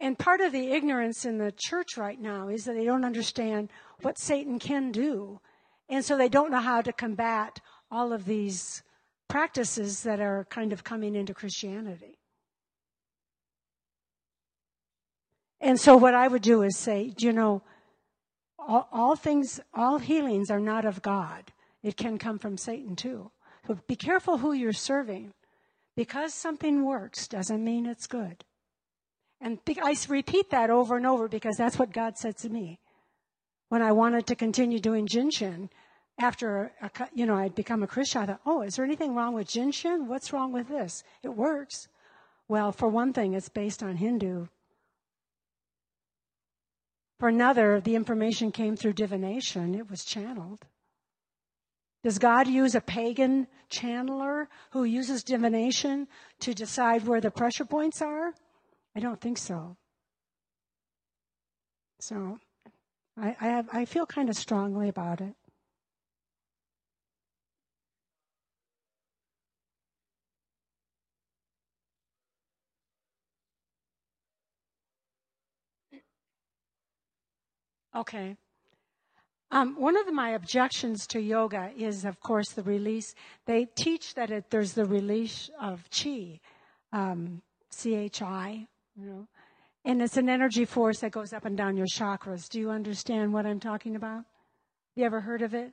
And 0.01 0.19
part 0.19 0.41
of 0.41 0.53
the 0.53 0.71
ignorance 0.71 1.25
in 1.25 1.39
the 1.39 1.53
church 1.57 1.97
right 1.97 2.21
now 2.21 2.49
is 2.49 2.65
that 2.65 2.75
they 2.75 2.85
don't 2.85 3.05
understand 3.05 3.71
what 4.03 4.19
Satan 4.19 4.59
can 4.59 4.93
do. 4.93 5.41
And 5.89 6.05
so 6.05 6.17
they 6.17 6.29
don't 6.29 6.53
know 6.53 6.61
how 6.61 6.83
to 6.83 6.93
combat 6.93 7.59
all 7.91 8.13
of 8.13 8.27
these 8.27 8.83
practices 9.29 10.03
that 10.03 10.21
are 10.21 10.47
kind 10.51 10.73
of 10.73 10.85
coming 10.85 11.17
into 11.17 11.35
Christianity. 11.35 12.19
And 15.61 15.81
so 15.81 15.97
what 15.97 16.15
I 16.15 16.29
would 16.29 16.43
do 16.43 16.63
is 16.63 16.77
say, 16.77 17.13
you 17.19 17.33
know, 17.33 17.63
all, 18.59 18.89
all, 18.93 19.17
things, 19.17 19.59
all 19.75 19.99
healings 19.99 20.51
are 20.51 20.61
not 20.61 20.85
of 20.85 21.03
God. 21.03 21.53
It 21.83 21.97
can 21.97 22.19
come 22.19 22.39
from 22.39 22.57
Satan 22.57 22.95
too. 22.95 23.31
So 23.67 23.79
be 23.87 23.97
careful 23.97 24.39
who 24.39 24.53
you're 24.53 24.73
serving. 24.73 25.33
Because 25.99 26.33
something 26.33 26.85
works 26.85 27.27
doesn't 27.27 27.65
mean 27.65 27.85
it's 27.85 28.07
good. 28.07 28.45
And 29.41 29.59
I 29.83 29.97
repeat 30.09 30.49
that 30.51 30.71
over 30.71 30.97
and 30.97 31.05
over 31.05 31.27
because 31.27 31.57
that's 31.57 31.77
what 31.77 31.93
God 31.93 32.17
said 32.17 32.37
to 32.39 32.49
me. 32.49 32.79
When 33.69 33.83
I 33.83 33.91
wanted 33.91 34.25
to 34.29 34.37
continue 34.37 34.79
doing 34.79 35.09
Jin 35.09 35.33
Shin, 35.33 35.71
after, 36.21 36.71
a, 36.81 36.91
you 37.13 37.27
know, 37.27 37.35
I'd 37.35 37.57
become 37.57 37.83
a 37.83 37.89
Christian, 37.89 38.23
I 38.23 38.27
thought, 38.27 38.41
oh, 38.47 38.63
is 38.63 38.77
there 38.77 38.85
anything 38.85 39.17
wrong 39.17 39.35
with 39.35 39.49
Jin 39.49 39.73
Shin? 39.73 40.07
What's 40.07 40.33
wrong 40.33 40.53
with 40.53 40.69
this? 40.69 41.03
It 41.25 41.31
works. 41.31 41.89
Well, 42.47 42.71
for 42.71 42.89
one 42.89 43.13
thing, 43.13 43.35
it's 43.35 43.49
based 43.49 43.83
on 43.83 43.97
Hindu. 43.97 44.47
For 47.19 47.29
another, 47.29 47.81
the 47.81 47.97
information 47.97 48.53
came 48.53 48.77
through 48.77 48.93
divination. 48.93 49.75
It 49.75 49.91
was 49.91 50.05
channeled. 50.05 50.65
Does 52.05 52.19
God 52.19 52.47
use 52.47 52.75
a 52.75 52.81
pagan 52.81 53.49
channeler 53.71 54.47
who 54.71 54.85
uses 54.85 55.25
divination 55.25 56.07
to 56.41 56.55
decide 56.55 57.07
where 57.07 57.21
the 57.21 57.31
pressure 57.31 57.65
points 57.65 58.01
are? 58.01 58.35
I 58.95 59.01
don't 59.01 59.21
think 59.21 59.37
so. 59.39 59.77
So 62.01 62.39
I, 63.17 63.37
I, 63.41 63.47
have, 63.47 63.69
I 63.73 63.85
feel 63.85 64.07
kind 64.07 64.29
of 64.29 64.37
strongly 64.37 64.89
about 64.89 65.21
it. 65.21 65.35
Okay. 77.95 78.37
Um, 79.51 79.81
one 79.81 79.97
of 79.97 80.05
the, 80.05 80.13
my 80.13 80.31
objections 80.31 81.07
to 81.09 81.21
yoga 81.21 81.71
is, 81.77 82.05
of 82.05 82.21
course, 82.21 82.51
the 82.51 82.63
release. 82.63 83.15
They 83.47 83.65
teach 83.65 84.15
that 84.15 84.31
it, 84.31 84.51
there's 84.51 84.75
the 84.75 84.85
release 84.85 85.51
of 85.61 85.89
chi, 85.91 86.41
um, 86.93 87.41
C-H-I, 87.71 88.67
you 88.97 89.07
know, 89.07 89.27
and 89.85 90.03
it's 90.03 90.19
an 90.19 90.29
energy 90.29 90.67
force 90.67 91.01
that 91.01 91.13
goes 91.13 91.33
up 91.33 91.47
and 91.47 91.57
down 91.57 91.77
your 91.77 91.87
chakras. 91.87 92.49
Do 92.49 92.59
you 92.59 92.71
understand 92.71 93.33
what 93.33 93.47
I'm 93.47 93.61
talking 93.61 93.97
about? 93.97 94.17
Have 94.17 94.25
you 94.97 95.05
ever 95.05 95.21
heard 95.23 95.41
of 95.41 95.55
it? 95.55 95.73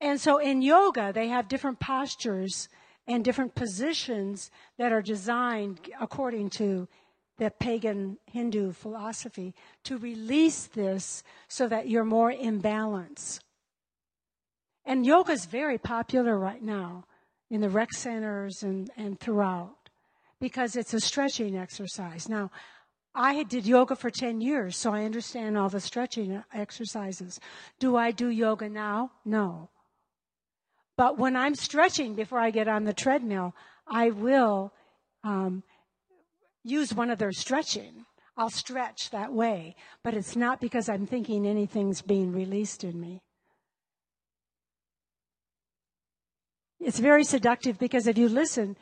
And 0.00 0.20
so 0.20 0.38
in 0.38 0.62
yoga, 0.62 1.12
they 1.12 1.28
have 1.28 1.48
different 1.48 1.80
postures 1.80 2.68
and 3.06 3.24
different 3.24 3.54
positions 3.54 4.50
that 4.78 4.92
are 4.92 5.02
designed 5.02 5.80
according 6.00 6.50
to 6.50 6.88
the 7.38 7.50
pagan 7.50 8.18
Hindu 8.26 8.72
philosophy 8.72 9.54
to 9.84 9.98
release 9.98 10.66
this 10.66 11.22
so 11.48 11.68
that 11.68 11.88
you're 11.88 12.04
more 12.04 12.30
in 12.30 12.58
balance. 12.58 13.40
And 14.84 15.06
yoga 15.06 15.32
is 15.32 15.46
very 15.46 15.78
popular 15.78 16.38
right 16.38 16.62
now 16.62 17.04
in 17.50 17.60
the 17.60 17.70
rec 17.70 17.92
centers 17.92 18.62
and, 18.62 18.90
and 18.96 19.18
throughout 19.18 19.88
because 20.40 20.76
it's 20.76 20.94
a 20.94 21.00
stretching 21.00 21.56
exercise. 21.56 22.28
Now, 22.28 22.50
I 23.14 23.44
did 23.44 23.66
yoga 23.66 23.94
for 23.94 24.10
10 24.10 24.40
years, 24.40 24.76
so 24.76 24.92
I 24.92 25.04
understand 25.04 25.56
all 25.56 25.68
the 25.68 25.80
stretching 25.80 26.42
exercises. 26.52 27.38
Do 27.78 27.96
I 27.96 28.10
do 28.10 28.28
yoga 28.28 28.68
now? 28.68 29.12
No. 29.24 29.70
But 30.96 31.18
when 31.18 31.36
I'm 31.36 31.54
stretching 31.54 32.14
before 32.14 32.40
I 32.40 32.50
get 32.50 32.68
on 32.68 32.84
the 32.84 32.92
treadmill, 32.92 33.54
I 33.86 34.10
will 34.10 34.72
um, 35.22 35.62
use 36.64 36.92
one 36.92 37.10
of 37.10 37.18
their 37.18 37.32
stretching. 37.32 38.06
I'll 38.36 38.50
stretch 38.50 39.10
that 39.10 39.32
way, 39.32 39.76
but 40.02 40.14
it's 40.14 40.34
not 40.34 40.60
because 40.60 40.88
I'm 40.88 41.06
thinking 41.06 41.46
anything's 41.46 42.02
being 42.02 42.32
released 42.32 42.82
in 42.82 43.00
me. 43.00 43.22
It's 46.80 46.98
very 46.98 47.24
seductive 47.24 47.78
because 47.78 48.06
if 48.06 48.18
you 48.18 48.28
listen, 48.28 48.76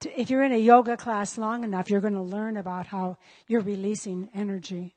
to, 0.00 0.20
if 0.20 0.30
you're 0.30 0.44
in 0.44 0.52
a 0.52 0.58
yoga 0.58 0.96
class 0.96 1.38
long 1.38 1.64
enough, 1.64 1.90
you're 1.90 2.00
going 2.00 2.12
to 2.14 2.22
learn 2.22 2.56
about 2.56 2.86
how 2.86 3.16
you're 3.48 3.62
releasing 3.62 4.28
energy. 4.34 4.94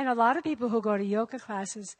And 0.00 0.08
a 0.08 0.14
lot 0.14 0.38
of 0.38 0.44
people 0.44 0.70
who 0.70 0.80
go 0.80 0.96
to 0.96 1.04
yoga 1.04 1.38
classes 1.38 1.94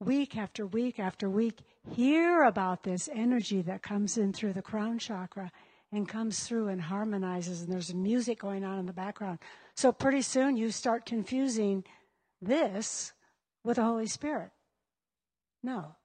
week 0.00 0.34
after 0.34 0.66
week 0.66 0.98
after 0.98 1.28
week 1.28 1.58
hear 1.94 2.44
about 2.44 2.84
this 2.84 3.06
energy 3.12 3.60
that 3.60 3.82
comes 3.82 4.16
in 4.16 4.32
through 4.32 4.54
the 4.54 4.62
crown 4.62 4.98
chakra 4.98 5.52
and 5.92 6.08
comes 6.08 6.44
through 6.44 6.68
and 6.68 6.80
harmonizes, 6.80 7.60
and 7.60 7.70
there's 7.70 7.92
music 7.92 8.38
going 8.38 8.64
on 8.64 8.78
in 8.78 8.86
the 8.86 8.94
background. 8.94 9.40
So 9.76 9.92
pretty 9.92 10.22
soon 10.22 10.56
you 10.56 10.70
start 10.70 11.04
confusing 11.04 11.84
this 12.40 13.12
with 13.62 13.76
the 13.76 13.84
Holy 13.84 14.06
Spirit. 14.06 14.48
No. 15.62 15.96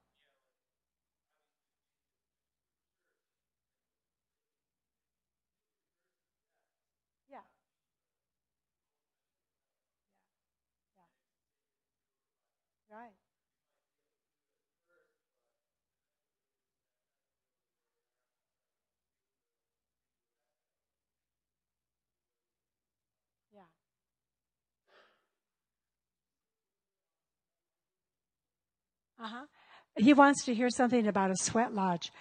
Uh 29.22 29.28
huh. 29.28 29.46
He 29.98 30.14
wants 30.14 30.46
to 30.46 30.54
hear 30.54 30.70
something 30.70 31.08
about 31.08 31.32
a 31.32 31.36
sweat 31.36 31.74
lodge. 31.74 32.12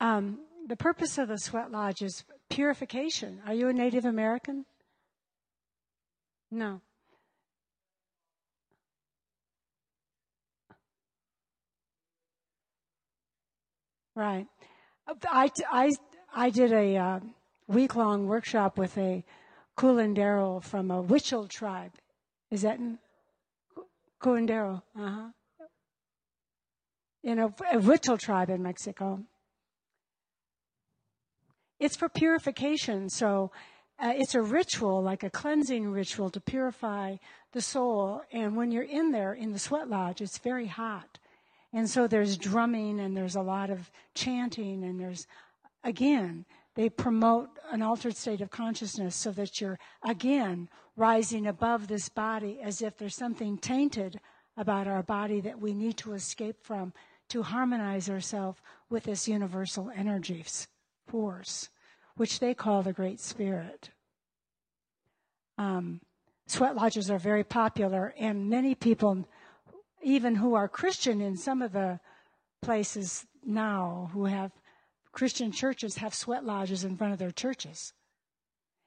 Um, 0.00 0.40
the 0.66 0.76
purpose 0.76 1.16
of 1.18 1.28
the 1.28 1.38
sweat 1.38 1.70
lodge 1.70 2.02
is 2.02 2.24
purification. 2.50 3.40
Are 3.46 3.54
you 3.54 3.68
a 3.68 3.72
Native 3.72 4.04
American? 4.04 4.66
No. 6.50 6.80
Right. 14.14 14.46
I, 15.30 15.50
I, 15.70 15.90
I 16.34 16.50
did 16.50 16.72
a 16.72 16.96
uh, 16.96 17.20
week 17.68 17.96
long 17.96 18.26
workshop 18.26 18.76
with 18.76 18.98
a 18.98 19.24
Curandero 19.78 20.62
from 20.62 20.90
a 20.90 21.02
Huichol 21.02 21.48
tribe. 21.48 21.92
Is 22.50 22.62
that 22.62 22.78
in 22.78 22.98
Curandero? 24.20 24.82
Uh 24.98 25.08
huh. 25.08 25.28
In 27.22 27.38
a, 27.38 27.46
a 27.46 27.78
Huichol 27.78 28.18
tribe 28.18 28.50
in 28.50 28.62
Mexico. 28.62 29.20
It's 31.78 31.96
for 31.96 32.08
purification, 32.08 33.08
so 33.08 33.50
uh, 33.98 34.12
it's 34.16 34.34
a 34.34 34.42
ritual, 34.42 35.02
like 35.02 35.22
a 35.22 35.30
cleansing 35.30 35.90
ritual 35.90 36.30
to 36.30 36.40
purify 36.40 37.16
the 37.52 37.60
soul. 37.60 38.22
And 38.32 38.56
when 38.56 38.70
you're 38.70 38.82
in 38.82 39.12
there 39.12 39.34
in 39.34 39.52
the 39.52 39.58
sweat 39.58 39.88
lodge, 39.88 40.22
it's 40.22 40.38
very 40.38 40.66
hot. 40.66 41.18
And 41.72 41.88
so 41.88 42.06
there's 42.06 42.36
drumming 42.36 42.98
and 43.00 43.16
there's 43.16 43.36
a 43.36 43.42
lot 43.42 43.70
of 43.70 43.90
chanting 44.14 44.82
and 44.84 44.98
there's, 44.98 45.26
again, 45.84 46.46
they 46.74 46.88
promote 46.88 47.50
an 47.70 47.82
altered 47.82 48.16
state 48.16 48.40
of 48.40 48.50
consciousness 48.50 49.14
so 49.14 49.30
that 49.32 49.60
you're, 49.60 49.78
again, 50.02 50.68
rising 50.96 51.46
above 51.46 51.88
this 51.88 52.08
body 52.08 52.58
as 52.62 52.80
if 52.80 52.96
there's 52.96 53.16
something 53.16 53.58
tainted 53.58 54.20
about 54.56 54.86
our 54.86 55.02
body 55.02 55.40
that 55.40 55.60
we 55.60 55.74
need 55.74 55.96
to 55.98 56.12
escape 56.12 56.56
from 56.62 56.92
to 57.30 57.42
harmonize 57.42 58.10
ourselves 58.10 58.60
with 58.88 59.04
this 59.04 59.26
universal 59.26 59.90
energy 59.96 60.44
force, 61.06 61.68
which 62.16 62.40
they 62.40 62.54
call 62.54 62.82
the 62.82 62.92
Great 62.92 63.20
Spirit. 63.20 63.90
Um, 65.58 66.00
sweat 66.46 66.76
lodges 66.76 67.10
are 67.10 67.18
very 67.18 67.44
popular, 67.44 68.14
and 68.18 68.48
many 68.48 68.74
people 68.74 69.28
even 70.02 70.36
who 70.36 70.54
are 70.54 70.68
Christian 70.68 71.20
in 71.20 71.36
some 71.36 71.62
of 71.62 71.72
the 71.72 72.00
places 72.62 73.26
now 73.44 74.10
who 74.12 74.26
have 74.26 74.52
Christian 75.12 75.52
churches 75.52 75.96
have 75.96 76.14
sweat 76.14 76.44
lodges 76.44 76.84
in 76.84 76.96
front 76.96 77.12
of 77.12 77.18
their 77.18 77.30
churches. 77.30 77.92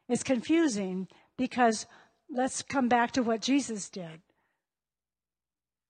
It's 0.10 0.24
confusing 0.24 1.08
because 1.38 1.86
let's 2.30 2.62
come 2.62 2.88
back 2.88 3.12
to 3.12 3.24
what 3.24 3.42
Jesus 3.42 3.90
did. 3.90 4.22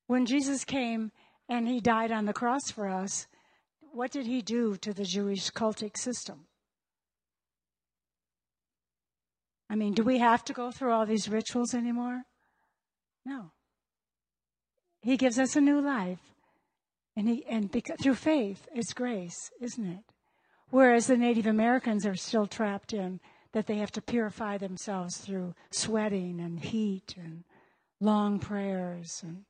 When 0.07 0.25
Jesus 0.25 0.65
came 0.65 1.11
and 1.49 1.67
he 1.67 1.79
died 1.79 2.11
on 2.11 2.25
the 2.25 2.33
cross 2.33 2.71
for 2.71 2.87
us, 2.87 3.27
what 3.91 4.11
did 4.11 4.25
he 4.25 4.41
do 4.41 4.75
to 4.77 4.93
the 4.93 5.03
Jewish 5.03 5.51
cultic 5.51 5.97
system? 5.97 6.47
I 9.69 9.75
mean, 9.75 9.93
do 9.93 10.03
we 10.03 10.19
have 10.19 10.43
to 10.45 10.53
go 10.53 10.71
through 10.71 10.91
all 10.91 11.05
these 11.05 11.29
rituals 11.29 11.73
anymore? 11.73 12.23
No. 13.25 13.51
He 15.01 15.17
gives 15.17 15.39
us 15.39 15.55
a 15.55 15.61
new 15.61 15.81
life. 15.81 16.19
And 17.15 17.29
he, 17.29 17.45
and 17.45 17.71
beca- 17.71 17.99
through 17.99 18.15
faith, 18.15 18.67
it's 18.73 18.93
grace, 18.93 19.51
isn't 19.61 19.85
it? 19.85 20.03
Whereas 20.69 21.07
the 21.07 21.17
Native 21.17 21.45
Americans 21.45 22.05
are 22.05 22.15
still 22.15 22.47
trapped 22.47 22.93
in 22.93 23.19
that 23.51 23.67
they 23.67 23.77
have 23.77 23.91
to 23.91 24.01
purify 24.01 24.57
themselves 24.57 25.17
through 25.17 25.53
sweating 25.71 26.39
and 26.39 26.59
heat 26.59 27.15
and 27.17 27.43
long 28.01 28.39
prayers 28.39 29.21
and 29.23 29.45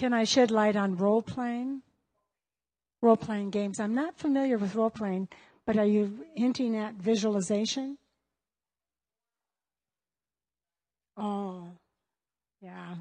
Can 0.00 0.14
I 0.14 0.24
shed 0.24 0.50
light 0.50 0.76
on 0.76 0.96
role 0.96 1.20
playing? 1.20 1.82
Role 3.02 3.18
playing 3.18 3.50
games. 3.50 3.78
I'm 3.78 3.94
not 3.94 4.16
familiar 4.16 4.56
with 4.56 4.74
role 4.74 4.88
playing, 4.88 5.28
but 5.66 5.76
are 5.76 5.84
you 5.84 6.24
hinting 6.34 6.74
at 6.74 6.94
visualization? 6.94 7.98
Oh, 11.18 11.68
yeah. 12.62 12.94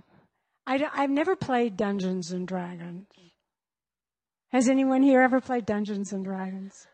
I, 0.67 0.89
have 0.95 1.09
never 1.09 1.37
played 1.37 1.77
Dungeons 1.77 2.33
and 2.33 2.45
Dragons. 2.45 3.07
Has 4.51 4.67
anyone 4.67 5.01
here 5.01 5.21
ever 5.21 5.39
played 5.39 5.65
Dungeons 5.65 6.11
and 6.11 6.25
Dragons? 6.25 6.85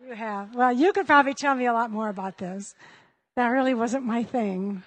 You 0.00 0.14
have. 0.14 0.54
Well, 0.54 0.72
you 0.72 0.92
could 0.92 1.08
probably 1.08 1.34
tell 1.34 1.56
me 1.56 1.66
a 1.66 1.72
lot 1.72 1.90
more 1.90 2.10
about 2.10 2.38
this. 2.38 2.76
That 3.34 3.48
really 3.48 3.74
wasn't 3.74 4.04
my 4.04 4.22
thing. 4.22 4.84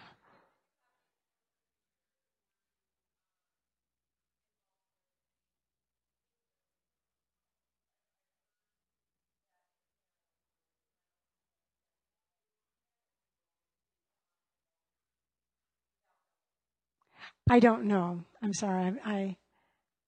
I 17.52 17.60
don't 17.60 17.86
know. 17.86 18.24
I'm 18.44 18.54
sorry. 18.54 18.94
I, 19.04 19.12
I 19.12 19.38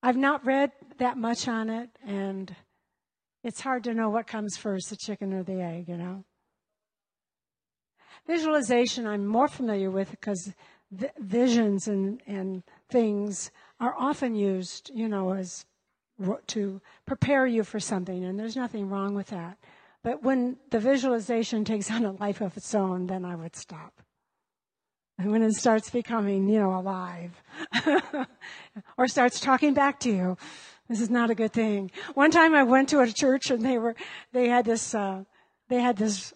I've 0.03 0.17
not 0.17 0.45
read 0.45 0.71
that 0.99 1.17
much 1.17 1.47
on 1.47 1.69
it, 1.69 1.89
and 2.05 2.55
it's 3.43 3.61
hard 3.61 3.83
to 3.85 3.95
know 3.95 4.09
what 4.09 4.27
comes 4.27 4.57
first, 4.57 4.89
the 4.91 4.95
chicken 4.95 5.33
or 5.33 5.41
the 5.41 5.59
egg. 5.61 5.89
You 5.89 5.97
know. 5.97 6.23
Visualization, 8.27 9.07
I'm 9.07 9.25
more 9.25 9.47
familiar 9.47 9.89
with 9.89 10.11
because 10.11 10.53
visions 11.19 11.87
and 11.87 12.21
and 12.27 12.63
things 12.89 13.49
are 13.79 13.95
often 13.97 14.35
used, 14.35 14.91
you 14.93 15.07
know, 15.07 15.33
as 15.33 15.65
to 16.45 16.79
prepare 17.07 17.47
you 17.47 17.63
for 17.63 17.79
something, 17.79 18.23
and 18.23 18.39
there's 18.39 18.55
nothing 18.55 18.87
wrong 18.87 19.15
with 19.15 19.27
that. 19.27 19.57
But 20.03 20.21
when 20.21 20.57
the 20.69 20.79
visualization 20.79 21.65
takes 21.65 21.89
on 21.89 22.05
a 22.05 22.11
life 22.11 22.41
of 22.41 22.55
its 22.55 22.75
own, 22.75 23.07
then 23.07 23.25
I 23.25 23.35
would 23.35 23.55
stop 23.55 24.01
when 25.23 25.41
it 25.41 25.53
starts 25.53 25.89
becoming, 25.89 26.47
you 26.47 26.59
know, 26.59 26.75
alive 26.77 27.31
or 28.97 29.07
starts 29.07 29.39
talking 29.39 29.73
back 29.73 29.99
to 30.01 30.09
you. 30.09 30.37
This 30.89 30.99
is 30.99 31.09
not 31.09 31.29
a 31.29 31.35
good 31.35 31.53
thing. 31.53 31.91
One 32.15 32.31
time 32.31 32.53
I 32.53 32.63
went 32.63 32.89
to 32.89 32.99
a 32.99 33.11
church 33.11 33.49
and 33.49 33.63
they 33.63 33.77
were, 33.77 33.95
they 34.33 34.49
had 34.49 34.65
this, 34.65 34.93
uh, 34.93 35.23
they 35.69 35.79
had 35.79 35.95
this 35.95 36.33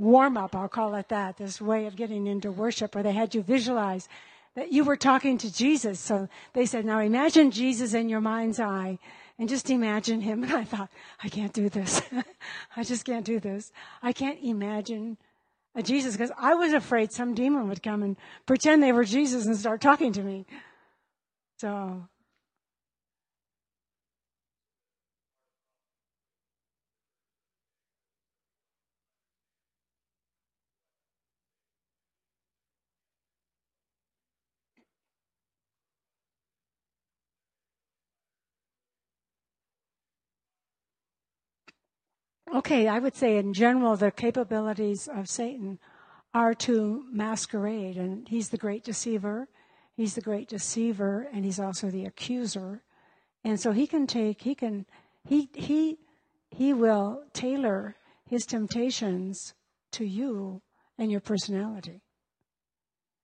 warm 0.00 0.36
up, 0.36 0.56
I'll 0.56 0.68
call 0.68 0.94
it 0.96 1.08
that, 1.08 1.36
this 1.36 1.60
way 1.60 1.86
of 1.86 1.94
getting 1.94 2.26
into 2.26 2.50
worship 2.50 2.94
where 2.94 3.04
they 3.04 3.12
had 3.12 3.34
you 3.34 3.42
visualize 3.42 4.08
that 4.54 4.72
you 4.72 4.84
were 4.84 4.96
talking 4.96 5.38
to 5.38 5.52
Jesus. 5.52 6.00
So 6.00 6.28
they 6.52 6.66
said, 6.66 6.84
now 6.84 6.98
imagine 6.98 7.50
Jesus 7.50 7.94
in 7.94 8.08
your 8.08 8.20
mind's 8.20 8.58
eye 8.58 8.98
and 9.38 9.48
just 9.48 9.70
imagine 9.70 10.20
him. 10.20 10.42
And 10.44 10.52
I 10.52 10.64
thought, 10.64 10.90
I 11.22 11.28
can't 11.28 11.52
do 11.52 11.68
this. 11.68 12.02
I 12.76 12.82
just 12.82 13.04
can't 13.04 13.24
do 13.24 13.40
this. 13.40 13.72
I 14.02 14.12
can't 14.12 14.38
imagine 14.42 15.16
Jesus 15.80 16.14
because 16.14 16.32
I 16.36 16.54
was 16.54 16.72
afraid 16.72 17.12
some 17.12 17.34
demon 17.34 17.68
would 17.68 17.82
come 17.82 18.02
and 18.02 18.16
pretend 18.46 18.82
they 18.82 18.92
were 18.92 19.04
Jesus 19.04 19.46
and 19.46 19.56
start 19.56 19.80
talking 19.80 20.12
to 20.12 20.22
me. 20.22 20.44
So 21.58 22.08
Okay, 42.54 42.86
I 42.86 42.98
would 42.98 43.16
say 43.16 43.38
in 43.38 43.54
general, 43.54 43.96
the 43.96 44.10
capabilities 44.10 45.08
of 45.08 45.26
Satan 45.26 45.78
are 46.34 46.52
to 46.54 47.04
masquerade, 47.10 47.96
and 47.96 48.28
he's 48.28 48.50
the 48.50 48.58
great 48.58 48.84
deceiver. 48.84 49.48
He's 49.96 50.14
the 50.14 50.20
great 50.20 50.48
deceiver, 50.48 51.28
and 51.32 51.46
he's 51.46 51.58
also 51.58 51.90
the 51.90 52.04
accuser. 52.04 52.82
And 53.42 53.58
so 53.58 53.72
he 53.72 53.86
can 53.86 54.06
take, 54.06 54.42
he 54.42 54.54
can, 54.54 54.84
he, 55.26 55.48
he, 55.54 55.98
he 56.50 56.74
will 56.74 57.22
tailor 57.32 57.96
his 58.28 58.44
temptations 58.44 59.54
to 59.92 60.04
you 60.04 60.60
and 60.98 61.10
your 61.10 61.20
personality. 61.20 62.02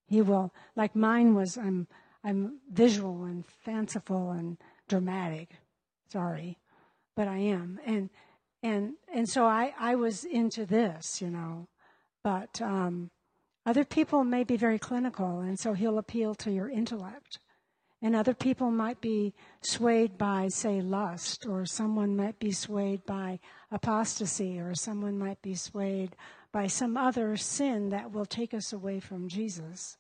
He 0.06 0.22
will, 0.22 0.54
like 0.74 0.96
mine 0.96 1.34
was, 1.34 1.58
I'm, 1.58 1.86
I'm 2.24 2.60
visual 2.72 3.24
and 3.24 3.44
fanciful 3.44 4.30
and 4.30 4.56
dramatic. 4.88 5.50
Sorry, 6.10 6.56
but 7.14 7.28
I 7.28 7.36
am. 7.36 7.78
And 7.84 8.08
and 8.62 8.94
and 9.12 9.28
so 9.28 9.46
I 9.46 9.74
I 9.78 9.94
was 9.94 10.24
into 10.24 10.66
this, 10.66 11.20
you 11.22 11.30
know, 11.30 11.68
but 12.24 12.60
um, 12.60 13.10
other 13.64 13.84
people 13.84 14.24
may 14.24 14.44
be 14.44 14.56
very 14.56 14.78
clinical, 14.78 15.40
and 15.40 15.58
so 15.58 15.74
he'll 15.74 15.98
appeal 15.98 16.34
to 16.36 16.50
your 16.50 16.68
intellect. 16.68 17.38
And 18.00 18.14
other 18.14 18.34
people 18.34 18.70
might 18.70 19.00
be 19.00 19.34
swayed 19.60 20.16
by, 20.16 20.48
say, 20.48 20.80
lust, 20.80 21.46
or 21.46 21.66
someone 21.66 22.16
might 22.16 22.38
be 22.38 22.52
swayed 22.52 23.04
by 23.04 23.40
apostasy, 23.72 24.60
or 24.60 24.74
someone 24.74 25.18
might 25.18 25.42
be 25.42 25.54
swayed 25.54 26.14
by 26.52 26.68
some 26.68 26.96
other 26.96 27.36
sin 27.36 27.88
that 27.88 28.12
will 28.12 28.24
take 28.24 28.54
us 28.54 28.72
away 28.72 29.00
from 29.00 29.28
Jesus. 29.28 29.96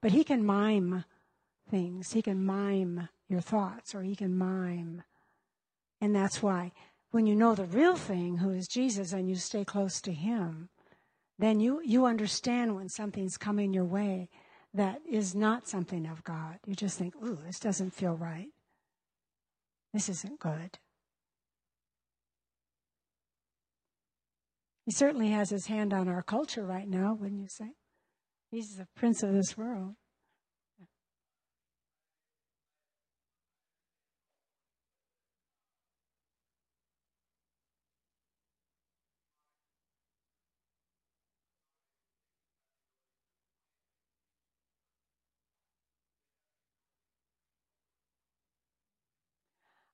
But 0.00 0.12
he 0.12 0.22
can 0.22 0.44
mime 0.44 1.04
things. 1.68 2.12
He 2.12 2.22
can 2.22 2.44
mime 2.44 3.08
your 3.28 3.40
thoughts, 3.40 3.92
or 3.92 4.02
he 4.02 4.14
can 4.14 4.36
mime. 4.36 5.02
And 6.00 6.14
that's 6.14 6.42
why 6.42 6.72
when 7.12 7.26
you 7.26 7.36
know 7.36 7.54
the 7.54 7.66
real 7.66 7.96
thing, 7.96 8.38
who 8.38 8.50
is 8.50 8.66
Jesus, 8.66 9.12
and 9.12 9.28
you 9.28 9.36
stay 9.36 9.64
close 9.64 10.00
to 10.00 10.12
Him, 10.12 10.70
then 11.38 11.60
you, 11.60 11.80
you 11.84 12.06
understand 12.06 12.74
when 12.74 12.88
something's 12.88 13.36
coming 13.36 13.72
your 13.72 13.84
way 13.84 14.28
that 14.74 15.00
is 15.08 15.34
not 15.34 15.68
something 15.68 16.06
of 16.06 16.24
God. 16.24 16.58
You 16.66 16.74
just 16.74 16.98
think, 16.98 17.14
ooh, 17.22 17.38
this 17.44 17.60
doesn't 17.60 17.92
feel 17.92 18.14
right. 18.14 18.48
This 19.92 20.08
isn't 20.08 20.40
good. 20.40 20.78
He 24.86 24.92
certainly 24.92 25.28
has 25.28 25.50
his 25.50 25.66
hand 25.66 25.92
on 25.92 26.08
our 26.08 26.22
culture 26.22 26.64
right 26.64 26.88
now, 26.88 27.14
wouldn't 27.14 27.42
you 27.42 27.48
say? 27.48 27.72
He's 28.50 28.76
the 28.76 28.88
prince 28.96 29.22
of 29.22 29.32
this 29.32 29.56
world. 29.56 29.94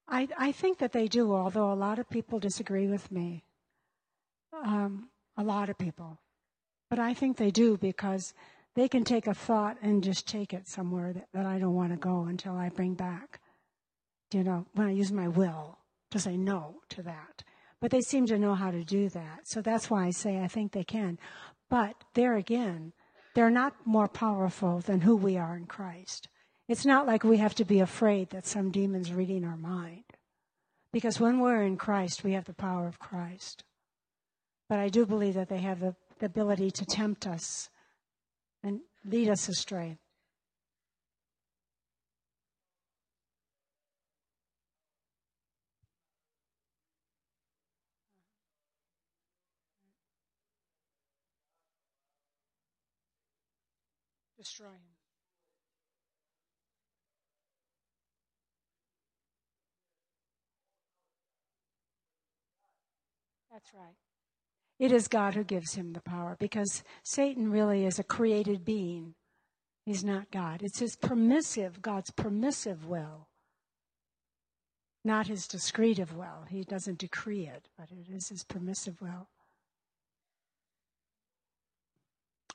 I, 0.09 0.29
I 0.39 0.53
think 0.53 0.79
that 0.79 0.93
they 0.93 1.07
do, 1.07 1.33
although 1.35 1.71
a 1.71 1.75
lot 1.75 1.99
of 1.99 2.09
people 2.09 2.39
disagree 2.39 2.87
with 2.87 3.11
me. 3.13 3.45
Um, 4.53 5.11
a 5.37 5.45
lot 5.45 5.69
of 5.69 5.77
people. 5.79 6.19
But 6.89 6.99
I 6.99 7.13
think 7.15 7.37
they 7.37 7.51
do 7.51 7.77
because 7.77 8.33
they 8.75 8.89
can 8.89 9.05
take 9.05 9.27
a 9.27 9.35
thought 9.35 9.77
and 9.83 10.03
just 10.03 10.27
take 10.27 10.55
it 10.55 10.67
somewhere 10.67 11.13
that, 11.13 11.29
that 11.35 11.47
I 11.47 11.59
don't 11.59 11.75
want 11.75 11.93
to 11.93 11.99
go 11.99 12.25
until 12.25 12.57
I 12.57 12.71
bring 12.71 12.95
back. 12.95 13.41
You 14.33 14.45
know, 14.45 14.67
when 14.75 14.87
I 14.87 14.93
use 14.93 15.13
my 15.13 15.29
will 15.29 15.79
to 16.11 16.19
say 16.19 16.37
no 16.37 16.77
to 16.91 17.03
that. 17.03 17.45
But 17.81 17.91
they 17.91 18.01
seem 18.01 18.27
to 18.27 18.39
know 18.39 18.55
how 18.55 18.71
to 18.71 18.83
do 18.83 19.09
that. 19.11 19.47
So 19.47 19.61
that's 19.61 19.91
why 19.91 20.07
I 20.07 20.11
say 20.11 20.41
I 20.41 20.49
think 20.49 20.73
they 20.73 20.85
can. 20.85 21.19
But 21.69 21.95
there 22.15 22.37
again, 22.37 22.93
they're 23.35 23.51
not 23.51 23.75
more 23.85 24.09
powerful 24.09 24.81
than 24.81 25.03
who 25.03 25.15
we 25.17 25.37
are 25.37 25.57
in 25.57 25.67
Christ. 25.67 26.29
It's 26.69 26.85
not 26.85 27.07
like 27.07 27.25
we 27.25 27.39
have 27.39 27.55
to 27.55 27.65
be 27.65 27.81
afraid 27.81 28.29
that 28.31 28.47
some 28.47 28.71
demon's 28.71 29.11
reading 29.11 29.43
our 29.43 29.57
mind. 29.57 30.05
Because 30.93 31.19
when 31.19 31.41
we're 31.41 31.63
in 31.63 31.79
Christ, 31.79 32.25
we 32.25 32.33
have 32.33 32.45
the 32.45 32.53
power 32.53 32.87
of 32.87 32.99
Christ. 32.99 33.65
But 34.69 34.79
I 34.79 34.91
do 34.91 35.07
believe 35.07 35.35
that 35.35 35.49
they 35.49 35.59
have 35.59 35.81
the, 35.81 35.95
the 36.19 36.27
ability 36.27 36.71
to 36.73 36.85
tempt 36.85 37.27
us 37.27 37.71
and 38.63 38.81
lead 39.03 39.31
us 39.31 39.49
astray. 39.49 39.97
Destroy 54.37 54.67
him. 54.67 54.88
That's 63.59 63.75
right. 63.75 63.97
It 64.79 64.93
is 64.93 65.09
God 65.09 65.35
who 65.35 65.43
gives 65.43 65.75
him 65.75 65.93
the 65.93 66.01
power 66.01 66.37
because 66.39 66.85
Satan 67.03 67.51
really 67.51 67.85
is 67.85 67.99
a 67.99 68.05
created 68.05 68.65
being. 68.65 69.17
He's 69.85 70.05
not 70.05 70.31
God. 70.31 70.63
It's 70.63 70.79
his 70.79 70.95
permissive, 70.95 71.83
God's 71.83 72.13
permissive 72.13 72.87
will, 72.87 73.27
not 75.05 75.27
his 75.27 75.49
decretive 75.49 76.15
will. 76.15 76.45
He 76.49 76.63
doesn't 76.63 76.99
decree 76.99 77.47
it, 77.47 77.67
but 77.77 77.89
it 77.91 78.15
is 78.15 78.29
his 78.29 78.45
permissive 78.45 79.03
will. 79.03 79.27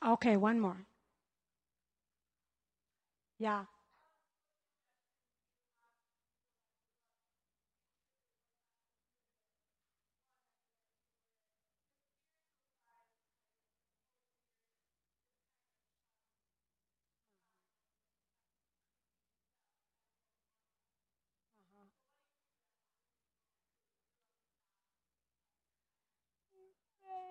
Okay, 0.05 0.37
one 0.37 0.61
more. 0.61 0.85
Yeah. 3.39 3.65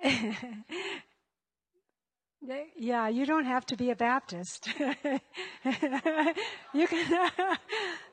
yeah, 2.76 3.08
you 3.08 3.26
don't 3.26 3.44
have 3.44 3.66
to 3.66 3.76
be 3.76 3.90
a 3.90 3.96
Baptist. 3.96 4.68
you 6.74 6.86
can. 6.86 7.30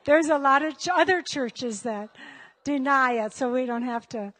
there's 0.04 0.28
a 0.28 0.38
lot 0.38 0.64
of 0.64 0.78
ch- 0.78 0.88
other 0.94 1.22
churches 1.22 1.82
that 1.82 2.10
deny 2.64 3.24
it, 3.24 3.32
so 3.32 3.52
we 3.52 3.66
don't 3.66 3.82
have 3.82 4.08
to 4.10 4.32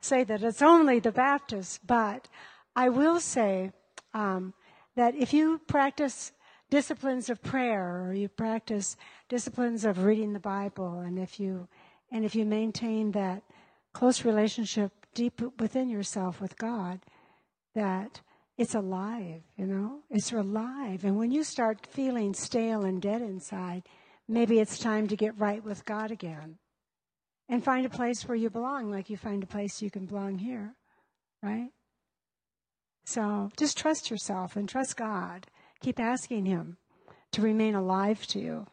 say 0.00 0.24
that 0.24 0.42
it's 0.42 0.62
only 0.62 1.00
the 1.00 1.12
Baptists. 1.12 1.80
But 1.86 2.28
I 2.76 2.90
will 2.90 3.20
say 3.20 3.72
um, 4.14 4.52
that 4.96 5.14
if 5.14 5.32
you 5.32 5.60
practice 5.66 6.32
disciplines 6.70 7.30
of 7.30 7.42
prayer 7.42 8.06
or 8.06 8.12
you 8.12 8.28
practice 8.28 8.96
disciplines 9.28 9.84
of 9.84 10.04
reading 10.04 10.34
the 10.34 10.40
Bible, 10.40 11.00
and 11.00 11.18
if 11.18 11.40
you 11.40 11.66
and 12.10 12.24
if 12.24 12.34
you 12.34 12.44
maintain 12.44 13.12
that 13.12 13.42
close 13.92 14.24
relationship 14.24 14.92
deep 15.18 15.42
within 15.60 15.88
yourself 15.88 16.40
with 16.40 16.56
God 16.56 17.00
that 17.74 18.20
it's 18.56 18.76
alive, 18.76 19.42
you 19.56 19.66
know? 19.66 19.98
It's 20.10 20.30
alive. 20.30 21.04
And 21.04 21.16
when 21.16 21.32
you 21.32 21.42
start 21.42 21.88
feeling 21.90 22.34
stale 22.34 22.84
and 22.84 23.02
dead 23.02 23.20
inside, 23.20 23.82
maybe 24.28 24.60
it's 24.60 24.78
time 24.78 25.08
to 25.08 25.16
get 25.16 25.36
right 25.36 25.62
with 25.64 25.84
God 25.84 26.12
again 26.12 26.58
and 27.48 27.64
find 27.64 27.84
a 27.84 27.90
place 27.90 28.28
where 28.28 28.36
you 28.36 28.48
belong, 28.48 28.92
like 28.92 29.10
you 29.10 29.16
find 29.16 29.42
a 29.42 29.46
place 29.46 29.82
you 29.82 29.90
can 29.90 30.06
belong 30.06 30.38
here, 30.38 30.76
right? 31.42 31.70
So 33.04 33.50
just 33.58 33.76
trust 33.76 34.12
yourself 34.12 34.54
and 34.54 34.68
trust 34.68 34.96
God. 34.96 35.48
Keep 35.80 35.98
asking 35.98 36.46
Him 36.46 36.76
to 37.32 37.42
remain 37.42 37.74
alive 37.74 38.24
to 38.28 38.38
you. 38.38 38.66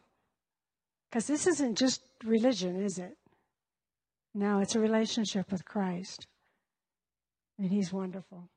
Because 1.10 1.26
this 1.26 1.48
isn't 1.48 1.76
just 1.76 2.02
religion, 2.24 2.80
is 2.80 2.98
it? 2.98 3.16
No, 4.32 4.60
it's 4.60 4.76
a 4.76 4.80
relationship 4.80 5.50
with 5.50 5.64
Christ. 5.64 6.28
And 7.58 7.70
He's 7.70 7.92
wonderful. 7.92 8.50